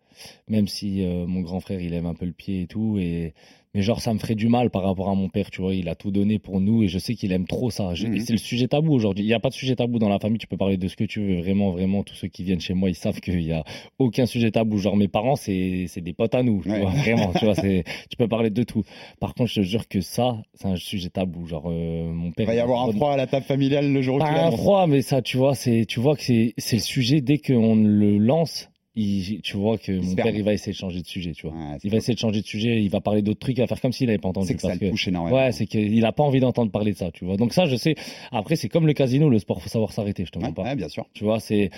même 0.48 0.68
si 0.68 1.04
euh, 1.04 1.26
mon 1.26 1.40
grand 1.40 1.60
frère 1.60 1.80
il 1.80 1.94
aime 1.94 2.06
un 2.06 2.14
peu 2.14 2.26
le 2.26 2.32
pied 2.32 2.62
et 2.62 2.66
tout 2.66 2.98
et 2.98 3.34
mais 3.72 3.82
genre 3.82 4.00
ça 4.00 4.12
me 4.12 4.18
ferait 4.18 4.34
du 4.34 4.48
mal 4.48 4.68
par 4.70 4.82
rapport 4.82 5.08
à 5.10 5.14
mon 5.14 5.28
père, 5.28 5.48
tu 5.48 5.60
vois, 5.60 5.76
il 5.76 5.88
a 5.88 5.94
tout 5.94 6.10
donné 6.10 6.40
pour 6.40 6.60
nous 6.60 6.82
et 6.82 6.88
je 6.88 6.98
sais 6.98 7.14
qu'il 7.14 7.30
aime 7.30 7.46
trop 7.46 7.70
ça. 7.70 7.94
Je- 7.94 8.08
Mhm. 8.08 8.18
C'est 8.18 8.32
le 8.32 8.38
sujet 8.40 8.66
tabou 8.66 8.92
aujourd'hui. 8.92 9.22
Il 9.22 9.28
n'y 9.28 9.32
a 9.32 9.38
pas 9.38 9.48
de 9.50 9.54
sujet 9.54 9.76
tabou 9.76 10.00
dans 10.00 10.08
la 10.08 10.18
famille, 10.18 10.38
tu 10.38 10.48
peux 10.48 10.56
parler 10.56 10.76
de 10.76 10.88
ce 10.88 10.96
que 10.96 11.04
tu 11.04 11.20
veux, 11.24 11.38
vraiment, 11.40 11.70
vraiment, 11.70 12.02
tous 12.02 12.16
ceux 12.16 12.26
qui 12.26 12.42
viennent 12.42 12.58
chez 12.60 12.74
moi, 12.74 12.88
ils 12.90 12.96
savent 12.96 13.20
qu'il 13.20 13.40
y 13.42 13.52
a 13.52 13.62
aucun 14.00 14.26
sujet 14.26 14.50
tabou. 14.50 14.78
Genre 14.78 14.96
mes 14.96 15.06
parents, 15.06 15.36
c'est 15.36 15.84
c'est 15.86 16.00
des 16.00 16.12
potes 16.12 16.34
à 16.34 16.42
nous, 16.42 16.62
tu 16.64 16.70
Ouais. 16.70 16.80
vois, 16.80 16.90
vraiment, 17.30 17.32
tu 17.38 17.44
vois, 17.44 17.54
c'est 17.54 17.84
tu 18.10 18.16
peux 18.16 18.26
parler 18.26 18.50
de 18.50 18.64
tout. 18.64 18.82
Par 19.20 19.34
contre, 19.34 19.50
je 19.50 19.60
te 19.60 19.64
jure 19.64 19.86
que 19.86 20.00
ça, 20.00 20.42
c'est 20.54 20.66
un 20.66 20.74
sujet 20.74 21.08
tabou. 21.10 21.46
Genre 21.46 21.66
euh, 21.68 22.10
mon 22.12 22.30
Il 22.30 22.32
père 22.32 22.46
va 22.48 22.54
y 22.54 22.56
il 22.56 22.58
a 22.58 22.64
avoir 22.64 22.82
un 22.82 22.88
de- 22.88 22.96
froid 22.96 23.12
à 23.12 23.16
la 23.16 23.28
table 23.28 23.46
familiale 23.46 23.92
le 23.92 24.02
jour 24.02 24.16
où 24.16 24.18
tu 24.18 24.24
pas 24.24 24.30
un 24.32 24.34
l'annonces. 24.34 24.58
froid, 24.58 24.88
mais 24.88 25.02
ça, 25.02 25.22
tu 25.22 25.36
vois, 25.36 25.54
c'est, 25.54 25.84
tu 25.86 26.00
vois 26.00 26.16
que 26.16 26.24
c'est, 26.24 26.54
c'est 26.58 26.74
le 26.76 26.82
sujet 26.82 27.20
dès 27.20 27.38
qu'on 27.38 27.76
le 27.90 28.18
lance. 28.18 28.68
Il, 28.96 29.40
tu 29.42 29.56
vois 29.56 29.78
que 29.78 29.92
mon 29.92 30.14
père, 30.16 30.34
il 30.34 30.42
va 30.42 30.52
essayer 30.52 30.72
de 30.72 30.76
changer 30.76 31.00
de 31.00 31.06
sujet, 31.06 31.30
tu 31.32 31.46
vois. 31.46 31.56
Ouais, 31.56 31.78
il 31.84 31.90
va 31.92 31.98
essayer 31.98 32.14
de 32.14 32.18
changer 32.18 32.40
de 32.40 32.46
sujet, 32.46 32.82
il 32.82 32.88
va 32.90 33.00
parler 33.00 33.22
d'autres 33.22 33.38
trucs, 33.38 33.56
il 33.56 33.60
va 33.60 33.68
faire 33.68 33.80
comme 33.80 33.92
s'il 33.92 34.08
n'avait 34.08 34.18
pas 34.18 34.28
entendu. 34.28 34.48
c'est 34.48 34.54
que 34.56 34.62
ça 34.62 34.72
le 34.74 34.80
que, 34.80 34.90
touche 34.90 35.06
énormément. 35.06 35.36
ouais, 35.36 35.52
c'est 35.52 35.66
qu'il 35.66 36.04
a 36.04 36.10
pas 36.10 36.24
envie 36.24 36.40
d'entendre 36.40 36.72
parler 36.72 36.90
de 36.92 36.96
ça, 36.96 37.12
tu 37.12 37.24
vois. 37.24 37.36
Donc 37.36 37.52
ça, 37.52 37.66
je 37.66 37.76
sais. 37.76 37.94
Après, 38.32 38.56
c'est 38.56 38.68
comme 38.68 38.88
le 38.88 38.92
casino, 38.92 39.30
le 39.30 39.38
sport, 39.38 39.62
faut 39.62 39.68
savoir 39.68 39.92
s'arrêter, 39.92 40.24
je 40.24 40.32
te 40.32 40.40
mens 40.40 40.48
Ouais, 40.48 40.52
pas. 40.52 40.62
ouais, 40.64 40.74
bien 40.76 40.88
sûr. 40.88 41.06
Tu 41.14 41.22
vois, 41.22 41.38
c'est, 41.38 41.70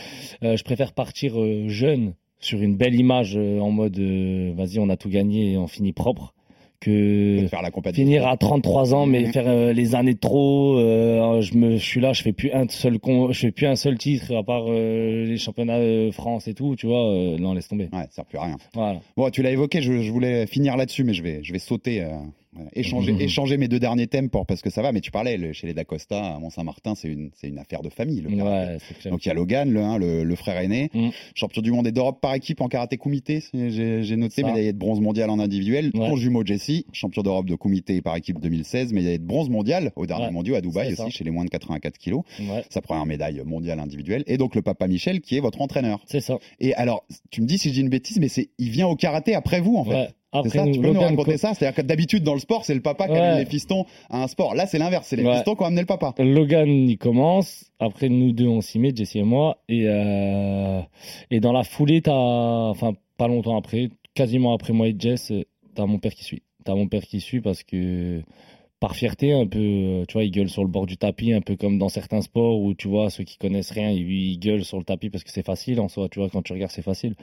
euh, 0.43 0.57
je 0.57 0.65
préfère 0.65 0.95
partir 0.95 1.39
euh, 1.39 1.69
jeune 1.69 2.15
sur 2.41 2.63
une 2.63 2.77
belle 2.79 2.95
image 2.95 3.35
euh, 3.37 3.61
en 3.61 3.71
mode, 3.71 3.99
vas-y, 3.99 4.79
on 4.79 4.89
a 4.89 4.97
tout 4.97 5.11
gagné 5.11 5.53
et 5.53 5.57
on 5.59 5.67
finit 5.69 5.93
propre, 5.93 6.33
que 6.83 7.43
De 7.43 7.47
faire 7.47 7.63
la 7.63 7.71
compétition. 7.71 8.05
finir 8.05 8.27
à 8.27 8.37
33 8.37 8.95
ans 8.95 9.07
mais 9.07 9.31
faire 9.33 9.45
euh, 9.49 9.73
les 9.73 9.95
années 9.95 10.15
de 10.15 10.19
trop 10.19 10.77
euh, 10.79 11.41
je 11.41 11.55
me 11.57 11.77
je 11.77 11.85
suis 11.85 12.01
là 12.01 12.13
je 12.13 12.23
fais 12.23 12.33
plus 12.33 12.51
un 12.53 12.67
seul 12.69 12.99
con, 12.99 13.33
je 13.33 13.39
fais 13.41 13.53
plus 13.53 13.67
un 13.67 13.77
seul 13.77 13.97
titre 13.97 14.35
à 14.37 14.43
part 14.43 14.65
euh, 14.69 15.25
les 15.25 15.39
championnats 15.39 15.79
de 15.81 16.11
France 16.13 16.49
et 16.49 16.55
tout 16.55 16.77
tu 16.77 16.87
vois 16.87 17.05
non 17.39 17.55
laisse 17.55 17.69
tomber 17.69 17.85
Ouais, 17.93 18.03
ça 18.11 18.17
sert 18.17 18.25
plus 18.27 18.39
à 18.39 18.43
rien. 18.45 18.57
voilà 18.75 19.01
Bon, 19.17 19.31
tu 19.31 19.43
l'as 19.43 19.51
évoqué, 19.53 19.81
je, 19.81 20.03
je 20.03 20.11
voulais 20.13 20.47
finir 20.47 20.77
là-dessus, 20.77 21.05
mais 21.05 21.15
je 21.15 21.23
vais, 21.23 21.41
je 21.43 21.53
vais 21.53 21.59
sauter, 21.59 22.05
échanger, 22.75 23.13
Mhm. 23.13 23.21
échanger 23.21 23.57
mes 23.57 23.69
deux 23.69 23.79
derniers 23.81 24.07
thèmes 24.07 24.29
pour, 24.31 24.47
parce 24.47 24.61
que 24.63 24.71
ça 24.71 24.83
va. 24.83 24.93
Mais 24.93 25.01
tu 25.01 25.11
parlais, 25.11 25.37
le- 25.37 25.53
chez 25.53 25.67
les 25.67 25.75
Dacosta, 25.75 26.35
à 26.35 26.39
Mont-Saint-Martin, 26.39 26.95
c'est 26.95 27.09
une, 27.09 27.31
affaire 27.59 27.83
de 27.83 27.89
famille. 27.89 28.21
Le 28.21 28.29
ouais 28.31 28.79
Donc 29.11 29.25
il 29.25 29.29
y 29.29 29.31
a 29.31 29.35
Logan, 29.35 29.71
le, 29.71 29.81
hein, 29.81 29.99
le, 29.99 30.25
le 30.25 30.37
frère 30.37 30.59
aîné, 30.59 30.91
Mhm. 30.95 31.11
champion 31.35 31.63
du 31.63 31.71
monde 31.71 31.87
et 31.87 31.93
d'Europe 31.93 32.21
par 32.21 32.35
équipe 32.35 32.61
en 32.61 32.69
karaté 32.69 32.97
kumité. 32.99 33.43
J'ai 33.53 34.17
noté 34.17 34.43
médaillé 34.43 34.73
de 34.73 34.79
bronze 34.79 35.01
mondial 35.01 35.31
en 35.31 35.39
individuel. 35.39 35.91
Ouais. 35.95 36.09
Ton 36.09 36.17
jumeau 36.17 36.45
Jesse, 36.45 36.85
champion 36.93 37.23
d'Europe 37.23 37.47
de 37.47 37.55
kumité 37.55 38.01
par 38.03 38.17
équipe 38.17 38.41
2016, 38.41 38.93
médaillé 38.93 39.19
de 39.19 39.25
bronze 39.25 39.49
mondial 39.49 39.93
au 39.97 40.07
dernier 40.07 40.27
Ouais. 40.27 40.31
mondial 40.31 40.57
à 40.57 40.61
Dubaï 40.61 40.93
aussi, 40.93 41.11
chez 41.11 41.25
les 41.25 41.31
moins 41.31 41.45
de 41.45 41.51
84 41.51 41.99
kilos. 41.99 42.23
Sa 42.71 42.81
première 42.81 43.07
médaille 43.07 43.43
mondiale 43.45 43.81
individuelle. 43.81 44.25
Et 44.27 44.37
donc 44.37 44.55
le 44.55 44.63
papa 44.63 44.87
Michel, 44.89 45.21
qui 45.21 45.37
est 45.37 45.41
votre 45.41 45.61
entraîneur. 45.61 46.01
c'est 46.07 46.21
ça 46.21 46.39
Et 46.61 46.75
alors, 46.75 47.05
tu 47.31 47.41
me 47.43 47.47
dis 47.47 47.59
si 47.59 47.69
je 47.71 47.75
dis 47.75 47.81
une 47.81 47.89
bêtise, 47.89 48.19
mais 48.21 48.29
il 48.59 48.71
vient 48.71 48.87
au 48.89 48.97
karaté 48.97 49.35
après 49.35 49.61
vous 49.61 49.77
en 49.77 49.85
fait. 49.85 50.15
Après 50.33 50.49
ça, 50.51 50.65
tu 50.67 50.81
peux 50.81 50.91
nous 50.93 51.01
raconter 51.01 51.33
co- 51.33 51.37
ça 51.39 51.55
C'est-à-dire 51.55 51.77
que 51.77 51.83
d'habitude 51.83 52.23
dans 52.23 52.35
le 52.35 52.41
sport, 52.41 52.65
c'est 52.65 52.75
le 52.75 52.81
papa 52.81 53.07
qui 53.07 53.13
Ouais. 53.13 53.19
amène 53.21 53.39
les 53.39 53.47
pistons 53.47 53.85
à 54.11 54.23
un 54.23 54.27
sport. 54.29 54.55
Là, 54.55 54.67
c'est 54.67 54.79
l'inverse, 54.79 55.07
c'est 55.09 55.17
les 55.17 55.25
Ouais. 55.25 55.35
pistons 55.35 55.55
qui 55.55 55.63
ont 55.63 55.67
amené 55.67 55.83
le 55.83 55.87
papa. 55.87 56.15
Logan 56.19 56.69
il 56.69 56.97
commence 56.99 57.71
après 57.79 58.09
nous 58.09 58.33
deux 58.33 58.47
on 58.49 58.61
s'y 58.61 58.79
met 58.79 58.93
Jesse 58.95 59.17
et 59.17 59.23
moi 59.23 59.59
et 59.69 59.85
euh, 59.87 60.81
et 61.31 61.41
dans 61.41 61.53
la 61.53 61.65
foulée 61.65 62.01
t'as 62.03 62.13
enfin 62.15 62.95
pas 63.19 63.29
longtemps 63.29 63.57
après 63.57 63.91
quasiment 64.15 64.53
après 64.55 64.73
moi 64.73 64.89
et 64.89 64.97
Jess 64.99 65.33
t'as 65.75 65.87
mon 65.87 65.99
père 65.99 66.15
qui 66.15 66.25
suit 66.25 66.43
t'as 66.65 66.75
mon 66.75 66.87
père 66.89 67.03
qui 67.03 67.21
suit 67.21 67.41
parce 67.41 67.63
que 67.63 68.23
par 68.79 68.95
fierté 68.97 69.33
un 69.33 69.47
peu 69.47 70.05
tu 70.09 70.13
vois 70.15 70.25
il 70.25 70.31
gueule 70.31 70.49
sur 70.49 70.63
le 70.63 70.69
bord 70.69 70.87
du 70.87 70.97
tapis 70.97 71.33
un 71.33 71.41
peu 71.41 71.57
comme 71.57 71.79
dans 71.79 71.89
certains 71.89 72.21
sports 72.21 72.61
où 72.61 72.75
tu 72.75 72.89
vois 72.89 73.11
ceux 73.11 73.25
qui 73.25 73.37
connaissent 73.39 73.71
rien 73.71 73.91
ils, 73.91 74.11
ils 74.11 74.39
gueulent 74.39 74.65
sur 74.65 74.79
le 74.79 74.85
tapis 74.85 75.11
parce 75.11 75.25
que 75.25 75.31
c'est 75.31 75.45
facile 75.47 75.81
en 75.81 75.89
soi 75.89 76.09
tu 76.09 76.19
vois 76.21 76.29
quand 76.31 76.43
tu 76.43 76.53
regardes 76.53 76.73
c'est 76.73 76.83
facile 76.83 77.15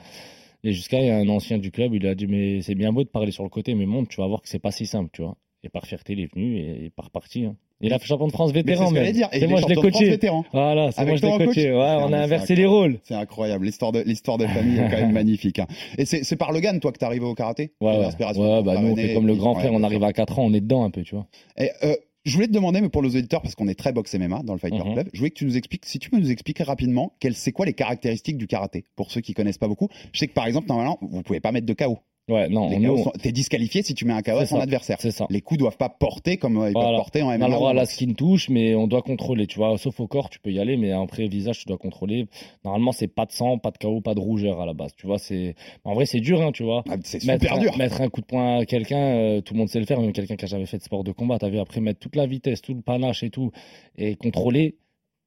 et 0.63 0.73
jusqu'à 0.73 0.99
il 1.01 1.07
y 1.07 1.09
a 1.09 1.17
un 1.17 1.29
ancien 1.29 1.57
du 1.57 1.71
club 1.71 1.93
il 1.93 2.05
a 2.07 2.15
dit 2.15 2.27
mais 2.27 2.61
c'est 2.61 2.75
bien 2.75 2.91
beau 2.91 3.03
de 3.03 3.09
parler 3.09 3.31
sur 3.31 3.43
le 3.43 3.49
côté 3.49 3.73
mais 3.75 3.85
monte 3.85 4.09
tu 4.09 4.19
vas 4.21 4.27
voir 4.27 4.41
que 4.41 4.49
c'est 4.49 4.59
pas 4.59 4.71
si 4.71 4.85
simple 4.85 5.09
tu 5.13 5.21
vois 5.21 5.35
et 5.63 5.69
par 5.69 5.85
fierté 5.85 6.13
il 6.13 6.21
est 6.21 6.33
venu 6.33 6.57
et, 6.57 6.85
et 6.85 6.89
par 6.89 7.09
parti 7.11 7.45
hein. 7.45 7.55
il 7.81 7.91
a 7.93 7.99
fait 7.99 8.05
champion 8.07 8.27
de 8.27 8.31
France 8.31 8.53
Mais 8.53 8.61
c'est 8.61 8.67
vétéran 8.67 8.87
ce. 8.89 8.95
Et 8.95 9.39
c'est 9.39 9.45
il 9.45 9.49
moi 9.49 9.59
je 9.61 9.67
l'ai 9.67 9.75
coaché 9.75 10.17
voilà, 10.53 10.91
c'est 10.91 11.05
moi 11.05 11.15
je 11.17 11.21
l'ai 11.25 11.31
coaché. 11.31 11.45
coach 11.45 11.57
Ouais, 11.57 11.73
on 12.03 12.09
mais 12.09 12.17
a 12.17 12.21
inversé 12.23 12.55
les 12.55 12.65
rôles. 12.65 12.99
C'est 13.03 13.13
incroyable, 13.15 13.65
l'histoire 13.65 13.91
de 13.91 14.01
l'histoire 14.01 14.37
de 14.37 14.47
famille 14.47 14.79
est 14.79 14.89
quand 14.89 14.97
même 14.97 15.11
magnifique. 15.21 15.59
hein. 15.59 15.67
Et 15.97 16.05
c'est 16.05 16.35
par 16.35 16.51
Logan, 16.51 16.79
toi, 16.79 16.91
que 16.91 16.97
t'es 16.97 17.05
arrivé 17.05 17.25
au 17.25 17.35
karaté? 17.35 17.71
Ouais, 17.81 17.97
ouais. 17.97 18.05
Ouais, 18.37 18.63
bah 18.63 18.81
nous 18.81 18.89
on 18.91 18.95
fait 18.95 19.13
comme 19.13 19.27
le 19.27 19.35
grand 19.35 19.55
frère, 19.55 19.73
on 19.73 19.83
arrive 19.83 20.03
à 20.03 20.13
4 20.13 20.39
ans, 20.39 20.45
on 20.45 20.53
est 20.53 20.61
dedans 20.61 20.83
un 20.83 20.91
peu, 20.91 21.03
tu 21.03 21.15
vois. 21.15 21.27
Et, 21.57 21.69
euh, 21.83 21.95
je 22.29 22.33
voulais 22.35 22.47
te 22.47 22.53
demander, 22.53 22.79
mais 22.81 22.89
pour 22.89 23.01
nos 23.01 23.09
auditeurs, 23.09 23.41
parce 23.41 23.55
qu'on 23.55 23.67
est 23.67 23.75
très 23.77 23.91
box 23.91 24.13
MMA 24.15 24.43
dans 24.43 24.53
le 24.53 24.59
Fighter 24.59 24.83
Mhm. 24.85 24.93
Club, 24.93 25.09
je 25.13 25.17
voulais 25.19 25.29
que 25.31 25.35
tu 25.37 25.45
nous 25.45 25.57
expliques, 25.57 25.85
si 25.85 25.99
tu 25.99 26.09
peux 26.09 26.17
nous 26.17 26.31
expliquer 26.31 26.63
rapidement, 26.63 27.13
quelles- 27.19 27.35
c'est 27.35 27.51
quoi 27.51 27.65
les 27.65 27.73
caractéristiques 27.73 28.37
du 28.37 28.47
karaté? 28.47 28.85
Pour 28.95 29.11
ceux 29.11 29.21
qui 29.21 29.33
connaissent 29.33 29.57
pas 29.57 29.67
beaucoup. 29.67 29.89
Je 30.13 30.19
sais 30.19 30.27
que 30.27 30.33
par 30.33 30.45
exemple, 30.47 30.67
normalement, 30.67 30.97
vous 31.01 31.21
pouvez 31.23 31.39
pas 31.39 31.51
mettre 31.51 31.65
de 31.65 31.73
KO. 31.73 31.99
Ouais, 32.29 32.47
non, 32.47 32.69
Les 32.69 32.85
sont- 33.03 33.11
T'es 33.21 33.31
disqualifié 33.31 33.81
si 33.81 33.93
tu 33.95 34.05
mets 34.05 34.13
un 34.13 34.21
KO 34.21 34.37
à 34.37 34.45
son 34.45 34.57
ça. 34.57 34.63
adversaire. 34.63 34.97
c'est 35.01 35.11
ça. 35.11 35.25
Les 35.29 35.41
coups 35.41 35.57
doivent 35.59 35.77
pas 35.77 35.89
porter 35.89 36.37
comme 36.37 36.57
euh, 36.57 36.69
ils 36.69 36.73
peuvent 36.73 36.81
Voilà. 36.83 36.97
porter 36.97 37.21
en 37.23 37.27
On 37.27 37.29
a 37.31 37.37
MMA. 37.37 37.49
droit 37.55 37.71
à 37.71 37.73
la 37.73 37.85
skin 37.85 38.13
touche, 38.13 38.49
mais 38.49 38.75
on 38.75 38.87
doit 38.87 39.01
contrôler, 39.01 39.47
tu 39.47 39.57
vois. 39.57 39.77
Sauf 39.77 39.99
au 39.99 40.07
corps, 40.07 40.29
tu 40.29 40.39
peux 40.39 40.51
y 40.51 40.59
aller, 40.59 40.77
mais 40.77 40.91
après, 40.91 41.27
visage, 41.27 41.59
tu 41.59 41.65
dois 41.65 41.77
contrôler. 41.79 42.27
Normalement, 42.63 42.91
c'est 42.91 43.07
pas 43.07 43.25
de 43.25 43.31
sang, 43.31 43.57
pas 43.57 43.71
de 43.71 43.77
KO, 43.77 43.99
pas 44.01 44.13
de 44.13 44.19
rougeur 44.19 44.61
à 44.61 44.65
la 44.65 44.73
base, 44.73 44.93
tu 44.95 45.07
vois. 45.07 45.17
C'est, 45.17 45.55
en 45.83 45.93
vrai, 45.95 46.05
c'est 46.05 46.19
dur, 46.19 46.41
hein, 46.41 46.51
tu 46.51 46.63
vois. 46.63 46.83
Ah, 46.87 46.95
C'est 47.03 47.23
Mettre 47.25 47.41
super 47.45 47.57
un, 47.57 47.59
dur. 47.61 47.77
mettre 47.77 47.99
un 48.01 48.09
coup 48.09 48.21
de 48.21 48.25
poing 48.27 48.59
à 48.59 48.65
quelqu'un, 48.65 48.97
euh, 48.99 49.41
tout 49.41 49.53
le 49.55 49.57
monde 49.59 49.69
sait 49.69 49.79
le 49.79 49.85
faire, 49.85 49.99
même 49.99 50.13
quelqu'un 50.13 50.35
qui 50.35 50.45
a 50.45 50.47
jamais 50.47 50.65
fait 50.67 50.77
de 50.77 50.83
sport 50.83 51.03
de 51.03 51.11
combat. 51.11 51.39
T'as 51.39 51.49
vu, 51.49 51.57
après, 51.59 51.81
mettre 51.81 51.99
toute 51.99 52.15
la 52.15 52.27
vitesse, 52.27 52.61
tout 52.61 52.73
le 52.75 52.81
panache 52.81 53.23
et 53.23 53.31
tout, 53.31 53.51
et 53.97 54.15
contrôler, 54.15 54.75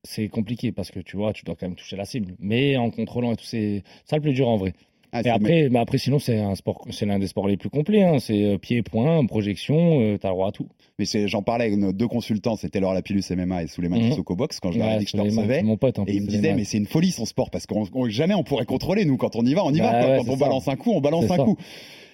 c'est 0.04 0.28
compliqué 0.28 0.72
parce 0.72 0.90
que 0.90 1.00
tu 1.00 1.16
vois, 1.16 1.32
tu 1.32 1.44
dois 1.44 1.54
quand 1.54 1.66
même 1.66 1.76
toucher 1.76 1.96
la 1.96 2.04
cible. 2.04 2.34
Mais 2.38 2.76
en 2.76 2.90
contrôlant 2.90 3.32
et 3.32 3.36
tout, 3.36 3.44
c'est 3.44 3.82
ça 4.04 4.16
le 4.16 4.22
plus 4.22 4.32
dur 4.34 4.48
en 4.48 4.56
vrai. 4.56 4.72
Ah, 5.14 5.20
après, 5.35 5.68
mais 5.70 5.79
après, 5.79 5.98
sinon, 5.98 6.18
c'est 6.18 6.38
un 6.38 6.55
sport, 6.55 6.87
c'est 6.90 7.05
l'un 7.05 7.18
des 7.18 7.27
sports 7.27 7.46
les 7.46 7.59
plus 7.59 7.68
complets. 7.68 8.03
Hein. 8.03 8.18
C'est 8.18 8.44
euh, 8.44 8.57
pied, 8.59 8.83
point, 8.83 9.25
projection, 9.27 10.01
euh, 10.01 10.16
t'as 10.18 10.29
le 10.29 10.35
droit 10.35 10.48
à 10.48 10.53
tout. 10.53 10.66
Mais 10.98 11.05
c'est- 11.05 11.29
j'en 11.29 11.42
parlais 11.42 11.66
avec 11.66 11.79
nos 11.79 11.92
deux 11.92 12.09
consultants, 12.09 12.57
c'était 12.57 12.81
Laure 12.81 12.94
Lapillus 12.94 13.22
MMA 13.31 13.64
et 13.64 13.66
Souleymane 13.66 14.01
Mhm. 14.05 14.11
Sissoko 14.12 14.37
Box, 14.37 14.59
quand 14.61 14.72
je 14.72 14.79
leur 14.79 14.88
ai 14.88 14.92
Ouais, 14.94 14.98
dit 15.01 15.05
que 15.05 15.11
je 15.11 15.16
te 15.18 15.22
recevais. 15.22 15.62
mon 15.62 15.77
pote. 15.77 15.98
Et 15.98 16.03
plus, 16.05 16.14
il 16.14 16.22
me 16.22 16.31
Souleymane. 16.31 16.57
mais 16.57 16.64
c'est 16.64 16.79
une 16.79 16.87
folie 16.87 17.11
son 17.12 17.27
sport, 17.27 17.51
parce 17.51 17.66
on- 17.70 18.09
jamais 18.09 18.35
on 18.35 18.42
pourrait 18.42 18.64
contrôler, 18.64 19.05
nous, 19.05 19.18
quand 19.18 19.37
on 19.37 19.44
y 19.44 19.53
va, 19.53 19.64
on 19.64 19.72
y 19.75 19.81
va. 19.81 19.92
Bah 19.92 20.01
quoi. 20.01 20.09
ouais, 20.12 20.16
Quand 20.25 20.29
on 20.33 20.37
ça. 20.37 20.44
balance 20.44 20.68
un 20.68 20.77
coup, 20.77 20.92
on 20.92 21.01
balance 21.03 21.25
un 21.31 21.37
ça. 21.37 21.44
coup. 21.44 21.57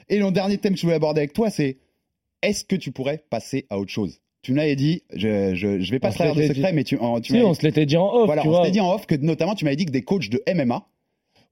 Et 0.09 0.19
le 0.19 0.31
dernier 0.33 0.59
thème 0.59 0.73
que 0.75 0.79
je 0.81 0.83
voulais 0.87 0.97
aborder 0.97 1.21
avec 1.21 1.33
toi, 1.33 1.51
c'est 1.51 1.77
est-ce 2.43 2.65
que 2.65 2.75
tu 2.77 2.91
pourrais 2.91 3.23
passer 3.31 3.67
à 3.71 3.79
autre 3.79 3.91
chose? 3.93 4.21
Tu 4.43 4.53
me 4.53 4.57
l'avais 4.57 4.77
dit, 4.77 5.03
je, 5.15 5.55
je, 5.55 5.81
je 5.81 5.91
vais 5.91 5.99
pas 5.99 6.09
On 6.09 6.13
se 6.13 6.35
de 6.35 6.47
secret, 6.55 6.73
mais 6.73 6.85
tu, 6.85 6.97
en- 6.99 7.21
tu 7.21 7.29
Si, 7.29 7.33
m'avais- 7.35 7.45
on 7.45 7.55
se 7.55 7.63
l'était 7.63 7.87
dit 7.87 7.97
en 7.97 8.09
off, 8.13 8.27
voilà, 8.27 8.43
tu 8.43 8.49
on 8.49 8.57
s'était 8.59 8.71
dit 8.73 8.81
en 8.81 8.93
off 8.93 9.07
que 9.07 9.15
notamment 9.17 9.55
tu 9.55 9.65
m'avais 9.65 9.77
dit 9.77 9.85
que 9.85 9.91
des 9.93 10.03
coachs 10.03 10.31
de 10.31 10.43
MMA 10.47 10.87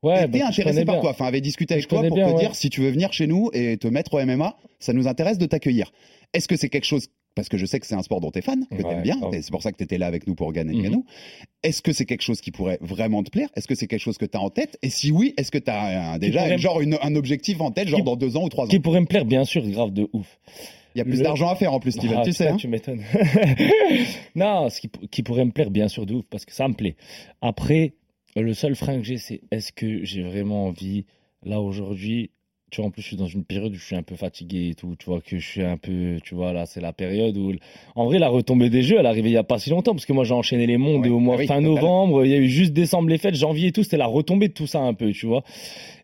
ouais, 0.02 0.26
bah, 0.28 0.38
intéressés 0.48 0.62
connais 0.62 0.84
par 0.84 0.94
bien. 0.96 1.02
toi, 1.02 1.10
enfin 1.10 1.26
avaient 1.26 1.40
discuté 1.40 1.74
avec 1.74 1.84
Je 1.84 1.88
toi 1.88 2.02
pour 2.06 2.16
bien, 2.16 2.28
te 2.28 2.32
ouais. 2.34 2.38
dire 2.40 2.54
si 2.54 2.70
tu 2.70 2.80
veux 2.82 2.90
venir 2.90 3.12
chez 3.12 3.26
nous 3.26 3.50
et 3.52 3.76
te 3.76 3.88
mettre 3.88 4.14
au 4.14 4.24
MMA, 4.24 4.56
ça 4.78 4.92
nous 4.92 5.06
intéresse 5.08 5.38
de 5.38 5.46
t'accueillir. 5.46 5.92
Est-ce 6.32 6.48
que 6.48 6.56
c'est 6.56 6.68
quelque 6.68 6.84
chose 6.86 7.08
parce 7.34 7.50
que 7.50 7.58
je 7.58 7.66
sais 7.66 7.78
que 7.78 7.86
c'est 7.86 7.94
un 7.94 8.00
sport 8.02 8.22
dont 8.22 8.30
tu 8.30 8.38
es 8.38 8.42
fan, 8.42 8.64
que 8.70 8.76
tu 8.78 8.82
Ouais, 8.82 8.92
aimes 8.94 9.02
bien, 9.02 9.18
et 9.30 9.42
c'est 9.42 9.50
pour 9.50 9.62
ça 9.62 9.70
que 9.70 9.76
tu 9.76 9.84
étais 9.84 9.98
là 9.98 10.06
avec 10.06 10.26
nous 10.26 10.34
pour 10.34 10.54
Gan 10.54 10.64
Mhm. 10.64 10.80
Ganou. 10.82 11.04
Est-ce 11.62 11.82
que 11.82 11.92
c'est 11.92 12.06
quelque 12.06 12.22
chose 12.22 12.40
qui 12.40 12.50
pourrait 12.50 12.78
vraiment 12.80 13.22
te 13.22 13.28
plaire? 13.30 13.50
Est-ce 13.56 13.68
que 13.68 13.74
c'est 13.74 13.86
quelque 13.86 14.00
chose 14.00 14.16
que 14.16 14.24
tu 14.24 14.38
as 14.38 14.40
en 14.40 14.48
tête? 14.48 14.78
Et 14.80 14.88
si 14.88 15.10
oui, 15.12 15.34
est-ce 15.36 15.50
que 15.50 15.58
tu 15.58 15.70
as 15.70 16.18
déjà 16.18 16.40
pourrait- 16.44 16.56
genre 16.58 16.80
une- 16.80 16.96
un 17.02 17.14
objectif 17.14 17.60
en 17.60 17.72
tête, 17.72 17.88
genre 17.88 17.98
Qui- 18.00 18.04
dans 18.06 18.16
deux 18.16 18.38
ans 18.38 18.44
ou 18.44 18.48
trois 18.48 18.64
ans? 18.64 18.68
Qui 18.68 18.80
pourrait 18.80 19.00
me 19.02 19.06
plaire, 19.06 19.26
bien 19.26 19.44
sûr, 19.44 19.68
grave 19.68 19.92
de 19.92 20.08
ouf. 20.14 20.38
Il 20.94 20.98
y 21.00 21.02
a 21.02 21.04
plus 21.04 21.18
le- 21.18 21.24
d'argent 21.24 21.50
à 21.50 21.56
faire 21.56 21.74
en 21.74 21.78
plus, 21.78 21.92
Steven, 21.92 22.16
Ah, 22.20 22.24
tu 22.24 22.32
sais. 22.32 22.48
hein 22.48 22.56
tu 22.56 22.68
m'étonnes. 22.68 23.02
non, 24.34 24.68
ce 24.70 24.80
qui, 24.80 24.88
qui 25.10 25.22
pourrait 25.22 25.44
me 25.44 25.50
plaire, 25.50 25.70
bien 25.70 25.88
sûr, 25.88 26.06
de 26.06 26.14
ouf, 26.14 26.24
parce 26.30 26.44
que 26.44 26.54
ça 26.54 26.68
me 26.68 26.74
plaît. 26.74 26.96
Après, 27.42 27.92
le 28.42 28.54
seul 28.54 28.76
frein 28.76 28.98
que 28.98 29.04
j'ai, 29.04 29.18
c'est 29.18 29.40
est-ce 29.50 29.72
que 29.72 30.04
j'ai 30.04 30.22
vraiment 30.22 30.66
envie, 30.66 31.04
là, 31.42 31.60
aujourd'hui, 31.60 32.30
tu 32.70 32.80
vois, 32.80 32.88
en 32.88 32.90
plus, 32.90 33.02
je 33.02 33.08
suis 33.08 33.16
dans 33.16 33.26
une 33.26 33.44
période 33.44 33.72
où 33.72 33.76
je 33.76 33.84
suis 33.84 33.96
un 33.96 34.02
peu 34.02 34.16
fatigué 34.16 34.70
et 34.70 34.74
tout, 34.74 34.96
tu 34.98 35.06
vois, 35.06 35.20
que 35.20 35.38
je 35.38 35.46
suis 35.46 35.62
un 35.62 35.76
peu, 35.76 36.18
tu 36.24 36.34
vois, 36.34 36.52
là, 36.52 36.66
c'est 36.66 36.80
la 36.80 36.92
période 36.92 37.36
où, 37.36 37.52
en 37.94 38.06
vrai, 38.06 38.18
la 38.18 38.28
retombée 38.28 38.70
des 38.70 38.82
jeux, 38.82 38.96
elle 38.98 39.06
arrivée 39.06 39.30
il 39.30 39.34
y 39.34 39.38
a 39.38 39.44
pas 39.44 39.58
si 39.58 39.70
longtemps, 39.70 39.92
parce 39.92 40.04
que 40.04 40.12
moi, 40.12 40.24
j'ai 40.24 40.34
enchaîné 40.34 40.66
les 40.66 40.76
mondes 40.76 41.06
Ouais, 41.06 41.10
au 41.10 41.18
mois 41.20 41.36
ah 41.36 41.38
oui, 41.38 41.46
fin 41.46 41.60
novembre, 41.60 42.24
il 42.24 42.30
y 42.30 42.34
a 42.34 42.38
eu 42.38 42.48
juste 42.48 42.72
décembre, 42.72 43.08
les 43.08 43.18
fêtes, 43.18 43.36
janvier 43.36 43.68
et 43.68 43.72
tout, 43.72 43.82
c'était 43.84 43.96
la 43.96 44.06
retombée 44.06 44.48
de 44.48 44.52
tout 44.54 44.66
ça 44.66 44.80
un 44.80 44.94
peu, 44.94 45.12
tu 45.12 45.26
vois. 45.26 45.44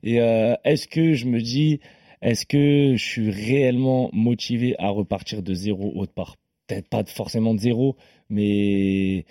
Et 0.03 0.21
euh, 0.21 0.55
est-ce 0.65 0.87
que 0.87 1.15
je 1.15 1.27
me 1.27 1.41
dis, 1.41 1.81
est-ce 2.23 2.47
que 2.47 2.95
je 2.97 3.05
suis 3.05 3.31
réellement 3.31 4.11
motivé 4.13 4.77
à 4.79 4.89
repartir 4.91 5.43
de 5.43 5.55
zéro 5.55 5.93
autre 5.97 6.13
part? 6.13 6.37
Peut-être 6.69 6.89
pas 6.89 7.05
forcément 7.05 7.55
de 7.55 7.61
zéro, 7.61 7.97
mais 8.31 9.25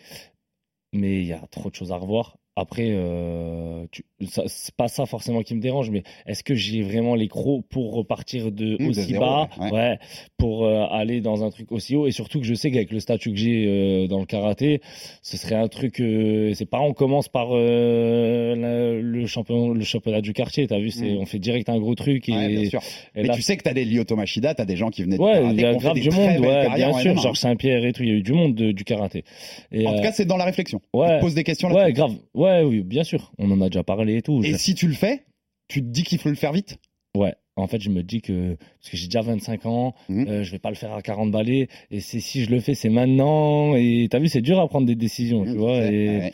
mais 0.94 1.22
il 1.22 1.28
y 1.28 1.34
a 1.34 1.40
trop 1.50 1.70
de 1.70 1.76
choses 1.76 1.92
à 1.94 1.96
revoir. 1.96 2.38
Après, 2.58 2.88
euh, 2.90 3.86
tu- 3.92 4.04
ça- 4.28 4.44
c'est 4.48 4.76
pas 4.76 4.90
ça 4.90 5.06
forcément 5.06 5.42
qui 5.42 5.56
me 5.56 5.62
dérange, 5.62 5.90
mais 5.90 6.04
est-ce 6.28 6.44
que 6.44 6.54
j'ai 6.54 6.82
vraiment 6.82 7.16
les 7.16 7.30
crocs 7.30 7.64
pour 7.70 7.94
repartir 7.94 8.52
de 8.52 8.74
Mmh, 8.74 8.78
de 8.78 8.90
aussi 8.90 9.02
zéro, 9.04 9.22
bas, 9.22 9.50
ouais, 9.60 9.72
ouais. 9.72 10.00
pour 10.38 10.66
euh, 10.66 10.86
aller 10.92 11.22
dans 11.22 11.46
un 11.46 11.50
truc 11.50 11.72
aussi 11.72 11.96
haut, 11.96 12.08
et 12.08 12.12
surtout 12.12 12.40
que 12.42 12.46
je 12.46 12.54
sais 12.54 12.70
qu'avec 12.70 12.92
le 12.92 13.00
statut 13.00 13.32
que 13.32 13.38
j'ai 13.38 13.66
euh, 13.68 14.08
dans 14.08 14.20
le 14.20 14.26
karaté, 14.26 14.82
ce 15.22 15.38
serait 15.38 15.56
un 15.56 15.70
truc. 15.70 16.02
euh, 16.02 16.54
c'est 16.54 16.66
pas 16.70 16.82
on 16.82 16.92
commence 16.94 17.30
par 17.30 17.52
la- 17.52 18.94
le 19.02 19.26
champion, 19.28 19.70
le 19.70 19.84
championnat 19.84 20.22
du 20.22 20.34
quartier, 20.34 20.68
t'as 20.68 20.80
vu, 20.80 20.92
c'est 20.92 21.06
Mmh. 21.14 21.18
on 21.22 21.26
fait 21.26 21.40
direct 21.40 21.70
un 21.70 21.80
gros 21.80 21.96
truc 21.96 22.28
et, 22.30 22.34
Ouais, 22.34 22.48
bien 22.50 22.70
sûr. 22.70 22.82
et 23.16 23.22
Mais 23.22 23.28
là, 23.30 23.34
tu 23.36 23.42
sais 23.42 23.56
que 23.58 23.64
tu 23.64 23.70
as 23.70 23.74
des 23.74 23.86
Lyoto 23.86 24.16
Machida, 24.16 24.54
tu 24.56 24.62
as 24.62 24.66
des 24.66 24.76
gens 24.76 24.90
qui 24.90 25.04
venaient 25.04 25.18
du 25.18 25.24
Ouais, 25.24 25.42
il 25.54 25.60
y 25.62 25.66
a 25.66 25.74
grave 25.74 25.94
du 26.00 26.10
monde, 26.10 26.40
ouais, 26.40 26.70
bien 26.76 26.90
en 26.90 26.94
sûr. 27.00 27.18
Georges 27.18 27.40
Saint-Pierre 27.40 27.86
et 27.86 27.94
tout, 27.94 28.04
il 28.04 28.10
y 28.10 28.12
a 28.12 28.16
eu 28.16 28.22
du 28.24 28.34
monde 28.34 28.56
de- 28.56 28.72
du 28.72 28.84
karaté. 28.84 29.24
Et, 29.72 29.88
En 29.88 29.96
tout 29.96 30.02
cas, 30.02 30.12
c'est 30.12 30.26
dans 30.26 30.38
la 30.38 30.46
réflexion. 30.46 30.82
ouais. 30.94 31.08
Tu 31.08 31.16
te 31.16 31.22
poses 31.22 31.36
des 31.36 31.44
questions 31.44 31.70
là 31.70 31.86
ouais, 31.86 31.94
grave. 31.94 32.14
Ouais, 32.42 32.64
oui, 32.64 32.82
bien 32.82 33.04
sûr. 33.04 33.32
On 33.38 33.52
en 33.52 33.62
a 33.62 33.70
déjà 33.70 33.84
parlé 33.84 34.18
et 34.18 34.22
tout. 34.22 34.42
Et 34.44 34.52
Je- 34.52 34.58
si 34.58 34.74
tu 34.76 34.88
le 34.88 34.94
fais, 34.94 35.26
tu 35.68 35.82
te 35.82 35.88
dis 35.88 36.04
qu'il 36.04 36.18
faut 36.18 36.30
le 36.30 36.36
faire 36.36 36.54
vite? 36.54 36.78
Ouais. 37.16 37.36
En 37.58 37.68
fait, 37.68 37.82
je 37.82 37.90
me 37.90 38.02
dis 38.02 38.22
que 38.22 38.56
parce 38.56 38.90
que 38.90 38.98
j'ai 38.98 39.08
déjà 39.08 39.22
25 39.22 39.66
ans, 39.66 39.94
Mhm. 40.10 40.28
euh, 40.28 40.44
je 40.44 40.52
vais 40.52 40.58
pas 40.60 40.70
le 40.70 40.76
faire 40.76 40.94
à 40.94 41.02
40 41.02 41.32
balais. 41.32 41.68
Et 41.92 42.00
c'est 42.00 42.20
si 42.22 42.44
je 42.44 42.50
le 42.50 42.60
fais, 42.62 42.74
c'est 42.74 42.90
maintenant. 42.90 43.76
Et 43.76 44.08
t'as 44.10 44.20
vu, 44.20 44.30
c'est 44.30 44.42
dur 44.42 44.60
à 44.60 44.68
prendre 44.68 44.88
des 44.88 44.96
décisions, 44.96 45.44
tu 45.44 45.58
vois. 45.58 45.78
Et 45.86 46.08
Ouais. 46.20 46.34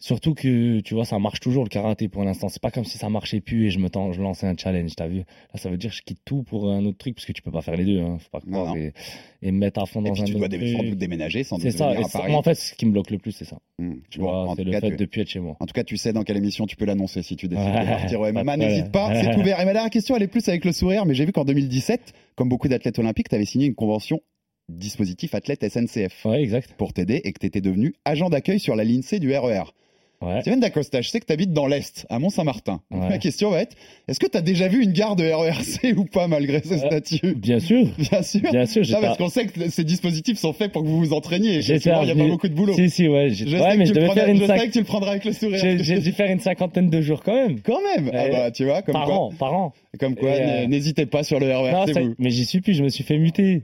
Surtout 0.00 0.34
que 0.34 0.80
tu 0.80 0.94
vois, 0.94 1.04
ça 1.04 1.18
marche 1.20 1.38
toujours 1.40 1.62
le 1.62 1.68
karaté 1.68 2.08
pour 2.08 2.24
l'instant. 2.24 2.48
C'est 2.48 2.60
pas 2.60 2.70
comme 2.72 2.84
si 2.84 2.98
ça 2.98 3.08
marchait 3.08 3.40
plus 3.40 3.66
et 3.66 3.70
je 3.70 3.78
me 3.78 3.88
tends, 3.88 4.12
je 4.12 4.20
lançais 4.20 4.46
un 4.46 4.56
challenge. 4.56 4.96
T'as 4.96 5.06
vu? 5.06 5.18
Là, 5.18 5.24
ça 5.56 5.70
veut 5.70 5.76
dire 5.76 5.90
que 5.90 5.96
je 5.96 6.02
quitte 6.02 6.20
tout 6.24 6.42
pour 6.42 6.70
un 6.70 6.84
autre 6.86 6.98
truc 6.98 7.14
parce 7.14 7.26
que 7.26 7.32
tu 7.32 7.42
peux 7.42 7.50
pas 7.52 7.60
faire 7.62 7.76
les 7.76 7.84
deux. 7.84 8.00
Hein, 8.00 8.18
faut 8.18 8.30
pas 8.30 8.40
croire 8.40 8.76
et, 8.76 8.92
et 9.42 9.52
me 9.52 9.58
mettre 9.58 9.80
à 9.80 9.86
fond 9.86 10.00
Et 10.04 10.08
dans 10.08 10.12
puis 10.14 10.22
un 10.22 10.24
tu 10.24 10.32
dois 10.34 10.48
sans 10.50 10.56
truc. 10.78 10.90
doute 10.90 10.98
déménager, 10.98 11.44
sans 11.44 11.58
C'est 11.58 11.70
ça. 11.70 11.92
Et 11.92 12.02
Paris. 12.12 12.30
moi, 12.30 12.40
en 12.40 12.42
fait, 12.42 12.54
ce 12.54 12.74
qui 12.74 12.86
me 12.86 12.92
bloque 12.92 13.10
le 13.10 13.18
plus, 13.18 13.32
c'est 13.32 13.44
ça. 13.44 13.58
Hmm. 13.78 13.94
Tu 14.10 14.18
vois, 14.20 14.48
en 14.48 14.54
c'est 14.56 14.64
le 14.64 14.72
cas, 14.72 14.80
fait 14.80 14.90
tu- 14.90 14.96
de 14.96 15.04
plus 15.04 15.20
être 15.20 15.28
chez 15.28 15.40
moi. 15.40 15.56
En 15.60 15.66
tout 15.66 15.74
cas, 15.74 15.84
tu 15.84 15.96
sais 15.96 16.12
dans 16.12 16.24
quelle 16.24 16.38
émission 16.38 16.66
tu 16.66 16.76
peux 16.76 16.86
l'annoncer 16.86 17.22
si 17.22 17.36
tu 17.36 17.46
décides 17.48 17.64
Ouais, 17.74 17.80
de 17.84 17.86
partir 17.86 18.20
au 18.20 18.26
MMA. 18.32 18.56
N'hésite 18.56 18.90
pas, 18.92 19.14
c'est 19.14 19.36
ouvert. 19.36 19.60
Et 19.60 19.64
ma 19.64 19.72
dernière 19.72 19.90
question, 19.90 20.16
elle 20.16 20.22
est 20.22 20.28
plus 20.28 20.48
avec 20.48 20.64
le 20.64 20.72
sourire, 20.72 21.04
mais 21.06 21.14
j'ai 21.14 21.26
vu 21.26 21.32
qu'en 21.32 21.44
2017, 21.44 22.12
comme 22.36 22.48
beaucoup 22.48 22.68
d'athlètes 22.68 22.98
olympiques, 22.98 23.28
tu 23.28 23.34
avais 23.34 23.44
signé 23.44 23.66
une 23.66 23.74
convention 23.74 24.20
dispositif 24.68 25.34
athlète 25.34 25.68
SNCF 25.68 26.24
Ouais, 26.24 26.42
exact. 26.42 26.74
pour 26.78 26.92
t'aider 26.92 27.20
et 27.24 27.32
que 27.32 27.38
tu 27.40 27.46
étais 27.46 27.60
devenu 27.60 27.94
agent 28.04 28.30
d'accueil 28.30 28.60
sur 28.60 28.76
la 28.76 28.84
ligne 28.84 29.02
C 29.02 29.18
du 29.18 29.34
RER. 29.36 29.64
Ouais. 30.22 30.42
Steven 30.42 30.60
Dacosta, 30.60 31.00
je 31.00 31.08
sais 31.08 31.18
que 31.18 31.24
tu 31.24 31.32
habites 31.32 31.52
dans 31.54 31.66
l'Est, 31.66 32.04
à 32.10 32.18
Mont-Saint-Martin. 32.18 32.82
Ouais. 32.90 33.08
Ma 33.08 33.16
question 33.18 33.50
va 33.50 33.62
être 33.62 33.74
est-ce 34.06 34.20
que 34.20 34.26
tu 34.26 34.36
as 34.36 34.42
déjà 34.42 34.68
vu 34.68 34.82
une 34.82 34.92
gare 34.92 35.16
de 35.16 35.24
RERC 35.24 35.92
ou 35.96 36.04
pas, 36.04 36.28
malgré 36.28 36.60
ce 36.62 36.74
Euh, 36.74 36.76
statut 36.76 37.34
Bien 37.36 37.58
sûr. 37.58 37.86
Bien 37.96 38.22
sûr. 38.22 38.40
Bien 38.52 38.66
sûr. 38.66 38.82
Non, 38.90 39.00
parce 39.00 39.16
qu'on 39.16 39.30
sait 39.30 39.46
que 39.46 39.70
ces 39.70 39.82
dispositifs 39.84 40.38
sont 40.38 40.52
faits 40.52 40.72
pour 40.72 40.82
que 40.82 40.88
vous 40.88 40.98
vous 40.98 41.12
entraîniez. 41.14 41.60
il 41.60 41.74
n'y 41.74 41.88
a 41.88 42.14
pas 42.14 42.14
beaucoup 42.26 42.48
de 42.48 42.54
boulot. 42.54 42.74
Si, 42.74 42.90
si, 42.90 43.08
ouais. 43.08 43.30
Je 43.30 43.44
ouais, 43.46 43.58
sais 43.58 43.76
mais 43.78 43.84
que 43.84 43.88
je 43.88 43.94
tu 43.94 44.00
faire 44.12 44.28
une 44.28 44.36
je 44.40 44.44
sais 44.46 44.66
que 44.68 44.72
tu 44.72 44.78
le 44.80 44.84
prendras 44.84 45.12
avec 45.12 45.24
le 45.24 45.32
sourire. 45.32 45.58
J'ai 45.80 45.98
dû 46.00 46.12
faire 46.12 46.30
une 46.30 46.40
cinquantaine 46.40 46.90
de 46.90 47.00
jours 47.00 47.22
quand 47.22 47.34
même. 47.34 47.60
Quand 47.60 47.80
même 47.96 48.10
Ah 48.12 48.28
bah, 48.30 48.50
tu 48.50 48.64
vois, 48.66 48.82
comme 48.82 48.92
par 48.92 49.06
quoi, 49.06 49.14
an, 49.14 49.30
par 49.38 49.54
an. 49.54 49.72
comme 49.98 50.16
quoi 50.16 50.30
euh, 50.30 50.66
n'hésitez 50.66 51.06
pas 51.06 51.22
sur 51.22 51.40
le 51.40 51.48
Non, 51.48 51.62
RERC, 51.62 51.94
ça- 51.94 52.00
vous. 52.02 52.14
mais 52.18 52.30
j'y 52.30 52.44
suis 52.44 52.60
plus, 52.60 52.74
je 52.74 52.82
me 52.82 52.88
suis 52.90 53.04
fait 53.04 53.16
muter. 53.16 53.62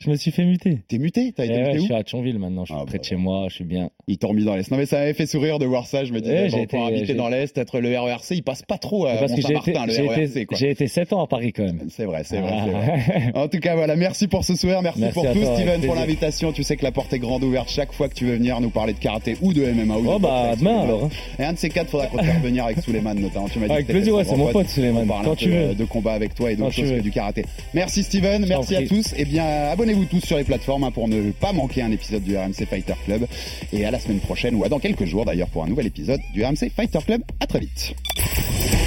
Je 0.00 0.10
me 0.10 0.16
suis 0.16 0.30
fait 0.30 0.44
muter. 0.44 0.78
T'es 0.86 0.98
muté? 0.98 1.32
T'as 1.36 1.42
Eh 1.44 1.46
été 1.46 1.54
ouais, 1.56 1.60
muté 1.64 1.78
je 1.78 1.82
où? 1.82 1.84
suis 1.86 1.94
à 1.94 2.04
Thionville 2.04 2.38
maintenant, 2.38 2.64
je 2.64 2.72
suis 2.72 2.80
Ah, 2.80 2.84
près 2.86 2.98
bah, 2.98 2.98
de 3.00 3.04
chez 3.04 3.16
moi, 3.16 3.46
je 3.48 3.54
suis 3.56 3.64
bien. 3.64 3.90
Ils 4.06 4.16
t'ont 4.16 4.28
remis 4.28 4.44
dans 4.44 4.54
l'Est. 4.54 4.70
Non 4.70 4.76
mais 4.76 4.86
ça 4.86 4.98
m'avait 4.98 5.12
fait 5.12 5.26
sourire 5.26 5.58
de 5.58 5.66
voir 5.66 5.86
ça. 5.88 6.04
Je 6.04 6.12
me 6.12 6.20
disais, 6.20 6.44
Eh, 6.46 6.50
bon, 6.50 6.56
j'ai 6.56 6.66
pour 6.68 6.86
habiter 6.86 7.14
dans 7.14 7.28
l'Est, 7.28 7.58
être 7.58 7.80
le 7.80 7.98
RERC, 7.98 8.30
il 8.30 8.42
passe 8.44 8.62
pas 8.62 8.78
trop 8.78 9.06
à 9.06 9.14
Parce 9.16 9.32
que 9.32 9.40
j'ai 9.40 9.48
été, 9.56 9.72
Mont-Saint-Martin, 9.72 9.86
le 10.02 10.08
RERC. 10.08 10.46
j'ai 10.56 10.70
été 10.70 10.86
7 10.86 11.12
ans 11.14 11.24
à 11.24 11.26
Paris 11.26 11.52
quand 11.52 11.64
même. 11.64 11.80
C'est 11.90 12.04
vrai, 12.04 12.22
c'est 12.24 12.38
vrai, 12.38 12.52
Ah. 12.54 12.66
vrai. 12.68 13.32
En 13.34 13.48
tout 13.48 13.58
cas, 13.58 13.74
voilà, 13.74 13.96
merci 13.96 14.28
pour 14.28 14.44
ce 14.44 14.54
soir, 14.54 14.82
merci, 14.82 15.00
Merci 15.00 15.14
pour 15.14 15.32
tout, 15.32 15.40
toi, 15.40 15.56
Steven, 15.56 15.80
pour 15.80 15.96
l'invitation. 15.96 16.52
Tu 16.52 16.62
sais 16.62 16.76
que 16.76 16.84
la 16.84 16.92
porte 16.92 17.12
est 17.12 17.18
grande 17.18 17.42
ouverte 17.42 17.68
chaque 17.68 17.92
fois 17.92 18.08
que 18.08 18.14
tu 18.14 18.24
veux 18.26 18.36
venir 18.36 18.60
nous 18.60 18.70
parler 18.70 18.92
de 18.92 18.98
karaté 19.00 19.36
ou 19.42 19.52
de 19.52 19.64
MMA. 19.64 19.96
Ou 19.96 20.04
Oh 20.14 20.18
bah 20.20 20.54
demain 20.56 20.82
alors. 20.82 21.04
hein. 21.06 21.08
Et 21.40 21.44
un 21.44 21.54
de 21.54 21.58
ces 21.58 21.70
quatre, 21.70 21.90
faudra 21.90 22.06
qu'on 22.06 22.18
te 22.18 22.24
fasse 22.24 22.40
venir 22.40 22.64
avec 22.66 22.78
Suleiman 22.82 23.14
notamment. 23.18 23.48
Tu 23.48 23.58
m'as 23.58 23.66
dit 23.66 23.72
Avec 23.72 23.88
plaisir, 23.88 24.14
ouais, 24.14 24.22
c'est 24.24 24.36
mon 24.36 24.52
pote 24.52 24.66
parle 25.08 25.24
Quand 25.24 25.34
tu 25.34 25.48
veux. 25.48 25.56
euh, 25.56 25.74
de 25.74 25.84
combat 25.84 26.12
avec 26.12 26.36
toi 26.36 26.52
et 26.52 26.56
d'autres 26.56 26.70
choses 26.72 26.92
que 26.92 27.00
du 27.00 27.10
karaté. 27.10 27.44
Merci 27.74 28.04
Steven, 28.04 28.46
merci 28.46 28.76
à 28.76 28.86
tous. 28.86 29.12
Et 29.16 29.24
bien, 29.24 29.44
abonnez-vous 29.88 30.20
tous 30.20 30.26
sur 30.26 30.36
les 30.36 30.44
plateformes 30.44 30.84
hein, 30.84 30.90
pour 30.90 31.08
ne 31.08 31.30
pas 31.30 31.52
manquer 31.52 31.80
un 31.82 31.90
épisode 31.90 32.22
du 32.22 32.36
RMC 32.36 32.66
Fighter 32.68 32.94
Club. 33.04 33.26
Et 33.72 33.86
à 33.86 33.90
la 33.90 33.98
semaine 33.98 34.20
prochaine, 34.20 34.54
ou 34.54 34.64
à 34.64 34.68
dans 34.68 34.78
quelques 34.78 35.06
jours 35.06 35.24
d'ailleurs, 35.24 35.48
pour 35.48 35.64
un 35.64 35.66
nouvel 35.66 35.86
épisode 35.86 36.20
du 36.34 36.44
RMC 36.44 36.70
Fighter 36.74 36.98
Club. 37.06 37.22
À 37.40 37.46
très 37.46 37.60
vite. 37.60 37.94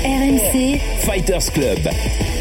RMC, 0.03 0.77
Fighters 0.99 1.51
Club. 1.53 2.40